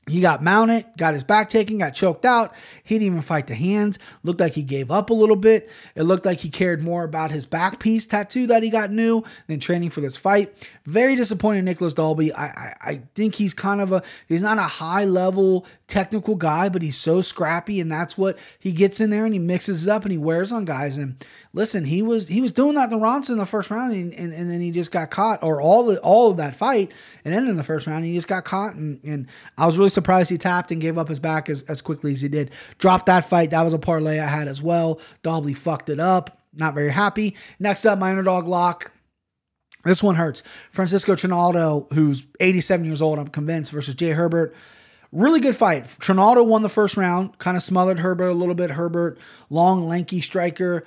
He 0.06 0.20
got 0.20 0.44
mounted, 0.44 0.86
got 0.98 1.14
his 1.14 1.24
back 1.24 1.48
taken, 1.48 1.78
got 1.78 1.92
choked 1.92 2.26
out. 2.26 2.54
He 2.84 2.96
didn't 2.96 3.08
even 3.08 3.22
fight 3.22 3.48
the 3.48 3.56
hands. 3.56 4.00
Looked 4.24 4.42
like 4.42 4.54
he 4.54 4.62
gave 4.62 4.92
up 4.92 5.10
a 5.10 5.14
little 5.14 5.38
bit. 5.38 5.70
It 5.96 6.04
looked 6.04 6.26
like 6.26 6.40
he 6.40 6.50
cared 6.50 6.84
more 6.84 7.06
about 7.06 7.32
his 7.32 7.46
back 7.46 7.80
piece 7.80 8.06
tattoo 8.06 8.48
that 8.48 8.64
he 8.64 8.70
got 8.70 8.92
new 8.92 9.24
than 9.48 9.62
training 9.62 9.92
for 9.92 10.02
this 10.02 10.18
fight. 10.18 10.54
Very 10.86 11.16
disappointed, 11.16 11.64
Nicholas 11.64 11.94
Dalby. 11.94 12.34
I, 12.34 12.46
I, 12.46 12.76
I 12.82 13.02
think 13.16 13.36
he's 13.36 13.54
kind 13.54 13.80
of 13.80 13.94
a 13.94 14.04
he's 14.28 14.42
not 14.42 14.58
a 14.58 14.64
high 14.64 15.06
level 15.06 15.66
technical 15.88 16.36
guy, 16.36 16.68
but 16.68 16.82
he's 16.82 16.98
so 16.98 17.22
scrappy, 17.22 17.80
and 17.80 17.90
that's 17.90 18.18
what 18.18 18.38
he 18.60 18.74
gets 18.74 19.00
in 19.00 19.10
there 19.10 19.24
and 19.24 19.34
he 19.34 19.40
mixes 19.40 19.88
it 19.88 19.90
up 19.90 20.04
and 20.04 20.12
he 20.12 20.18
wears 20.18 20.52
on 20.52 20.66
guys. 20.66 20.98
And 20.98 21.16
listen, 21.54 21.86
he 21.86 22.02
was 22.02 22.28
he 22.28 22.42
was 22.42 22.52
doing 22.52 22.76
that 22.76 22.90
to 22.90 22.98
Ronson 22.98 23.32
in 23.32 23.38
the 23.38 23.46
first 23.46 23.72
round, 23.72 23.94
and, 23.94 24.14
and, 24.14 24.34
and, 24.34 24.50
then 24.50 24.60
he 24.60 24.72
just 24.72 24.92
got 24.92 25.12
caught, 25.12 25.42
or 25.44 25.62
all 25.62 25.86
the 25.86 26.00
all 26.00 26.32
of 26.32 26.38
that 26.38 26.56
fight, 26.56 26.92
and 27.24 27.34
then 27.34 27.48
in 27.48 27.56
the 27.56 27.64
first 27.64 27.88
round 27.88 28.04
he 28.04 28.14
just 28.14 28.28
got 28.28 28.44
caught, 28.44 28.76
and, 28.76 29.00
and 29.04 29.28
I 29.58 29.66
was 29.66 29.78
really 29.78 29.90
surprised 29.94 30.30
he 30.30 30.38
tapped 30.38 30.72
and 30.72 30.82
gave 30.82 30.98
up 30.98 31.08
his 31.08 31.20
back 31.20 31.50
as, 31.50 31.62
as 31.64 31.82
quickly 31.82 32.12
as 32.12 32.22
he 32.22 32.28
did. 32.28 32.52
Dropped 32.78 33.06
that 33.06 33.30
fight. 33.30 33.52
That 33.52 33.64
was 33.64 33.74
a 33.74 33.80
parlay 33.80 34.20
I 34.20 34.28
had 34.28 34.48
as 34.48 34.62
well. 34.62 35.00
Dalby 35.22 35.54
fucked 35.54 35.90
it 35.90 36.00
up. 36.00 36.40
Not 36.54 36.74
very 36.74 36.92
happy. 36.92 37.36
Next 37.60 37.86
up, 37.86 37.98
my 37.98 38.12
underdog 38.12 38.48
lock. 38.48 38.92
This 39.84 40.02
one 40.02 40.16
hurts. 40.16 40.44
Francisco 40.72 41.16
Trinaldo, 41.16 41.88
who's 41.94 42.24
87 42.40 42.86
years 42.86 43.02
old, 43.02 43.20
I'm 43.20 43.28
convinced, 43.28 43.72
versus 43.72 43.96
Jai 43.96 44.12
Herbert. 44.12 44.56
Really 45.12 45.42
good 45.42 45.56
fight. 45.56 45.86
Trinaldo 46.00 46.44
won 46.44 46.62
the 46.62 46.70
first 46.70 46.98
round, 46.98 47.38
kind 47.38 47.58
of 47.58 47.64
smothered 47.64 48.00
Herbert 48.00 48.30
a 48.30 48.34
little 48.34 48.56
bit. 48.56 48.72
Herbert, 48.72 49.20
long, 49.50 49.88
lanky 49.88 50.22
striker, 50.22 50.86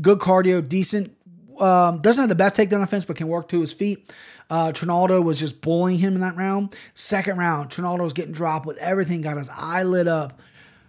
good 0.00 0.18
cardio, 0.18 0.66
decent. 0.66 1.16
Um, 1.60 2.00
doesn't 2.00 2.22
have 2.22 2.28
the 2.28 2.34
best 2.34 2.56
takedown 2.56 2.82
offense, 2.82 3.04
but 3.04 3.16
can 3.16 3.28
work 3.28 3.48
to 3.48 3.60
his 3.60 3.72
feet. 3.72 4.12
Uh, 4.50 4.72
Trinaldo 4.72 5.20
was 5.20 5.38
just 5.38 5.60
bullying 5.60 5.98
him 5.98 6.14
in 6.14 6.20
that 6.20 6.36
round. 6.36 6.76
Second 6.94 7.38
round, 7.38 7.70
Trinaldo 7.70 8.04
was 8.04 8.12
getting 8.12 8.32
dropped 8.32 8.66
with 8.66 8.76
everything, 8.78 9.22
got 9.22 9.36
his 9.36 9.48
eye 9.48 9.82
lit 9.82 10.08
up. 10.08 10.40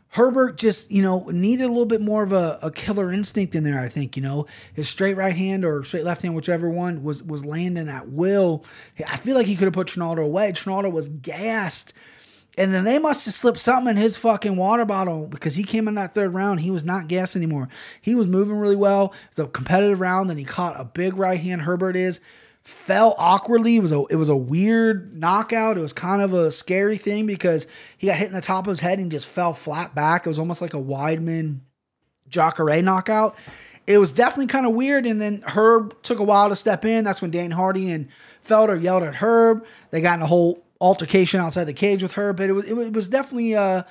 Herbert 0.09 0.57
just, 0.57 0.89
you 0.89 1.01
know, 1.01 1.27
needed 1.29 1.65
a 1.65 1.67
little 1.67 1.85
bit 1.85 1.99
more 1.99 2.23
of 2.23 2.31
a, 2.31 2.57
a, 2.61 2.71
killer 2.71 3.11
instinct 3.11 3.53
in 3.53 3.65
there, 3.65 3.77
I 3.77 3.89
think, 3.89 4.15
you 4.15 4.21
know. 4.21 4.47
His 4.73 4.87
straight 4.87 5.17
right 5.17 5.35
hand 5.35 5.65
or 5.65 5.83
straight 5.83 6.05
left 6.05 6.21
hand, 6.21 6.33
whichever 6.35 6.69
one, 6.69 7.03
was 7.03 7.21
was 7.21 7.43
landing 7.43 7.89
at 7.89 8.07
will. 8.07 8.63
I 9.05 9.17
feel 9.17 9.35
like 9.35 9.45
he 9.45 9.57
could 9.57 9.65
have 9.65 9.73
put 9.73 9.87
Trinaldo 9.87 10.21
away. 10.21 10.53
Trinaldo 10.53 10.89
was 10.89 11.09
gassed 11.09 11.93
and 12.57 12.73
then 12.73 12.83
they 12.83 12.99
must 12.99 13.25
have 13.25 13.33
slipped 13.33 13.59
something 13.59 13.91
in 13.91 13.97
his 13.97 14.17
fucking 14.17 14.55
water 14.55 14.85
bottle 14.85 15.27
because 15.27 15.55
he 15.55 15.63
came 15.63 15.87
in 15.87 15.95
that 15.95 16.13
third 16.13 16.33
round. 16.33 16.61
He 16.61 16.71
was 16.71 16.85
not 16.85 17.07
gas 17.07 17.35
anymore. 17.35 17.67
He 18.01 18.15
was 18.15 18.27
moving 18.27 18.57
really 18.57 18.75
well. 18.75 19.13
It 19.31 19.37
was 19.37 19.45
a 19.45 19.49
competitive 19.49 19.99
round. 19.99 20.29
Then 20.29 20.37
he 20.37 20.45
caught 20.45 20.79
a 20.79 20.85
big 20.85 21.17
right 21.17 21.39
hand. 21.39 21.63
Herbert 21.63 21.95
is 21.95 22.19
fell 22.63 23.13
awkwardly. 23.17 23.75
It 23.75 23.81
was 23.81 23.91
a 23.91 24.03
it 24.09 24.15
was 24.15 24.29
a 24.29 24.35
weird 24.35 25.13
knockout. 25.13 25.77
It 25.77 25.81
was 25.81 25.93
kind 25.93 26.21
of 26.21 26.33
a 26.33 26.51
scary 26.51 26.97
thing 26.97 27.25
because 27.25 27.67
he 27.97 28.07
got 28.07 28.17
hit 28.17 28.27
in 28.27 28.33
the 28.33 28.41
top 28.41 28.67
of 28.67 28.71
his 28.71 28.79
head 28.79 28.99
and 28.99 29.11
just 29.11 29.27
fell 29.27 29.53
flat 29.53 29.93
back. 29.93 30.25
It 30.25 30.29
was 30.29 30.39
almost 30.39 30.61
like 30.61 30.73
a 30.73 30.77
Weidman 30.77 31.59
Jacare 32.29 32.81
knockout. 32.81 33.35
It 33.87 33.99
was 33.99 34.13
definitely 34.13 34.47
kind 34.47 34.65
of 34.65 34.73
weird. 34.73 35.05
And 35.05 35.21
then 35.21 35.43
Herb 35.45 36.01
took 36.01 36.19
a 36.19 36.23
while 36.23 36.49
to 36.49 36.55
step 36.55 36.85
in. 36.85 37.03
That's 37.03 37.21
when 37.21 37.29
Dan 37.29 37.51
Hardy 37.51 37.91
and 37.91 38.07
Felder 38.43 38.81
yelled 38.81 39.03
at 39.03 39.15
Herb. 39.15 39.63
They 39.91 40.01
got 40.01 40.17
in 40.17 40.23
a 40.23 40.27
whole 40.27 40.64
altercation 40.85 41.39
outside 41.39 41.63
the 41.63 41.73
cage 41.73 42.03
with 42.03 42.11
Herb, 42.11 42.37
but 42.37 42.47
it 42.47 42.51
was, 42.51 42.69
it 42.69 42.93
was 42.93 43.09
definitely 43.09 43.53
a, 43.53 43.85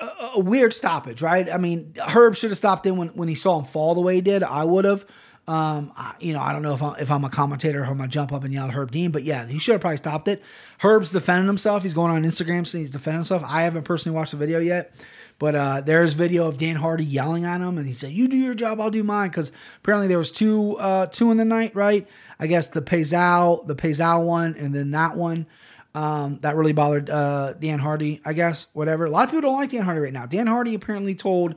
a, 0.00 0.40
weird 0.40 0.74
stoppage, 0.74 1.22
right? 1.22 1.50
I 1.50 1.56
mean, 1.56 1.94
Herb 2.00 2.34
should 2.34 2.50
have 2.50 2.58
stopped 2.58 2.84
in 2.86 2.96
when, 2.96 3.08
when 3.10 3.28
he 3.28 3.36
saw 3.36 3.58
him 3.58 3.64
fall 3.64 3.94
the 3.94 4.00
way 4.00 4.16
he 4.16 4.20
did. 4.20 4.42
I 4.42 4.64
would 4.64 4.84
have. 4.84 5.06
Um, 5.46 5.92
I, 5.96 6.14
you 6.20 6.32
know, 6.32 6.40
I 6.40 6.52
don't 6.52 6.62
know 6.62 6.74
if 6.74 6.82
I'm, 6.82 6.96
if 7.00 7.10
I'm 7.10 7.24
a 7.24 7.30
commentator 7.30 7.82
or 7.82 7.86
I'm 7.86 7.96
gonna 7.96 8.08
jump 8.08 8.32
up 8.32 8.44
and 8.44 8.52
yell 8.52 8.66
at 8.66 8.74
Herb 8.74 8.90
Dean, 8.90 9.10
but 9.10 9.22
yeah, 9.22 9.46
he 9.46 9.58
should 9.58 9.72
have 9.72 9.80
probably 9.80 9.96
stopped 9.96 10.28
it. 10.28 10.42
Herb's 10.78 11.10
defending 11.10 11.46
himself. 11.46 11.82
He's 11.82 11.94
going 11.94 12.12
on 12.12 12.22
Instagram 12.24 12.66
saying 12.66 12.84
he's 12.84 12.90
defending 12.90 13.20
himself. 13.20 13.42
I 13.44 13.62
haven't 13.62 13.84
personally 13.84 14.16
watched 14.16 14.32
the 14.32 14.36
video 14.36 14.60
yet, 14.60 14.94
but 15.40 15.54
uh, 15.54 15.80
there's 15.80 16.12
video 16.14 16.46
of 16.46 16.58
Dan 16.58 16.76
Hardy 16.76 17.04
yelling 17.04 17.44
at 17.46 17.60
him, 17.60 17.78
and 17.78 17.86
he 17.86 17.94
said, 17.94 18.12
"You 18.12 18.28
do 18.28 18.36
your 18.36 18.54
job, 18.54 18.80
I'll 18.80 18.90
do 18.90 19.02
mine." 19.02 19.30
Because 19.30 19.50
apparently 19.78 20.06
there 20.06 20.18
was 20.18 20.30
two 20.30 20.76
uh, 20.78 21.06
two 21.06 21.30
in 21.30 21.36
the 21.36 21.44
night, 21.44 21.74
right? 21.74 22.06
I 22.38 22.46
guess 22.46 22.68
the 22.68 22.82
Payzal, 22.82 23.66
the 23.66 23.74
Payzal 23.74 24.24
one, 24.24 24.54
and 24.56 24.74
then 24.74 24.90
that 24.92 25.16
one. 25.16 25.46
Um, 25.94 26.38
that 26.42 26.54
really 26.54 26.72
bothered 26.72 27.10
uh, 27.10 27.54
Dan 27.54 27.80
Hardy, 27.80 28.20
I 28.24 28.32
guess. 28.32 28.68
Whatever. 28.72 29.06
A 29.06 29.10
lot 29.10 29.24
of 29.24 29.30
people 29.30 29.50
don't 29.50 29.58
like 29.58 29.70
Dan 29.70 29.82
Hardy 29.82 30.00
right 30.00 30.12
now. 30.12 30.26
Dan 30.26 30.46
Hardy 30.46 30.74
apparently 30.74 31.14
told 31.14 31.56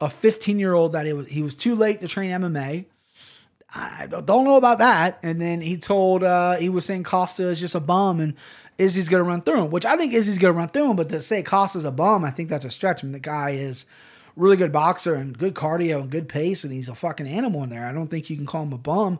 a 0.00 0.10
15 0.10 0.58
year 0.58 0.74
old 0.74 0.92
that 0.92 1.06
it 1.06 1.14
was 1.14 1.28
he 1.28 1.42
was 1.42 1.54
too 1.54 1.74
late 1.74 2.00
to 2.00 2.08
train 2.08 2.30
MMA. 2.30 2.86
I 3.74 4.06
don't 4.06 4.44
know 4.44 4.56
about 4.56 4.78
that. 4.78 5.18
And 5.22 5.40
then 5.40 5.60
he 5.60 5.76
told 5.76 6.24
uh, 6.24 6.56
he 6.56 6.68
was 6.68 6.84
saying 6.84 7.04
Costa 7.04 7.44
is 7.44 7.60
just 7.60 7.74
a 7.74 7.80
bum 7.80 8.18
and 8.18 8.34
Izzy's 8.78 9.08
to 9.08 9.22
run 9.22 9.42
through 9.42 9.64
him, 9.64 9.70
which 9.70 9.84
I 9.84 9.96
think 9.96 10.14
Izzy's 10.14 10.38
to 10.38 10.52
run 10.52 10.68
through 10.68 10.90
him. 10.90 10.96
But 10.96 11.08
to 11.10 11.20
say 11.20 11.42
Costa's 11.42 11.84
a 11.84 11.90
bum, 11.90 12.24
I 12.24 12.30
think 12.30 12.48
that's 12.48 12.64
a 12.64 12.70
stretch. 12.70 13.02
I 13.02 13.06
mean, 13.06 13.12
the 13.12 13.18
guy 13.18 13.50
is 13.50 13.84
really 14.36 14.56
good 14.56 14.72
boxer 14.72 15.14
and 15.14 15.36
good 15.36 15.54
cardio 15.54 16.00
and 16.00 16.10
good 16.10 16.28
pace, 16.28 16.62
and 16.64 16.72
he's 16.72 16.88
a 16.88 16.94
fucking 16.94 17.26
animal 17.26 17.64
in 17.64 17.70
there. 17.70 17.84
I 17.84 17.92
don't 17.92 18.06
think 18.06 18.30
you 18.30 18.36
can 18.36 18.46
call 18.46 18.62
him 18.62 18.72
a 18.72 18.78
bum. 18.78 19.18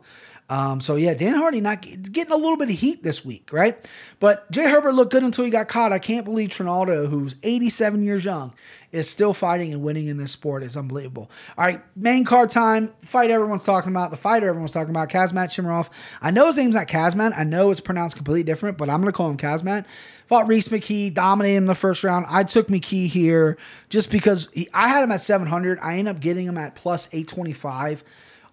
Um, 0.49 0.81
so 0.81 0.95
yeah, 0.95 1.13
Dan 1.13 1.35
Hardy 1.35 1.61
not 1.61 1.81
getting 1.81 2.31
a 2.31 2.35
little 2.35 2.57
bit 2.57 2.69
of 2.69 2.75
heat 2.75 3.03
this 3.03 3.23
week, 3.23 3.53
right? 3.53 3.87
But 4.19 4.49
Jai 4.51 4.67
Herbert 4.67 4.93
looked 4.93 5.11
good 5.11 5.23
until 5.23 5.45
he 5.45 5.51
got 5.51 5.67
caught. 5.67 5.93
I 5.93 5.99
can't 5.99 6.25
believe 6.25 6.49
Trinaldo, 6.49 7.07
who's 7.07 7.35
87 7.43 8.03
years 8.03 8.25
young, 8.25 8.53
is 8.91 9.07
still 9.07 9.33
fighting 9.33 9.71
and 9.71 9.83
winning 9.83 10.07
in 10.07 10.17
this 10.17 10.31
sport. 10.31 10.63
It's 10.63 10.75
unbelievable. 10.75 11.29
All 11.55 11.65
right, 11.65 11.83
main 11.95 12.25
card 12.25 12.49
time. 12.49 12.91
Fight 12.99 13.29
everyone's 13.29 13.63
talking 13.63 13.91
about. 13.91 14.09
The 14.09 14.17
fighter 14.17 14.49
everyone's 14.49 14.71
talking 14.71 14.89
about. 14.89 15.09
Kazmat 15.09 15.49
Shimarov. 15.49 15.89
I 16.19 16.31
know 16.31 16.47
his 16.47 16.57
name's 16.57 16.73
not 16.73 16.87
Kazmat. 16.87 17.37
I 17.37 17.43
know 17.43 17.69
it's 17.69 17.79
pronounced 17.79 18.15
completely 18.15 18.43
different, 18.43 18.79
but 18.79 18.89
I'm 18.89 19.01
gonna 19.01 19.11
call 19.11 19.29
him 19.29 19.37
Kazmat. 19.37 19.85
Fought 20.25 20.47
Rhys 20.47 20.67
McKee, 20.67 21.13
dominated 21.13 21.57
him 21.57 21.65
the 21.67 21.75
first 21.75 22.03
round. 22.03 22.25
I 22.27 22.43
took 22.43 22.67
McKee 22.69 23.07
here 23.07 23.57
just 23.89 24.09
because 24.09 24.49
he, 24.53 24.67
I 24.73 24.87
had 24.87 25.03
him 25.03 25.11
at 25.11 25.21
700. 25.21 25.79
I 25.79 25.97
ended 25.97 26.15
up 26.15 26.21
getting 26.21 26.47
him 26.47 26.57
at 26.57 26.73
plus 26.75 27.07
825. 27.07 28.03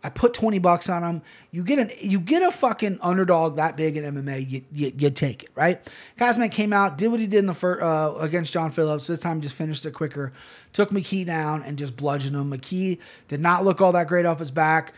I 0.07 0.09
put 0.09 0.35
20 0.35 0.61
bucks 0.61 0.89
on 0.89 1.03
him. 1.03 1.21
You 1.51 1.65
get 1.65 1.81
an 1.81 1.91
you 2.01 2.21
get 2.21 2.41
a 2.41 2.53
fucking 2.53 3.01
underdog 3.03 3.57
that 3.57 3.77
big 3.77 3.97
in 3.97 4.05
MMA, 4.05 4.49
you, 4.49 4.63
you, 4.71 4.93
you 4.97 5.11
take 5.11 5.43
it, 5.43 5.51
right? 5.57 5.85
Kazmat 6.17 6.53
came 6.53 6.73
out, 6.73 6.97
did 6.97 7.09
what 7.09 7.19
he 7.19 7.27
did 7.27 7.39
in 7.41 7.47
the 7.47 7.55
first 7.55 7.83
uh, 7.83 8.15
against 8.21 8.53
John 8.53 8.71
Phillips. 8.71 9.09
This 9.09 9.19
time 9.19 9.41
just 9.41 9.57
finished 9.57 9.85
it 9.85 9.95
quicker. 9.95 10.33
Took 10.73 10.91
McKee 10.91 11.27
down 11.27 11.65
and 11.65 11.77
just 11.77 11.97
bludgeoned 11.97 12.37
him. 12.37 12.53
McKee 12.53 13.01
did 13.27 13.41
not 13.41 13.65
look 13.65 13.81
all 13.81 13.91
that 13.93 14.07
great 14.07 14.27
off 14.27 14.39
his 14.39 14.53
back. 14.53 14.93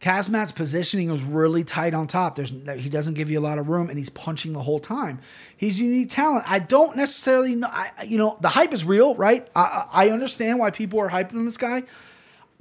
Kazmat's 0.00 0.52
positioning 0.52 1.10
was 1.10 1.24
really 1.24 1.64
tight 1.64 1.92
on 1.92 2.06
top. 2.06 2.36
There's 2.36 2.50
he 2.50 2.88
doesn't 2.88 3.14
give 3.14 3.30
you 3.30 3.40
a 3.40 3.42
lot 3.42 3.58
of 3.58 3.68
room, 3.68 3.90
and 3.90 3.98
he's 3.98 4.10
punching 4.10 4.52
the 4.52 4.62
whole 4.62 4.78
time. 4.78 5.18
He's 5.56 5.80
unique 5.80 6.10
talent. 6.10 6.44
I 6.46 6.60
don't 6.60 6.96
necessarily 6.96 7.56
know. 7.56 7.68
I, 7.68 7.90
you 8.06 8.16
know, 8.16 8.38
the 8.40 8.48
hype 8.48 8.72
is 8.72 8.84
real, 8.84 9.16
right? 9.16 9.44
I, 9.56 9.86
I 9.90 10.10
understand 10.10 10.60
why 10.60 10.70
people 10.70 11.00
are 11.00 11.10
hyping 11.10 11.34
on 11.34 11.46
this 11.46 11.56
guy 11.56 11.82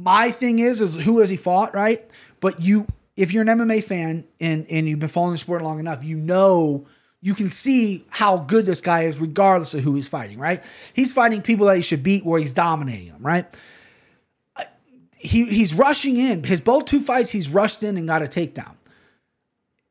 my 0.04 0.32
thing 0.32 0.60
is 0.60 0.82
is 0.82 0.96
who 0.96 1.20
has 1.20 1.30
he 1.30 1.36
fought, 1.36 1.74
right? 1.74 2.10
But 2.40 2.62
you 2.62 2.88
if 3.16 3.34
you're 3.34 3.42
an 3.48 3.60
MMA 3.60 3.84
fan 3.84 4.26
and 4.40 4.66
and 4.70 4.88
you've 4.88 5.00
been 5.00 5.10
following 5.10 5.34
the 5.34 5.38
sport 5.38 5.62
long 5.62 5.80
enough, 5.80 6.04
you 6.04 6.18
know 6.18 6.86
you 7.22 7.36
can 7.36 7.52
see 7.52 8.04
how 8.10 8.38
good 8.38 8.66
this 8.66 8.82
guy 8.82 9.04
is 9.04 9.20
regardless 9.20 9.76
of 9.76 9.82
who 9.82 9.94
he's 9.94 10.08
fighting, 10.08 10.40
right? 10.40 10.64
He's 10.94 11.14
fighting 11.14 11.44
people 11.44 11.68
that 11.68 11.76
he 11.76 11.84
should 11.84 12.02
beat 12.02 12.26
where 12.26 12.40
he's 12.40 12.54
dominating 12.54 13.10
them, 13.10 13.22
right? 13.22 13.46
He 15.18 15.46
he's 15.46 15.74
rushing 15.74 16.18
in. 16.18 16.44
His 16.44 16.62
both 16.62 16.86
two 16.86 17.00
fights, 17.00 17.30
he's 17.30 17.50
rushed 17.50 17.84
in 17.84 17.98
and 17.98 18.08
got 18.08 18.24
a 18.24 18.26
takedown. 18.26 18.76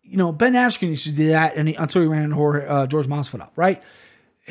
You 0.02 0.16
know, 0.16 0.32
Ben 0.32 0.54
Askren 0.54 0.88
used 0.88 1.04
to 1.04 1.12
do 1.12 1.28
that 1.28 1.54
and 1.54 1.68
he, 1.68 1.74
until 1.76 2.02
he 2.02 2.08
ran 2.08 2.24
into 2.24 2.40
uh, 2.40 2.88
George 2.88 3.06
Masvidal, 3.06 3.50
right? 3.54 3.80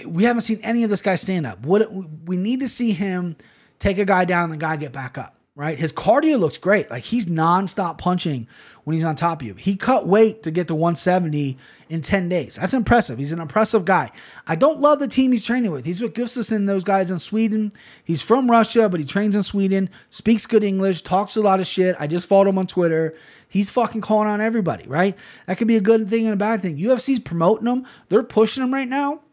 We 0.05 0.23
haven't 0.23 0.43
seen 0.43 0.61
any 0.63 0.85
of 0.85 0.89
this 0.89 1.01
guy 1.01 1.15
stand 1.15 1.45
up. 1.45 1.65
What 1.65 1.91
we 2.25 2.37
need 2.37 2.61
to 2.61 2.69
see 2.69 2.93
him 2.93 3.35
take 3.77 3.97
a 3.97 4.05
guy 4.05 4.23
down 4.23 4.45
and 4.45 4.53
the 4.53 4.57
guy 4.57 4.77
get 4.77 4.93
back 4.93 5.17
up 5.17 5.35
right? 5.59 5.77
His 5.77 5.91
cardio 5.91 6.39
looks 6.39 6.57
great. 6.57 6.89
Like 6.89 7.03
he's 7.03 7.25
nonstop 7.25 7.97
punching 7.97 8.47
when 8.85 8.93
he's 8.93 9.03
on 9.03 9.17
top 9.17 9.41
of 9.41 9.47
you. 9.47 9.55
He 9.55 9.75
cut 9.75 10.07
weight 10.07 10.43
to 10.43 10.51
get 10.51 10.67
to 10.67 10.73
170 10.73 11.57
in 11.89 12.01
10 12.01 12.29
days. 12.29 12.55
That's 12.55 12.73
impressive. 12.73 13.17
He's 13.17 13.33
an 13.33 13.41
impressive 13.41 13.83
guy. 13.83 14.13
I 14.47 14.55
don't 14.55 14.79
love 14.79 14.99
the 14.99 15.07
team 15.09 15.33
he's 15.33 15.43
training 15.43 15.71
with. 15.71 15.83
He's 15.83 16.01
with 16.01 16.13
Gustafsson, 16.13 16.65
those 16.65 16.85
guys 16.85 17.11
in 17.11 17.19
Sweden. 17.19 17.73
He's 18.05 18.21
from 18.21 18.49
Russia, 18.49 18.87
but 18.87 19.01
he 19.01 19.05
trains 19.05 19.35
in 19.35 19.43
Sweden, 19.43 19.89
speaks 20.09 20.45
good 20.45 20.63
English, 20.63 21.01
talks 21.01 21.35
a 21.35 21.41
lot 21.41 21.59
of 21.59 21.67
shit. 21.67 21.93
I 21.99 22.07
just 22.07 22.29
followed 22.29 22.47
him 22.47 22.57
on 22.57 22.65
Twitter. 22.65 23.13
He's 23.49 23.69
fucking 23.69 23.99
calling 23.99 24.29
on 24.29 24.39
everybody, 24.39 24.87
right? 24.87 25.17
That 25.45 25.57
could 25.57 25.67
be 25.67 25.75
a 25.75 25.81
good 25.81 26.09
thing 26.09 26.23
and 26.23 26.35
a 26.35 26.37
bad 26.37 26.61
thing. 26.61 26.77
UFC's 26.77 27.19
promoting 27.19 27.67
him. 27.67 27.85
They're 28.07 28.23
pushing 28.23 28.63
him 28.63 28.73
right 28.73 28.87
now 28.87 29.23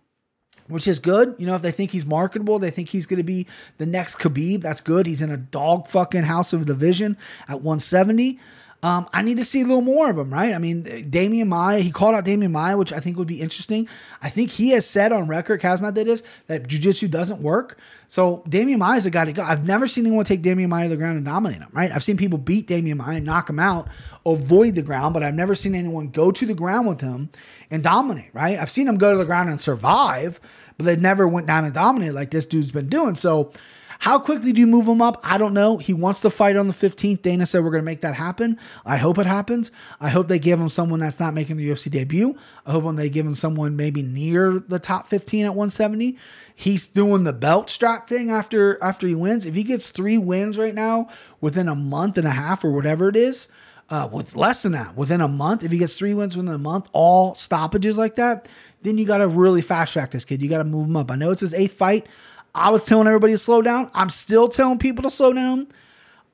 which 0.68 0.88
is 0.88 0.98
good. 0.98 1.34
You 1.38 1.46
know, 1.46 1.54
if 1.54 1.62
they 1.62 1.72
think 1.72 1.90
he's 1.90 2.06
marketable, 2.06 2.58
they 2.58 2.70
think 2.70 2.88
he's 2.88 3.06
going 3.06 3.18
to 3.18 3.24
be 3.24 3.46
the 3.78 3.86
next 3.86 4.16
Khabib. 4.16 4.62
That's 4.62 4.80
good. 4.80 5.06
He's 5.06 5.22
in 5.22 5.30
a 5.30 5.36
dog 5.36 5.88
fucking 5.88 6.24
house 6.24 6.52
of 6.52 6.66
division 6.66 7.16
at 7.48 7.60
170. 7.62 8.38
Um, 8.82 9.08
I 9.12 9.22
need 9.22 9.38
to 9.38 9.44
see 9.44 9.62
a 9.62 9.64
little 9.64 9.80
more 9.80 10.10
of 10.10 10.18
him, 10.18 10.32
right? 10.32 10.54
I 10.54 10.58
mean, 10.58 10.84
Demian 10.84 11.48
Maia, 11.48 11.80
he 11.80 11.90
called 11.90 12.14
out 12.14 12.24
Demian 12.24 12.52
Maia, 12.52 12.76
which 12.76 12.92
I 12.92 13.00
think 13.00 13.16
would 13.16 13.26
be 13.26 13.40
interesting. 13.40 13.88
I 14.22 14.28
think 14.28 14.50
he 14.50 14.70
has 14.70 14.86
said 14.86 15.12
on 15.12 15.26
record, 15.26 15.60
Kazmat 15.60 15.94
that 15.94 16.06
is, 16.06 16.22
that 16.46 16.68
jiu-jitsu 16.68 17.08
doesn't 17.08 17.40
work. 17.40 17.78
So 18.06 18.44
Demian 18.48 18.78
Maia 18.78 18.98
is 18.98 19.04
the 19.04 19.10
guy 19.10 19.24
to 19.24 19.32
go. 19.32 19.42
I've 19.42 19.66
never 19.66 19.88
seen 19.88 20.06
anyone 20.06 20.24
take 20.24 20.42
Demian 20.42 20.68
Maia 20.68 20.84
to 20.84 20.90
the 20.90 20.96
ground 20.96 21.16
and 21.16 21.24
dominate 21.24 21.62
him, 21.62 21.68
right? 21.72 21.90
I've 21.90 22.04
seen 22.04 22.16
people 22.16 22.38
beat 22.38 22.68
Demian 22.68 22.98
Maia 22.98 23.16
and 23.16 23.26
knock 23.26 23.48
him 23.48 23.58
out, 23.58 23.88
avoid 24.24 24.74
the 24.74 24.82
ground, 24.82 25.14
but 25.14 25.22
I've 25.22 25.34
never 25.34 25.54
seen 25.54 25.74
anyone 25.74 26.10
go 26.10 26.30
to 26.30 26.46
the 26.46 26.54
ground 26.54 26.86
with 26.86 27.00
him 27.00 27.30
and 27.70 27.82
dominate, 27.82 28.30
right? 28.32 28.58
I've 28.58 28.70
seen 28.70 28.88
him 28.88 28.98
go 28.98 29.12
to 29.12 29.18
the 29.18 29.24
ground 29.24 29.50
and 29.50 29.60
survive, 29.60 30.40
but 30.76 30.86
they 30.86 30.96
never 30.96 31.26
went 31.26 31.46
down 31.46 31.64
and 31.64 31.74
dominated 31.74 32.14
like 32.14 32.30
this 32.30 32.46
dude's 32.46 32.72
been 32.72 32.88
doing. 32.88 33.14
So 33.14 33.52
how 33.98 34.18
quickly 34.18 34.52
do 34.52 34.60
you 34.60 34.66
move 34.66 34.86
him 34.86 35.00
up? 35.00 35.20
I 35.24 35.38
don't 35.38 35.54
know. 35.54 35.78
He 35.78 35.94
wants 35.94 36.20
to 36.22 36.30
fight 36.30 36.56
on 36.56 36.68
the 36.68 36.74
15th. 36.74 37.22
Dana 37.22 37.46
said 37.46 37.64
we're 37.64 37.70
going 37.70 37.82
to 37.82 37.86
make 37.86 38.02
that 38.02 38.14
happen. 38.14 38.58
I 38.84 38.96
hope 38.96 39.18
it 39.18 39.26
happens. 39.26 39.72
I 40.00 40.10
hope 40.10 40.28
they 40.28 40.38
give 40.38 40.60
him 40.60 40.68
someone 40.68 41.00
that's 41.00 41.20
not 41.20 41.34
making 41.34 41.56
the 41.56 41.68
UFC 41.68 41.90
debut. 41.90 42.36
I 42.66 42.72
hope 42.72 42.84
when 42.84 42.96
they 42.96 43.08
give 43.08 43.26
him 43.26 43.34
someone 43.34 43.76
maybe 43.76 44.02
near 44.02 44.58
the 44.58 44.78
top 44.78 45.08
15 45.08 45.46
at 45.46 45.54
170. 45.54 46.18
He's 46.54 46.86
doing 46.86 47.24
the 47.24 47.32
belt 47.32 47.70
strap 47.70 48.08
thing 48.08 48.30
after 48.30 48.82
after 48.82 49.06
he 49.06 49.14
wins. 49.14 49.46
If 49.46 49.54
he 49.54 49.62
gets 49.62 49.90
three 49.90 50.18
wins 50.18 50.58
right 50.58 50.74
now 50.74 51.08
within 51.40 51.68
a 51.68 51.74
month 51.74 52.18
and 52.18 52.26
a 52.26 52.30
half 52.30 52.64
or 52.64 52.72
whatever 52.72 53.08
it 53.08 53.16
is, 53.16 53.48
uh, 53.88 54.08
with 54.12 54.34
less 54.34 54.62
than 54.62 54.72
that, 54.72 54.96
within 54.96 55.20
a 55.20 55.28
month, 55.28 55.62
if 55.62 55.70
he 55.70 55.78
gets 55.78 55.96
three 55.96 56.14
wins 56.14 56.36
within 56.36 56.54
a 56.54 56.58
month, 56.58 56.88
all 56.92 57.34
stoppages 57.36 57.96
like 57.96 58.16
that, 58.16 58.48
then 58.82 58.98
you 58.98 59.04
got 59.04 59.18
to 59.18 59.28
really 59.28 59.62
fast 59.62 59.92
track 59.92 60.10
this 60.10 60.24
kid. 60.24 60.42
You 60.42 60.48
got 60.48 60.58
to 60.58 60.64
move 60.64 60.86
him 60.86 60.96
up. 60.96 61.10
I 61.10 61.16
know 61.16 61.30
it's 61.30 61.40
his 61.40 61.54
eighth 61.54 61.74
fight. 61.74 62.06
I 62.54 62.70
was 62.70 62.84
telling 62.84 63.06
everybody 63.06 63.34
to 63.34 63.38
slow 63.38 63.62
down. 63.62 63.90
I'm 63.94 64.10
still 64.10 64.48
telling 64.48 64.78
people 64.78 65.02
to 65.02 65.10
slow 65.10 65.32
down. 65.32 65.68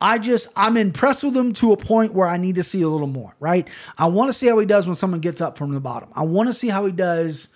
I 0.01 0.19
just 0.19 0.49
I'm 0.57 0.77
impressed 0.77 1.23
with 1.23 1.37
him 1.37 1.53
to 1.55 1.73
a 1.73 1.77
point 1.77 2.13
where 2.13 2.27
I 2.27 2.37
need 2.37 2.57
to 2.57 2.63
see 2.63 2.83
a 2.83 2.89
little 2.89 3.07
more, 3.07 3.35
right? 3.39 3.69
I 3.97 4.07
want 4.07 4.31
to 4.31 4.33
see 4.33 4.49
how 4.49 4.59
he 4.59 4.67
does 4.67 4.87
when 4.87 4.97
someone 4.97 5.21
gets 5.21 5.41
up 5.41 5.57
from 5.57 5.73
the 5.73 5.81
bottom. 5.81 6.09
I 6.15 6.25
want 6.25 6.49
to 6.49 6.53
see 6.53 6.69
how 6.69 6.87
he 6.87 6.93
does 6.93 7.49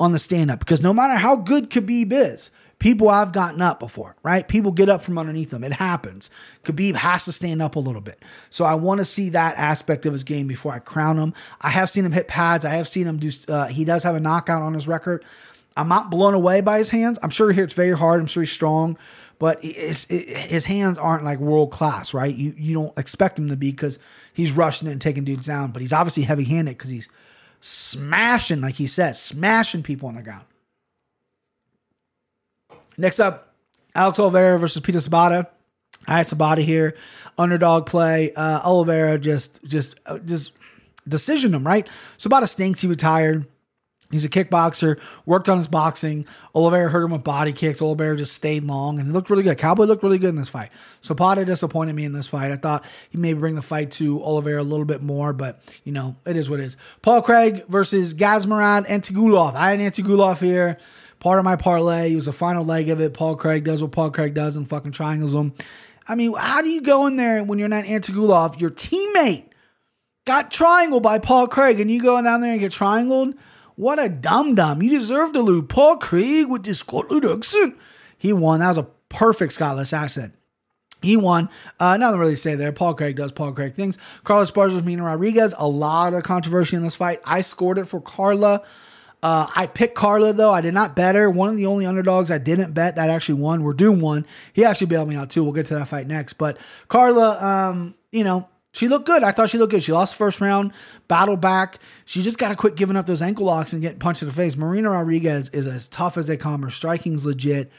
on 0.00 0.10
the 0.10 0.18
stand 0.18 0.50
up 0.50 0.58
because 0.58 0.82
no 0.82 0.92
matter 0.92 1.14
how 1.14 1.36
good 1.36 1.70
Khabib 1.70 2.12
is, 2.12 2.50
people 2.78 3.08
I've 3.08 3.32
gotten 3.32 3.62
up 3.62 3.80
before, 3.80 4.16
right? 4.22 4.46
People 4.46 4.72
get 4.72 4.88
up 4.88 5.02
from 5.02 5.18
underneath 5.18 5.50
them. 5.50 5.64
It 5.64 5.72
happens. 5.72 6.30
Khabib 6.64 6.94
has 6.94 7.24
to 7.24 7.32
stand 7.32 7.62
up 7.62 7.76
a 7.76 7.80
little 7.80 8.00
bit. 8.00 8.22
So 8.50 8.64
I 8.64 8.74
want 8.74 8.98
to 8.98 9.04
see 9.04 9.30
that 9.30 9.56
aspect 9.56 10.06
of 10.06 10.12
his 10.12 10.24
game 10.24 10.46
before 10.46 10.72
I 10.72 10.78
crown 10.78 11.18
him. 11.18 11.34
I 11.60 11.70
have 11.70 11.90
seen 11.90 12.04
him 12.04 12.12
hit 12.12 12.28
pads. 12.28 12.64
I 12.64 12.70
have 12.70 12.88
seen 12.88 13.06
him 13.06 13.18
do, 13.18 13.30
uh, 13.48 13.66
he 13.68 13.84
does 13.84 14.02
have 14.02 14.14
a 14.14 14.20
knockout 14.20 14.62
on 14.62 14.74
his 14.74 14.88
record. 14.88 15.24
I'm 15.76 15.88
not 15.88 16.10
blown 16.10 16.34
away 16.34 16.60
by 16.60 16.78
his 16.78 16.88
hands. 16.90 17.18
I'm 17.22 17.30
sure 17.30 17.50
he 17.50 17.60
hits 17.60 17.74
very 17.74 17.96
hard. 17.96 18.20
I'm 18.20 18.26
sure 18.26 18.42
he's 18.42 18.52
strong, 18.52 18.96
but 19.38 19.64
it, 19.64 20.06
his 20.08 20.64
hands 20.64 20.98
aren't 20.98 21.24
like 21.24 21.40
world 21.40 21.72
class, 21.72 22.14
right? 22.14 22.34
You 22.34 22.54
you 22.56 22.74
don't 22.74 22.96
expect 22.96 23.38
him 23.38 23.48
to 23.48 23.56
be 23.56 23.72
because 23.72 23.98
he's 24.32 24.52
rushing 24.52 24.88
it 24.88 24.92
and 24.92 25.00
taking 25.00 25.24
dudes 25.24 25.46
down, 25.46 25.72
but 25.72 25.82
he's 25.82 25.92
obviously 25.92 26.22
heavy 26.22 26.44
handed 26.44 26.78
because 26.78 26.90
he's 26.90 27.08
smashing, 27.60 28.60
like 28.60 28.76
he 28.76 28.86
says, 28.86 29.20
smashing 29.20 29.82
people 29.82 30.08
on 30.08 30.14
the 30.14 30.22
ground. 30.22 30.44
Next 32.96 33.20
up, 33.20 33.54
Alex 33.94 34.18
Oliveira 34.18 34.58
versus 34.58 34.82
Peter 34.82 34.98
Sobotta. 34.98 35.46
I 36.06 36.18
had 36.18 36.26
Sobotta 36.26 36.62
here, 36.62 36.96
underdog 37.38 37.86
play. 37.86 38.32
Uh, 38.34 38.60
Oliveira 38.62 39.18
just 39.18 39.62
just 39.64 39.98
uh, 40.06 40.18
just 40.18 40.52
decisioned 41.08 41.54
him 41.54 41.66
right. 41.66 41.88
Sobotta 42.18 42.48
stinks. 42.48 42.80
He 42.80 42.88
retired. 42.88 43.46
He's 44.10 44.24
a 44.24 44.28
kickboxer, 44.28 45.00
worked 45.26 45.48
on 45.48 45.58
his 45.58 45.66
boxing. 45.66 46.26
Oliveira 46.54 46.88
hurt 46.88 47.02
him 47.02 47.10
with 47.10 47.24
body 47.24 47.52
kicks. 47.52 47.82
Oliveira 47.82 48.16
just 48.16 48.32
stayed 48.32 48.62
long 48.62 48.98
and 48.98 49.08
he 49.08 49.12
looked 49.12 49.28
really 49.28 49.42
good. 49.42 49.58
Cowboy 49.58 49.86
looked 49.86 50.04
really 50.04 50.18
good 50.18 50.28
in 50.28 50.36
this 50.36 50.50
fight. 50.50 50.70
Sobotta 51.02 51.44
disappointed 51.44 51.94
me 51.94 52.04
in 52.04 52.12
this 52.12 52.28
fight. 52.28 52.52
I 52.52 52.56
thought 52.56 52.84
he 53.10 53.18
may 53.18 53.32
bring 53.32 53.56
the 53.56 53.62
fight 53.62 53.90
to 53.92 54.22
Oliveira 54.22 54.60
a 54.60 54.62
little 54.62 54.84
bit 54.84 55.02
more, 55.02 55.32
but 55.32 55.62
you 55.82 55.90
know, 55.90 56.14
it 56.26 56.36
is 56.36 56.48
what 56.48 56.60
it 56.60 56.64
is. 56.64 56.76
Paul 57.02 57.22
Craig 57.22 57.64
versus 57.66 58.14
Gamzatmurad 58.14 58.86
Antigulov. 58.86 59.54
I 59.54 59.70
had 59.70 59.80
Antigulov 59.80 60.38
here. 60.38 60.78
Part 61.24 61.38
of 61.38 61.44
my 61.46 61.56
parlay. 61.56 62.10
He 62.10 62.16
was 62.16 62.26
the 62.26 62.34
final 62.34 62.66
leg 62.66 62.90
of 62.90 63.00
it. 63.00 63.14
Paul 63.14 63.34
Craig 63.34 63.64
does 63.64 63.80
what 63.80 63.92
Paul 63.92 64.10
Craig 64.10 64.34
does 64.34 64.58
and 64.58 64.68
fucking 64.68 64.92
triangles 64.92 65.32
him. 65.34 65.54
I 66.06 66.16
mean, 66.16 66.34
how 66.34 66.60
do 66.60 66.68
you 66.68 66.82
go 66.82 67.06
in 67.06 67.16
there 67.16 67.42
when 67.42 67.58
you're 67.58 67.66
not 67.66 67.86
Antigulov? 67.86 68.60
Your 68.60 68.68
teammate 68.68 69.44
got 70.26 70.50
triangled 70.50 71.02
by 71.02 71.18
Paul 71.18 71.48
Craig, 71.48 71.80
and 71.80 71.90
you 71.90 72.02
go 72.02 72.20
down 72.20 72.42
there 72.42 72.52
and 72.52 72.60
get 72.60 72.72
triangled? 72.72 73.36
What 73.76 73.98
a 73.98 74.10
dum 74.10 74.54
dum. 74.54 74.82
You 74.82 74.90
deserve 74.90 75.32
to 75.32 75.40
lose. 75.40 75.64
Paul 75.66 75.96
Craig 75.96 76.46
with 76.50 76.62
this 76.62 76.80
Scotland 76.80 77.24
accent. 77.24 77.78
He 78.18 78.34
won. 78.34 78.60
That 78.60 78.68
was 78.68 78.76
a 78.76 78.86
perfect 79.08 79.54
Scottish 79.54 79.94
accent. 79.94 80.34
He 81.00 81.16
won. 81.16 81.48
Uh, 81.80 81.96
nothing 81.96 82.20
really 82.20 82.34
to 82.34 82.36
say 82.36 82.54
there. 82.54 82.70
Paul 82.70 82.92
Craig 82.92 83.16
does 83.16 83.32
Paul 83.32 83.52
Craig 83.52 83.72
things. 83.72 83.96
Carla 84.24 84.44
Esparza 84.44 84.74
with 84.74 84.84
Mina 84.84 85.04
Rodriguez. 85.04 85.54
A 85.56 85.66
lot 85.66 86.12
of 86.12 86.22
controversy 86.22 86.76
in 86.76 86.82
this 86.82 86.96
fight. 86.96 87.22
I 87.24 87.40
scored 87.40 87.78
it 87.78 87.88
for 87.88 88.02
Carla. 88.02 88.62
Uh, 89.24 89.46
I 89.54 89.66
picked 89.66 89.94
Carla 89.94 90.34
though. 90.34 90.50
I 90.50 90.60
did 90.60 90.74
not 90.74 90.94
bet 90.94 91.14
her. 91.14 91.30
One 91.30 91.48
of 91.48 91.56
the 91.56 91.64
only 91.64 91.86
underdogs 91.86 92.30
I 92.30 92.36
didn't 92.36 92.74
bet 92.74 92.96
that 92.96 93.08
actually 93.08 93.40
won. 93.40 93.62
We're 93.62 93.72
doing 93.72 94.02
one. 94.02 94.26
He 94.52 94.66
actually 94.66 94.88
bailed 94.88 95.08
me 95.08 95.16
out 95.16 95.30
too. 95.30 95.42
We'll 95.42 95.54
get 95.54 95.64
to 95.66 95.74
that 95.76 95.88
fight 95.88 96.06
next. 96.06 96.34
But 96.34 96.58
Carla, 96.88 97.42
um, 97.42 97.94
you 98.12 98.22
know, 98.22 98.46
she 98.72 98.86
looked 98.86 99.06
good. 99.06 99.22
I 99.22 99.32
thought 99.32 99.48
she 99.48 99.56
looked 99.56 99.70
good. 99.70 99.82
She 99.82 99.92
lost 99.92 100.16
first 100.16 100.42
round, 100.42 100.72
battled 101.08 101.40
back. 101.40 101.78
She 102.04 102.22
just 102.22 102.36
got 102.36 102.48
to 102.48 102.54
quit 102.54 102.74
giving 102.76 102.96
up 102.98 103.06
those 103.06 103.22
ankle 103.22 103.46
locks 103.46 103.72
and 103.72 103.80
getting 103.80 103.98
punched 103.98 104.20
in 104.20 104.28
the 104.28 104.34
face. 104.34 104.58
Marina 104.58 104.90
Rodriguez 104.90 105.48
is 105.54 105.66
as 105.66 105.88
tough 105.88 106.18
as 106.18 106.26
they 106.26 106.36
come. 106.36 106.60
Her 106.60 106.68
striking's 106.68 107.24
legit. 107.24 107.72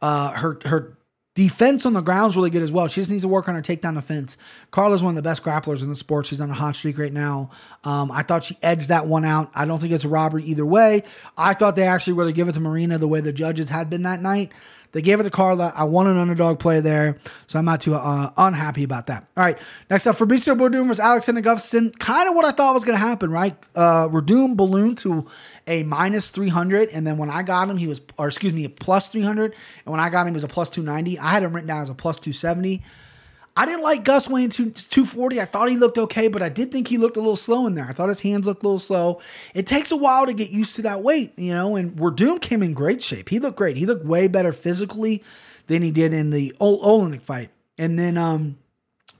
Uh, 0.00 0.30
her 0.30 0.60
her 0.64 0.96
defense 1.34 1.84
on 1.84 1.92
the 1.92 2.00
ground 2.00 2.30
is 2.30 2.36
really 2.36 2.50
good 2.50 2.62
as 2.62 2.70
well. 2.70 2.86
She 2.86 3.00
just 3.00 3.10
needs 3.10 3.22
to 3.24 3.28
work 3.28 3.48
on 3.48 3.54
her 3.54 3.62
takedown 3.62 3.94
defense. 3.94 4.36
Carla's 4.70 5.02
one 5.02 5.16
of 5.16 5.16
the 5.16 5.28
best 5.28 5.42
grapplers 5.42 5.82
in 5.82 5.88
the 5.88 5.96
sport. 5.96 6.26
She's 6.26 6.40
on 6.40 6.50
a 6.50 6.54
hot 6.54 6.76
streak 6.76 6.96
right 6.96 7.12
now. 7.12 7.50
Um, 7.82 8.10
I 8.10 8.22
thought 8.22 8.44
she 8.44 8.56
edged 8.62 8.88
that 8.88 9.06
one 9.06 9.24
out. 9.24 9.50
I 9.54 9.64
don't 9.64 9.80
think 9.80 9.92
it's 9.92 10.04
a 10.04 10.08
robbery 10.08 10.44
either 10.44 10.64
way. 10.64 11.02
I 11.36 11.54
thought 11.54 11.76
they 11.76 11.88
actually 11.88 12.14
were 12.14 12.26
to 12.26 12.32
give 12.32 12.48
it 12.48 12.52
to 12.52 12.60
Marina 12.60 12.98
the 12.98 13.08
way 13.08 13.20
the 13.20 13.32
judges 13.32 13.68
had 13.68 13.90
been 13.90 14.04
that 14.04 14.22
night. 14.22 14.52
They 14.94 15.02
gave 15.02 15.18
it 15.18 15.24
to 15.24 15.30
Carla. 15.30 15.72
I 15.74 15.84
want 15.84 16.08
an 16.08 16.16
underdog 16.16 16.60
play 16.60 16.78
there, 16.78 17.18
so 17.48 17.58
I'm 17.58 17.64
not 17.64 17.80
too 17.80 17.96
uh, 17.96 18.30
unhappy 18.36 18.84
about 18.84 19.08
that. 19.08 19.26
All 19.36 19.42
right, 19.42 19.58
next 19.90 20.06
up, 20.06 20.14
Fabricio 20.14 20.56
Werdum 20.56 20.86
versus 20.86 21.00
Alexander 21.00 21.42
Gustafsson. 21.42 21.98
Kind 21.98 22.28
of 22.28 22.36
what 22.36 22.44
I 22.44 22.52
thought 22.52 22.74
was 22.74 22.84
going 22.84 22.96
to 22.96 23.04
happen, 23.04 23.32
right? 23.32 23.56
Uh, 23.74 24.08
Werdum 24.08 24.56
ballooned 24.56 24.98
to 24.98 25.26
a 25.66 25.82
minus 25.82 26.30
300, 26.30 26.90
and 26.90 27.04
then 27.04 27.18
when 27.18 27.28
I 27.28 27.42
got 27.42 27.68
him, 27.68 27.76
he 27.76 27.88
was, 27.88 28.00
or 28.16 28.28
excuse 28.28 28.52
me, 28.52 28.64
a 28.64 28.68
plus 28.68 29.08
300, 29.08 29.56
and 29.84 29.90
when 29.90 29.98
I 29.98 30.10
got 30.10 30.28
him, 30.28 30.32
he 30.32 30.34
was 30.34 30.44
a 30.44 30.48
plus 30.48 30.70
290. 30.70 31.18
I 31.18 31.30
had 31.32 31.42
him 31.42 31.52
written 31.52 31.66
down 31.66 31.82
as 31.82 31.90
a 31.90 31.94
plus 31.94 32.20
270. 32.20 32.80
I 33.56 33.66
didn't 33.66 33.82
like 33.82 34.02
Gus 34.02 34.28
weighing 34.28 34.50
240. 34.50 35.40
I 35.40 35.44
thought 35.44 35.68
he 35.68 35.76
looked 35.76 35.98
okay, 35.98 36.26
but 36.26 36.42
I 36.42 36.48
did 36.48 36.72
think 36.72 36.88
he 36.88 36.98
looked 36.98 37.16
a 37.16 37.20
little 37.20 37.36
slow 37.36 37.66
in 37.66 37.74
there. 37.74 37.86
I 37.88 37.92
thought 37.92 38.08
his 38.08 38.20
hands 38.20 38.46
looked 38.46 38.64
a 38.64 38.66
little 38.66 38.80
slow. 38.80 39.20
It 39.54 39.66
takes 39.66 39.92
a 39.92 39.96
while 39.96 40.26
to 40.26 40.32
get 40.32 40.50
used 40.50 40.74
to 40.76 40.82
that 40.82 41.02
weight, 41.02 41.38
you 41.38 41.54
know, 41.54 41.76
and 41.76 41.96
Werdum 41.96 42.40
came 42.40 42.62
in 42.62 42.74
great 42.74 43.02
shape. 43.02 43.28
He 43.28 43.38
looked 43.38 43.56
great. 43.56 43.76
He 43.76 43.86
looked 43.86 44.04
way 44.04 44.26
better 44.26 44.52
physically 44.52 45.22
than 45.68 45.82
he 45.82 45.92
did 45.92 46.12
in 46.12 46.30
the 46.30 46.54
Oleinik 46.60 47.22
fight. 47.22 47.50
And 47.78 47.98
then 47.98 48.18
um 48.18 48.58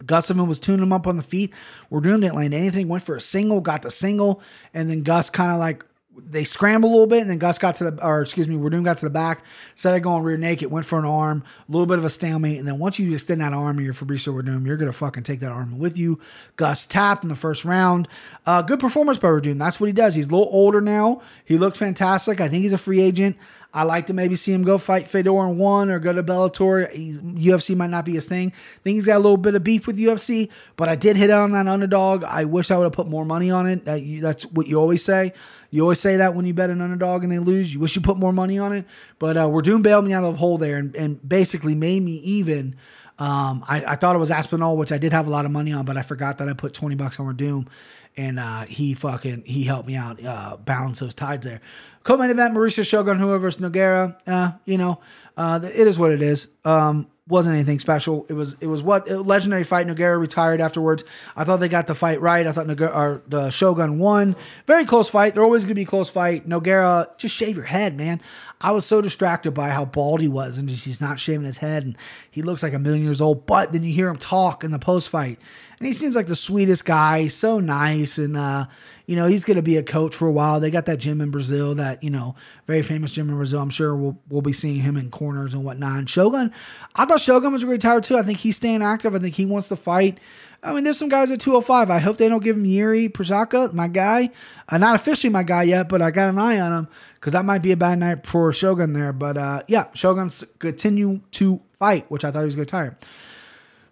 Gustafsson 0.05 0.49
was 0.49 0.61
tuning 0.61 0.83
him 0.83 0.92
up 0.92 1.07
on 1.07 1.16
the 1.16 1.23
feet. 1.23 1.53
Werdum 1.90 2.20
didn't 2.20 2.35
land 2.35 2.55
anything, 2.55 2.88
went 2.88 3.05
for 3.05 3.14
a 3.14 3.20
single, 3.20 3.61
got 3.61 3.83
the 3.83 3.90
single, 3.90 4.42
and 4.75 4.90
then 4.90 5.03
Gus 5.03 5.31
kind 5.31 5.53
of 5.53 5.59
like 5.59 5.85
they 6.16 6.44
scrambled 6.44 6.90
a 6.90 6.92
little 6.92 7.07
bit, 7.07 7.20
and 7.20 7.31
then 7.31 7.38
Gus 7.38 7.59
got 7.59 7.77
to 7.77 7.90
the, 7.90 8.07
or 8.07 8.22
excuse 8.22 8.48
me, 8.48 8.57
Werdum 8.57 8.85
got 8.85 8.98
to 8.98 9.07
the 9.07 9.11
back, 9.11 9.44
instead 9.72 9.94
of 9.94 10.03
going 10.03 10.22
rear 10.22 10.37
naked, 10.37 10.70
went 10.70 10.87
for 10.87 10.98
an 10.98 11.05
arm, 11.05 11.44
a 11.68 11.72
little 11.72 11.87
bit 11.87 11.98
of 11.98 12.05
a 12.05 12.11
stalemate, 12.11 12.59
and 12.59 12.66
then 12.66 12.79
once 12.79 12.98
you 12.98 13.12
extend 13.12 13.40
that 13.40 13.53
arm 13.53 13.77
and 13.77 13.85
you're 13.85 13.94
Fabricio 13.94 14.35
Werdum, 14.35 14.66
you're 14.66 14.77
gonna 14.77 14.92
fucking 14.92 15.22
take 15.22 15.40
that 15.40 15.50
arm 15.50 15.79
with 15.79 15.98
you. 15.98 16.18
Gus 16.57 16.87
tapped 16.87 17.24
in 17.24 17.29
the 17.29 17.37
first 17.37 17.64
round. 17.64 18.09
Uh, 18.46 18.62
good 18.62 18.81
performance 18.81 19.18
by 19.18 19.29
Werdum. 19.29 19.59
That's 19.59 19.81
what 19.81 19.87
he 19.87 19.92
does. 19.92 20.14
He's 20.14 20.27
a 20.27 20.31
little 20.31 20.48
older 20.50 20.81
now. 20.81 21.22
He 21.44 21.59
looked 21.59 21.77
fantastic. 21.77 22.40
I 22.40 22.48
think 22.48 22.62
he's 22.62 22.72
a 22.72 22.79
free 22.79 23.00
agent. 23.00 23.37
I 23.75 23.83
like 23.83 24.07
to 24.07 24.13
maybe 24.13 24.37
see 24.37 24.53
him 24.53 24.63
go 24.63 24.79
fight 24.79 25.09
Fedor 25.09 25.49
in 25.49 25.59
one 25.59 25.91
or 25.91 25.99
go 25.99 26.13
to 26.13 26.23
Bellator. 26.23 26.89
He's, 26.93 27.21
UFC 27.21 27.77
might 27.77 27.91
not 27.91 28.05
be 28.05 28.13
his 28.13 28.25
thing. 28.27 28.53
I 28.55 28.79
think 28.85 28.95
he's 28.95 29.07
got 29.07 29.17
a 29.17 29.19
little 29.19 29.37
bit 29.37 29.57
of 29.57 29.65
beef 29.65 29.89
with 29.89 29.99
UFC, 29.99 30.49
but 30.77 30.89
I 30.89 30.95
did 30.95 31.17
hit 31.17 31.31
on 31.31 31.51
that 31.53 31.67
underdog. 31.67 32.23
I 32.23 32.45
wish 32.45 32.71
I 32.71 32.79
would 32.79 32.85
have 32.85 32.93
put 32.93 33.09
more 33.09 33.25
money 33.25 33.51
on 33.51 33.67
it. 33.67 33.87
Uh, 33.87 33.95
you, 33.95 34.21
that's 34.21 34.47
what 34.47 34.69
you 34.69 34.79
always 34.79 35.05
say. 35.05 35.33
You 35.71 35.83
always 35.83 35.99
say 35.99 36.19
that 36.19 36.37
when 36.37 36.47
you 36.47 36.55
bet 36.55 36.71
an 36.71 36.81
underdog 36.81 37.25
and 37.25 37.33
they 37.33 37.41
lose. 37.41 37.75
You 37.75 37.81
wish 37.81 37.97
you 37.97 38.01
put 38.01 38.17
more 38.17 38.33
money 38.33 38.61
on 38.61 38.73
it. 38.73 38.87
But 39.19 39.37
uh, 39.37 39.49
Werdum 39.49 39.83
bailed 39.83 40.05
me 40.05 40.13
out 40.13 40.23
of 40.23 40.35
the 40.35 40.39
hole 40.39 40.57
there 40.57 40.79
and, 40.79 40.95
and 40.95 41.29
basically 41.29 41.75
made 41.75 42.03
me 42.03 42.13
even. 42.13 42.77
Um, 43.19 43.65
I, 43.69 43.85
I, 43.85 43.95
thought 43.95 44.17
it 44.17 44.19
was 44.19 44.33
Aspinall, 44.33 44.77
which 44.77 44.91
I 44.91 44.99
did 44.99 45.13
have 45.13 45.29
a 45.29 45.31
lot 45.31 45.45
of 45.45 45.53
money 45.53 45.73
on, 45.73 45.85
but 45.85 45.97
I 45.97 46.03
forgot 46.03 46.39
that 46.39 46.49
I 46.49 46.53
put 46.53 46.75
20 46.75 46.97
bucks 46.97 47.21
on 47.21 47.27
Werdum 47.27 47.69
and 48.16 48.38
uh, 48.38 48.62
he 48.62 48.94
fucking 48.94 49.42
he 49.44 49.64
helped 49.64 49.87
me 49.87 49.96
out 49.96 50.24
uh, 50.24 50.57
balance 50.57 51.00
those 51.00 51.14
tides 51.14 51.46
there. 51.46 51.61
Co-main 52.03 52.31
event: 52.31 52.55
Mauricio 52.55 52.87
Shogun 52.87 53.18
whoever 53.18 53.38
versus 53.38 53.61
Nogueira. 53.61 54.16
Uh, 54.27 54.53
you 54.64 54.79
know, 54.79 55.00
uh, 55.37 55.61
it 55.62 55.87
is 55.87 55.99
what 55.99 56.12
it 56.12 56.23
is. 56.23 56.49
Um, 56.64 57.09
wasn't 57.27 57.55
anything 57.55 57.79
special. 57.79 58.27
It 58.29 58.35
was 58.35 58.55
it 58.61 58.66
was 58.66 58.83
what 58.83 59.09
legendary 59.09 59.64
fight. 59.64 59.87
Nogueira 59.87 60.20
retired 60.20 60.61
afterwards. 60.61 61.05
I 61.35 61.44
thought 61.44 61.59
they 61.59 61.68
got 61.68 61.87
the 61.87 61.94
fight 61.94 62.20
right. 62.20 62.47
I 62.47 62.53
thought 62.53 62.66
Nogueira, 62.66 62.94
or 62.94 63.23
the 63.27 63.51
Shogun 63.51 63.99
won. 63.99 64.37
Very 64.66 64.85
close 64.85 65.09
fight. 65.09 65.33
They're 65.33 65.42
always 65.42 65.64
gonna 65.64 65.75
be 65.75 65.87
close 65.87 66.11
fight. 66.11 66.47
Nogueira, 66.47 67.16
just 67.16 67.35
shave 67.35 67.57
your 67.57 67.64
head, 67.64 67.97
man. 67.97 68.20
I 68.61 68.73
was 68.73 68.85
so 68.85 69.01
distracted 69.01 69.53
by 69.53 69.70
how 69.70 69.87
bald 69.87 70.20
he 70.20 70.29
was 70.29 70.59
and 70.59 70.68
just 70.68 70.85
he's 70.85 71.01
not 71.01 71.18
shaving 71.18 71.47
his 71.47 71.59
head 71.59 71.85
and 71.85 71.97
he 72.31 72.42
looks 72.42 72.62
like 72.62 72.75
a 72.75 72.79
million 72.79 73.03
years 73.03 73.23
old. 73.23 73.47
But 73.47 73.73
then 73.73 73.85
you 73.85 73.92
hear 73.92 74.09
him 74.09 74.18
talk 74.18 74.62
in 74.62 74.70
the 74.70 74.79
post 74.79 75.09
fight 75.09 75.38
and 75.79 75.87
he 75.87 75.92
seems 75.92 76.16
like 76.16 76.27
the 76.27 76.37
sweetest 76.37 76.85
guy, 76.85 77.27
so 77.29 77.61
nice, 77.61 78.18
and 78.18 78.37
uh, 78.37 78.66
you 79.07 79.17
know 79.17 79.27
he's 79.27 79.45
going 79.45 79.57
to 79.57 79.62
be 79.62 79.77
a 79.77 79.83
coach 79.83 80.14
for 80.14 80.27
a 80.27 80.33
while. 80.33 80.61
They 80.61 80.71
got 80.71 80.87
that 80.87 80.99
gym 80.99 81.21
in 81.21 81.31
Brazil, 81.31 81.75
that 81.75 82.03
you 82.03 82.11
know 82.11 82.35
very 82.67 82.83
famous 82.83 83.12
gym 83.12 83.29
in 83.29 83.37
Brazil. 83.37 83.61
I'm 83.61 83.71
sure 83.71 83.95
we'll 83.95 84.19
we'll 84.29 84.43
be 84.43 84.53
seeing 84.53 84.81
him 84.81 84.97
in 84.97 85.11
corners 85.11 85.55
and 85.55 85.64
whatnot. 85.64 85.99
And 85.99 86.11
Shogun, 86.11 86.53
I 86.95 87.05
thought 87.05 87.21
Shogun 87.21 87.53
was 87.53 87.62
a 87.62 87.67
great 87.67 87.81
tired 87.81 88.05
too. 88.05 88.17
I 88.17 88.23
think 88.23 88.38
he's 88.38 88.57
staying 88.57 88.83
active. 88.83 89.14
I 89.14 89.19
think 89.19 89.35
he 89.35 89.47
wants 89.47 89.69
to 89.69 89.77
fight. 89.77 90.19
I 90.62 90.73
mean, 90.73 90.83
there's 90.83 90.99
some 90.99 91.11
guys 91.11 91.31
at 91.31 91.40
205. 91.40 91.90
I 91.90 91.99
hope 91.99 92.17
they 92.17 92.29
don't 92.29 92.43
give 92.43 92.57
him 92.57 92.64
Yuri 92.64 93.11
Prochazka, 93.11 93.75
my 93.75 93.87
guy. 93.87 94.31
Uh, 94.67 94.79
not 94.79 94.95
officially 94.95 95.31
my 95.31 95.43
guy 95.43 95.64
yet, 95.64 95.90
but 95.90 96.01
I 96.01 96.11
got 96.11 96.31
an 96.31 96.38
eye 96.38 96.59
on 96.59 96.73
him 96.73 96.88
because 97.17 97.35
that 97.35 97.45
might 97.45 97.59
be 97.59 97.73
a 97.73 97.77
bad 97.77 97.99
night 97.99 98.27
for 98.27 98.51
Shogun 98.51 98.95
there. 98.95 99.12
But 99.12 99.37
uh, 99.37 99.62
yeah, 99.69 99.88
Shogun's 99.93 100.43
continue 100.59 101.21
to 101.33 101.61
fight, 101.79 102.11
which 102.11 102.25
I 102.25 102.31
thought 102.31 102.40
he 102.40 102.45
was 102.47 102.57
going 102.57 102.64
to 102.64 102.71
tire. 102.71 102.97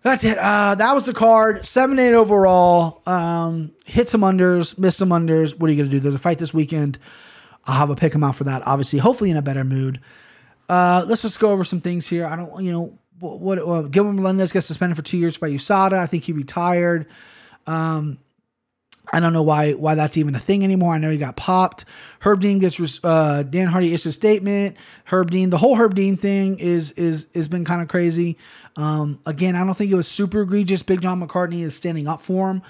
That's 0.02 0.24
it. 0.24 0.36
Uh, 0.36 0.74
that 0.74 0.94
was 0.94 1.06
the 1.06 1.12
card. 1.12 1.64
Seven 1.64 1.98
eight 1.98 2.12
overall. 2.14 3.02
Um, 3.06 3.72
hit 3.84 4.08
some 4.08 4.22
unders, 4.22 4.76
miss 4.76 4.96
some 4.96 5.10
unders. 5.10 5.56
What 5.58 5.70
are 5.70 5.72
you 5.72 5.78
gonna 5.78 5.90
do? 5.90 6.00
There's 6.00 6.14
a 6.14 6.18
fight 6.18 6.38
this 6.38 6.52
weekend. 6.52 6.98
I'll 7.64 7.76
have 7.76 7.90
a 7.90 7.94
pick 7.94 8.14
him 8.14 8.24
out 8.24 8.34
for 8.34 8.44
that. 8.44 8.66
Obviously, 8.66 8.98
hopefully 8.98 9.30
in 9.30 9.36
a 9.36 9.42
better 9.42 9.62
mood. 9.62 10.00
Uh, 10.68 11.04
let's 11.06 11.22
just 11.22 11.38
go 11.38 11.50
over 11.50 11.64
some 11.64 11.80
things 11.80 12.06
here. 12.06 12.26
I 12.26 12.34
don't, 12.34 12.64
you 12.64 12.72
know, 12.72 12.98
what, 13.20 13.40
what 13.40 13.58
uh, 13.58 13.82
Gilbert 13.82 14.14
Melendez 14.14 14.52
gets 14.52 14.66
suspended 14.66 14.96
for 14.96 15.02
two 15.02 15.18
years 15.18 15.36
by 15.36 15.50
USADA. 15.50 15.92
I 15.92 16.06
think 16.06 16.24
he 16.24 16.32
retired. 16.32 17.06
Um, 17.66 18.18
I 19.12 19.20
don't 19.20 19.35
know 19.35 19.42
why 19.42 19.72
why 19.72 19.94
that's 19.94 20.16
even 20.16 20.35
a 20.35 20.40
thing 20.40 20.64
anymore. 20.64 20.94
I 20.94 20.98
know 20.98 21.11
he 21.11 21.18
got 21.18 21.37
popped. 21.37 21.85
Herb 22.20 22.40
Dean 22.40 22.59
gets 22.59 23.01
uh, 23.05 23.42
Dan 23.42 23.66
Hardy 23.66 23.92
issues 23.92 24.07
a 24.07 24.12
statement. 24.12 24.79
Herb 25.05 25.31
Dean, 25.31 25.51
the 25.51 25.59
whole 25.59 25.77
Herb 25.77 25.94
Dean 25.94 26.16
thing 26.16 26.59
is 26.59 26.92
is 26.92 27.27
has 27.35 27.46
been 27.46 27.64
kind 27.64 27.83
of 27.83 27.88
crazy. 27.88 28.38
Um, 28.77 29.20
again, 29.27 29.55
I 29.55 29.64
don't 29.64 29.75
think 29.75 29.90
it 29.92 29.96
was 29.96 30.09
super 30.09 30.42
egregious. 30.42 30.83
Big 30.83 31.03
John 31.03 31.18
McCarthy 31.18 31.62
is 31.62 31.77
standing 31.77 32.09
up 32.09 32.22
for 32.22 32.51
him. 32.51 32.62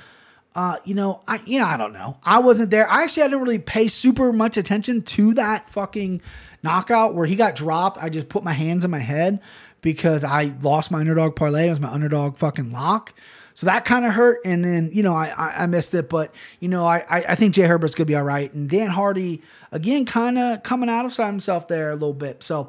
Uh, 0.54 0.78
you 0.84 0.94
know, 0.94 1.22
I 1.28 1.40
know 1.46 1.64
I 1.64 1.76
don't 1.76 1.92
know. 1.92 2.18
I 2.24 2.40
wasn't 2.40 2.70
there. 2.70 2.90
I 2.90 3.04
actually 3.04 3.22
I 3.22 3.26
didn't 3.28 3.42
really 3.42 3.58
pay 3.58 3.86
super 3.86 4.32
much 4.32 4.56
attention 4.56 5.02
to 5.02 5.34
that 5.34 5.70
fucking 5.70 6.22
knockout 6.64 7.14
where 7.14 7.26
he 7.26 7.36
got 7.36 7.54
dropped. 7.54 8.02
I 8.02 8.08
just 8.08 8.28
put 8.28 8.42
my 8.42 8.52
hands 8.52 8.84
in 8.84 8.90
my 8.90 8.98
head 8.98 9.40
because 9.80 10.24
I 10.24 10.54
lost 10.60 10.90
my 10.90 11.00
underdog 11.00 11.36
parlay. 11.36 11.68
It 11.68 11.70
was 11.70 11.80
my 11.80 11.90
underdog 11.90 12.36
fucking 12.36 12.72
lock. 12.72 13.14
So 13.54 13.66
that 13.66 13.84
kind 13.84 14.04
of 14.04 14.12
hurt. 14.12 14.40
And 14.44 14.64
then, 14.64 14.90
you 14.92 15.02
know, 15.02 15.14
I, 15.14 15.26
I, 15.28 15.62
I, 15.62 15.66
missed 15.66 15.94
it. 15.94 16.08
But, 16.08 16.34
you 16.60 16.68
know, 16.68 16.84
I, 16.84 17.04
I 17.08 17.34
think 17.34 17.54
Jai 17.54 17.66
Herbert's 17.66 17.94
going 17.94 18.06
to 18.06 18.10
be 18.10 18.16
all 18.16 18.22
right. 18.22 18.52
And 18.52 18.68
Dan 18.68 18.88
Hardy, 18.88 19.42
again, 19.70 20.04
kind 20.04 20.38
of 20.38 20.62
coming 20.62 20.88
out 20.88 21.04
of 21.04 21.14
himself 21.16 21.68
there 21.68 21.90
a 21.90 21.94
little 21.94 22.14
bit. 22.14 22.42
So 22.42 22.68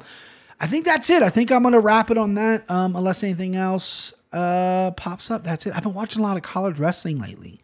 I 0.60 0.66
think 0.66 0.84
that's 0.84 1.10
it. 1.10 1.22
I 1.22 1.30
think 1.30 1.50
I'm 1.50 1.62
going 1.62 1.72
to 1.72 1.80
wrap 1.80 2.10
it 2.10 2.18
on 2.18 2.34
that 2.34 2.70
um, 2.70 2.96
unless 2.96 3.22
anything 3.22 3.56
else 3.56 4.12
uh, 4.32 4.90
pops 4.92 5.30
up. 5.30 5.42
That's 5.42 5.66
it. 5.66 5.74
I've 5.74 5.82
been 5.82 5.94
watching 5.94 6.20
a 6.20 6.26
lot 6.26 6.36
of 6.36 6.42
college 6.42 6.78
wrestling 6.78 7.20
lately. 7.20 7.60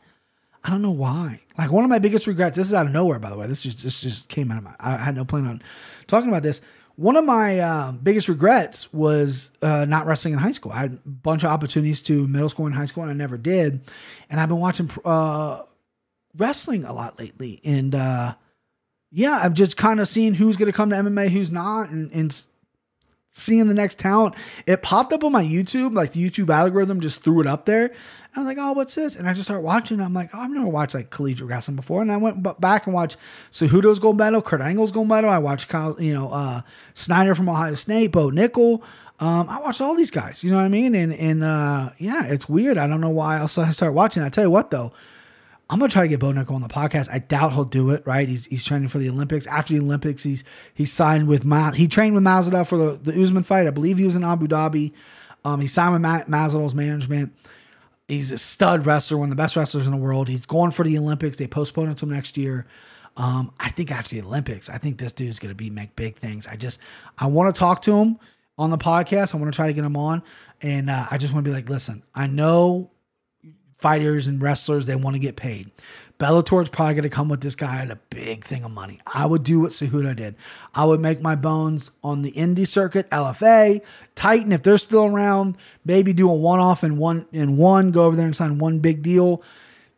I 0.62 0.70
don't 0.70 0.82
know 0.82 0.90
why. 0.90 1.40
Like 1.56 1.70
one 1.70 1.84
of 1.84 1.90
my 1.90 1.98
biggest 1.98 2.26
regrets. 2.26 2.56
This 2.56 2.66
is 2.66 2.74
out 2.74 2.86
of 2.86 2.92
nowhere, 2.92 3.18
by 3.18 3.30
the 3.30 3.36
way. 3.36 3.46
This 3.46 3.62
just 3.62 3.82
this 3.82 4.00
just 4.00 4.28
came 4.28 4.50
out 4.50 4.58
of 4.58 4.64
my. 4.64 4.74
I 4.78 4.96
had 4.96 5.16
no 5.16 5.24
plan 5.24 5.46
on 5.46 5.62
talking 6.06 6.28
about 6.28 6.42
this 6.42 6.60
one 6.96 7.16
of 7.16 7.24
my 7.24 7.58
uh, 7.58 7.92
biggest 7.92 8.28
regrets 8.28 8.92
was 8.92 9.50
uh, 9.62 9.84
not 9.86 10.06
wrestling 10.06 10.34
in 10.34 10.38
high 10.38 10.52
school. 10.52 10.72
I 10.72 10.80
had 10.80 10.92
a 10.94 11.08
bunch 11.08 11.44
of 11.44 11.50
opportunities 11.50 12.02
to 12.02 12.26
middle 12.26 12.48
school 12.48 12.66
and 12.66 12.74
high 12.74 12.84
school, 12.84 13.02
and 13.04 13.10
I 13.10 13.14
never 13.14 13.38
did. 13.38 13.80
And 14.28 14.40
I've 14.40 14.48
been 14.48 14.58
watching 14.58 14.90
uh, 15.04 15.62
wrestling 16.36 16.84
a 16.84 16.92
lot 16.92 17.18
lately, 17.18 17.60
and 17.64 17.94
uh, 17.94 18.34
yeah, 19.10 19.40
I've 19.42 19.54
just 19.54 19.76
kind 19.76 20.00
of 20.00 20.08
seen 20.08 20.34
who's 20.34 20.56
going 20.56 20.70
to 20.70 20.76
come 20.76 20.90
to 20.90 20.96
MMA, 20.96 21.30
who's 21.30 21.50
not, 21.50 21.90
and, 21.90 22.12
and 22.12 22.46
seeing 23.32 23.68
the 23.68 23.74
next 23.74 23.98
talent. 23.98 24.34
It 24.66 24.82
popped 24.82 25.12
up 25.12 25.24
on 25.24 25.32
my 25.32 25.44
YouTube, 25.44 25.94
like 25.94 26.12
the 26.12 26.28
YouTube 26.28 26.50
algorithm 26.50 27.00
just 27.00 27.22
threw 27.22 27.40
it 27.40 27.46
up 27.46 27.64
there. 27.64 27.92
I 28.34 28.40
was 28.40 28.46
like, 28.46 28.58
oh, 28.60 28.72
what's 28.72 28.94
this? 28.94 29.16
And 29.16 29.28
I 29.28 29.32
just 29.32 29.46
started 29.46 29.62
watching. 29.62 30.00
I'm 30.00 30.14
like, 30.14 30.30
oh, 30.32 30.40
I've 30.40 30.50
never 30.50 30.68
watched 30.68 30.94
like 30.94 31.10
collegiate 31.10 31.48
wrestling 31.48 31.76
before. 31.76 32.00
And 32.00 32.12
I 32.12 32.16
went 32.16 32.42
back 32.60 32.86
and 32.86 32.94
watched 32.94 33.16
Cejudo's 33.50 33.98
gold 33.98 34.16
medal, 34.18 34.40
Kurt 34.40 34.60
Angle's 34.60 34.92
gold 34.92 35.08
medal. 35.08 35.30
I 35.30 35.38
watched 35.38 35.68
Kyle, 35.68 35.96
you 36.00 36.14
know, 36.14 36.30
uh, 36.30 36.62
Snyder 36.94 37.34
from 37.34 37.48
Ohio 37.48 37.74
State, 37.74 38.12
Bo 38.12 38.30
Nickal. 38.30 38.82
Um, 39.18 39.48
I 39.50 39.60
watched 39.60 39.80
all 39.80 39.94
these 39.94 40.10
guys, 40.10 40.42
you 40.42 40.50
know 40.50 40.56
what 40.56 40.64
I 40.64 40.68
mean? 40.68 40.94
And 40.94 41.12
and 41.12 41.44
uh, 41.44 41.90
yeah, 41.98 42.24
it's 42.26 42.48
weird. 42.48 42.78
I 42.78 42.86
don't 42.86 43.00
know 43.02 43.10
why 43.10 43.38
else 43.38 43.58
I 43.58 43.70
started 43.72 43.92
watching. 43.94 44.22
I 44.22 44.28
tell 44.30 44.44
you 44.44 44.50
what 44.50 44.70
though, 44.70 44.92
I'm 45.70 45.78
gonna 45.78 45.88
try 45.88 46.02
to 46.02 46.08
get 46.08 46.18
Bo 46.18 46.32
Nickal 46.32 46.50
on 46.50 46.62
the 46.62 46.68
podcast. 46.68 47.08
I 47.12 47.20
doubt 47.20 47.52
he'll 47.52 47.64
do 47.64 47.90
it. 47.90 48.04
Right? 48.04 48.28
He's, 48.28 48.46
he's 48.46 48.64
training 48.64 48.88
for 48.88 48.98
the 48.98 49.08
Olympics. 49.08 49.46
After 49.46 49.72
the 49.72 49.80
Olympics, 49.80 50.24
he's 50.24 50.42
he 50.74 50.84
signed 50.84 51.28
with 51.28 51.44
Ma. 51.44 51.70
He 51.70 51.86
trained 51.86 52.14
with 52.16 52.24
Masvidal 52.24 52.66
for 52.66 52.76
the, 52.76 53.12
the 53.12 53.22
Usman 53.22 53.44
fight. 53.44 53.68
I 53.68 53.70
believe 53.70 53.96
he 53.96 54.04
was 54.04 54.16
in 54.16 54.24
Abu 54.24 54.48
Dhabi. 54.48 54.92
Um, 55.44 55.60
he 55.60 55.68
signed 55.68 55.92
with 55.92 56.02
Ma- 56.02 56.24
Masvidal's 56.24 56.74
management. 56.74 57.32
He's 58.08 58.32
a 58.32 58.38
stud 58.38 58.84
wrestler, 58.84 59.16
one 59.18 59.28
of 59.28 59.30
the 59.30 59.40
best 59.40 59.54
wrestlers 59.54 59.86
in 59.86 59.92
the 59.92 59.98
world. 59.98 60.28
He's 60.28 60.44
going 60.44 60.72
for 60.72 60.84
the 60.84 60.98
Olympics. 60.98 61.36
They 61.36 61.46
postponed 61.46 61.86
it 61.86 61.90
until 61.92 62.08
next 62.08 62.36
year. 62.36 62.66
Um, 63.16 63.52
I 63.60 63.70
think 63.70 63.92
after 63.92 64.16
the 64.16 64.22
Olympics, 64.22 64.68
I 64.68 64.78
think 64.78 64.98
this 64.98 65.12
dude's 65.12 65.38
gonna 65.38 65.54
be 65.54 65.70
make 65.70 65.94
big 65.94 66.16
things. 66.16 66.48
I 66.48 66.56
just 66.56 66.80
I 67.16 67.26
want 67.26 67.54
to 67.54 67.58
talk 67.58 67.82
to 67.82 67.96
him 67.96 68.18
on 68.58 68.70
the 68.70 68.78
podcast. 68.78 69.34
I 69.34 69.38
want 69.38 69.52
to 69.52 69.56
try 69.56 69.68
to 69.68 69.72
get 69.72 69.84
him 69.84 69.96
on, 69.96 70.24
and 70.62 70.90
uh, 70.90 71.06
I 71.10 71.16
just 71.16 71.32
want 71.32 71.44
to 71.44 71.50
be 71.50 71.54
like, 71.54 71.68
listen, 71.68 72.02
I 72.12 72.26
know 72.26 72.90
fighters 73.80 74.26
and 74.26 74.42
wrestlers 74.42 74.86
they 74.86 74.96
want 74.96 75.14
to 75.14 75.20
get 75.20 75.36
paid. 75.36 75.70
Bellator's 76.20 76.68
probably 76.68 76.94
going 76.94 77.02
to 77.04 77.08
come 77.08 77.30
with 77.30 77.40
this 77.40 77.54
guy 77.54 77.80
at 77.80 77.90
a 77.90 77.96
big 78.10 78.44
thing 78.44 78.62
of 78.62 78.70
money. 78.70 79.00
I 79.06 79.24
would 79.24 79.42
do 79.42 79.60
what 79.60 79.70
Cejudo 79.70 80.14
did. 80.14 80.36
I 80.74 80.84
would 80.84 81.00
make 81.00 81.22
my 81.22 81.34
bones 81.34 81.92
on 82.04 82.20
the 82.20 82.30
indie 82.32 82.68
circuit, 82.68 83.08
LFA, 83.08 83.80
Titan 84.14 84.52
if 84.52 84.62
they're 84.62 84.76
still 84.76 85.06
around. 85.06 85.56
Maybe 85.82 86.12
do 86.12 86.30
a 86.30 86.34
one 86.34 86.60
off 86.60 86.82
and 86.82 86.98
one 86.98 87.26
in 87.32 87.56
one. 87.56 87.90
Go 87.90 88.04
over 88.04 88.16
there 88.16 88.26
and 88.26 88.36
sign 88.36 88.58
one 88.58 88.80
big 88.80 89.02
deal. 89.02 89.42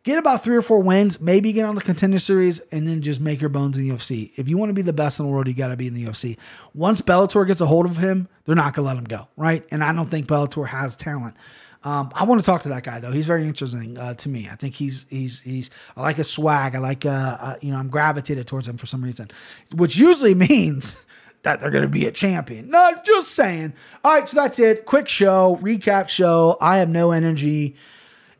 Get 0.03 0.17
about 0.17 0.43
three 0.43 0.55
or 0.55 0.61
four 0.61 0.79
wins. 0.79 1.19
Maybe 1.19 1.51
get 1.51 1.65
on 1.65 1.75
the 1.75 1.81
contender 1.81 2.19
series 2.19 2.59
and 2.71 2.87
then 2.87 3.01
just 3.01 3.19
make 3.19 3.41
your 3.41 3.49
bones 3.49 3.77
in 3.77 3.87
the 3.87 3.93
UFC. 3.93 4.31
If 4.37 4.47
you 4.47 4.57
want 4.57 4.69
to 4.69 4.73
be 4.73 4.81
the 4.81 4.93
best 4.93 5.19
in 5.19 5.25
the 5.25 5.31
world, 5.31 5.47
you 5.47 5.53
got 5.53 5.69
to 5.69 5.77
be 5.77 5.87
in 5.87 5.93
the 5.93 6.05
UFC. 6.05 6.37
Once 6.73 7.01
Bellator 7.01 7.45
gets 7.45 7.59
a 7.59 7.65
hold 7.65 7.85
of 7.85 7.97
him, 7.97 8.29
they're 8.45 8.55
not 8.55 8.73
going 8.73 8.85
to 8.85 8.87
let 8.87 8.97
him 8.97 9.05
go, 9.05 9.27
right? 9.35 9.65
And 9.71 9.83
I 9.83 9.93
don't 9.93 10.09
think 10.09 10.27
Bellator 10.27 10.67
has 10.67 10.95
talent. 10.95 11.35
Um, 11.83 12.11
I 12.15 12.23
want 12.23 12.39
to 12.39 12.45
talk 12.45 12.61
to 12.63 12.69
that 12.69 12.83
guy 12.83 12.99
though. 12.99 13.11
He's 13.11 13.25
very 13.25 13.43
interesting 13.43 13.97
uh, 13.97 14.13
to 14.15 14.29
me. 14.29 14.47
I 14.49 14.55
think 14.55 14.75
he's 14.75 15.05
he's 15.09 15.41
he's. 15.41 15.69
I 15.97 16.01
like 16.01 16.15
his 16.15 16.29
swag. 16.29 16.75
I 16.75 16.79
like 16.79 17.05
uh, 17.05 17.09
uh, 17.39 17.55
you 17.61 17.71
know 17.71 17.77
I'm 17.77 17.89
gravitated 17.89 18.47
towards 18.47 18.67
him 18.67 18.77
for 18.77 18.85
some 18.85 19.03
reason, 19.03 19.29
which 19.73 19.97
usually 19.97 20.33
means 20.49 20.97
that 21.43 21.59
they're 21.59 21.71
going 21.71 21.83
to 21.83 21.89
be 21.89 22.05
a 22.05 22.11
champion. 22.11 22.69
Not 22.69 23.05
just 23.05 23.31
saying. 23.31 23.73
All 24.03 24.13
right, 24.13 24.27
so 24.27 24.35
that's 24.35 24.59
it. 24.59 24.85
Quick 24.85 25.09
show 25.09 25.59
recap 25.61 26.07
show. 26.09 26.57
I 26.61 26.77
have 26.77 26.89
no 26.89 27.11
energy. 27.11 27.75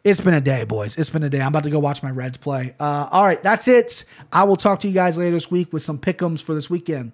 It's 0.06 0.20
been 0.20 0.34
a 0.34 0.41
day, 0.41 0.66
boys. 0.66 0.98
It's 0.98 1.10
been 1.10 1.24
a 1.24 1.30
day. 1.30 1.39
I'm 1.39 1.48
about 1.48 1.64
to 1.64 1.70
go 1.70 1.80
watch 1.80 2.04
my 2.04 2.12
Reds 2.12 2.38
play. 2.38 2.76
Uh, 2.80 3.08
all 3.12 3.26
right, 3.26 3.41
that's 3.41 3.68
it. 3.70 4.04
I 4.34 4.44
will 4.44 4.58
talk 4.58 4.82
to 4.82 4.88
you 4.88 4.94
guys 4.94 5.18
later 5.18 5.32
this 5.32 5.50
week 5.50 5.72
with 5.72 5.82
some 5.82 5.98
pickums 5.98 6.41
for 6.41 6.54
this 6.54 6.70
weekend. 6.70 7.14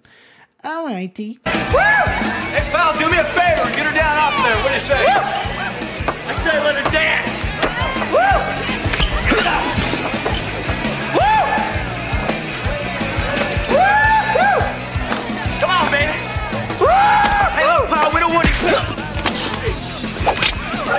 All 0.64 0.86
righty. 0.86 1.38
Hey, 1.44 2.70
pal, 2.72 2.98
do 2.98 3.08
me 3.10 3.18
a 3.18 3.24
favor. 3.24 3.76
Get 3.76 3.86
her 3.86 3.94
down 3.94 4.18
off 4.18 4.44
there. 4.44 4.56
What 4.62 4.68
do 4.68 4.74
you 4.74 4.80
say? 4.80 5.49
I 6.30 6.32
say 6.44 6.62
let 6.62 6.76
her 6.76 6.86
dance. 6.92 7.26
Woo! 8.14 8.22
Woo! 11.18 11.34
Woo! 13.74 13.90
Woo! 14.38 14.54
Come 15.58 15.72
on, 15.74 15.90
baby. 15.90 16.14
Woo! 16.78 16.86
Hey, 17.50 17.66
look, 17.66 17.90
pal, 17.90 18.14
we 18.14 18.20
don't 18.20 18.32
want 18.32 18.46
to... 18.46 18.52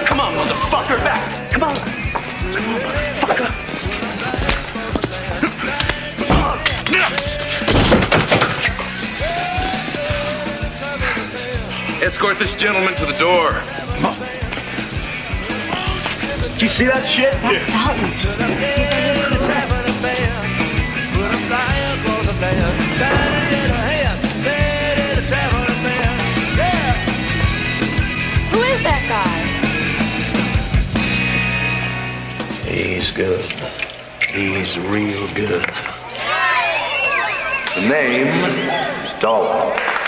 Come 0.06 0.20
on, 0.20 0.34
motherfucker, 0.36 1.00
back. 1.00 1.24
Come 1.54 1.64
on. 1.64 1.76
Come 1.78 2.66
on, 2.68 2.82
motherfucker. 2.82 3.50
Escort 12.04 12.38
this 12.38 12.54
gentleman 12.56 12.94
to 12.96 13.06
the 13.06 13.16
door. 13.18 13.62
You 16.62 16.68
see 16.68 16.86
that 16.86 17.04
shit? 17.08 17.34
Who 28.52 28.60
is 28.62 28.84
that 28.84 29.02
guy? 29.10 29.42
He's 32.70 33.10
good. 33.12 33.52
He's 34.30 34.78
real 34.78 35.28
good. 35.34 35.66
The 37.74 37.82
name 37.90 38.28
is 39.04 39.16
Dalton. 39.16 40.01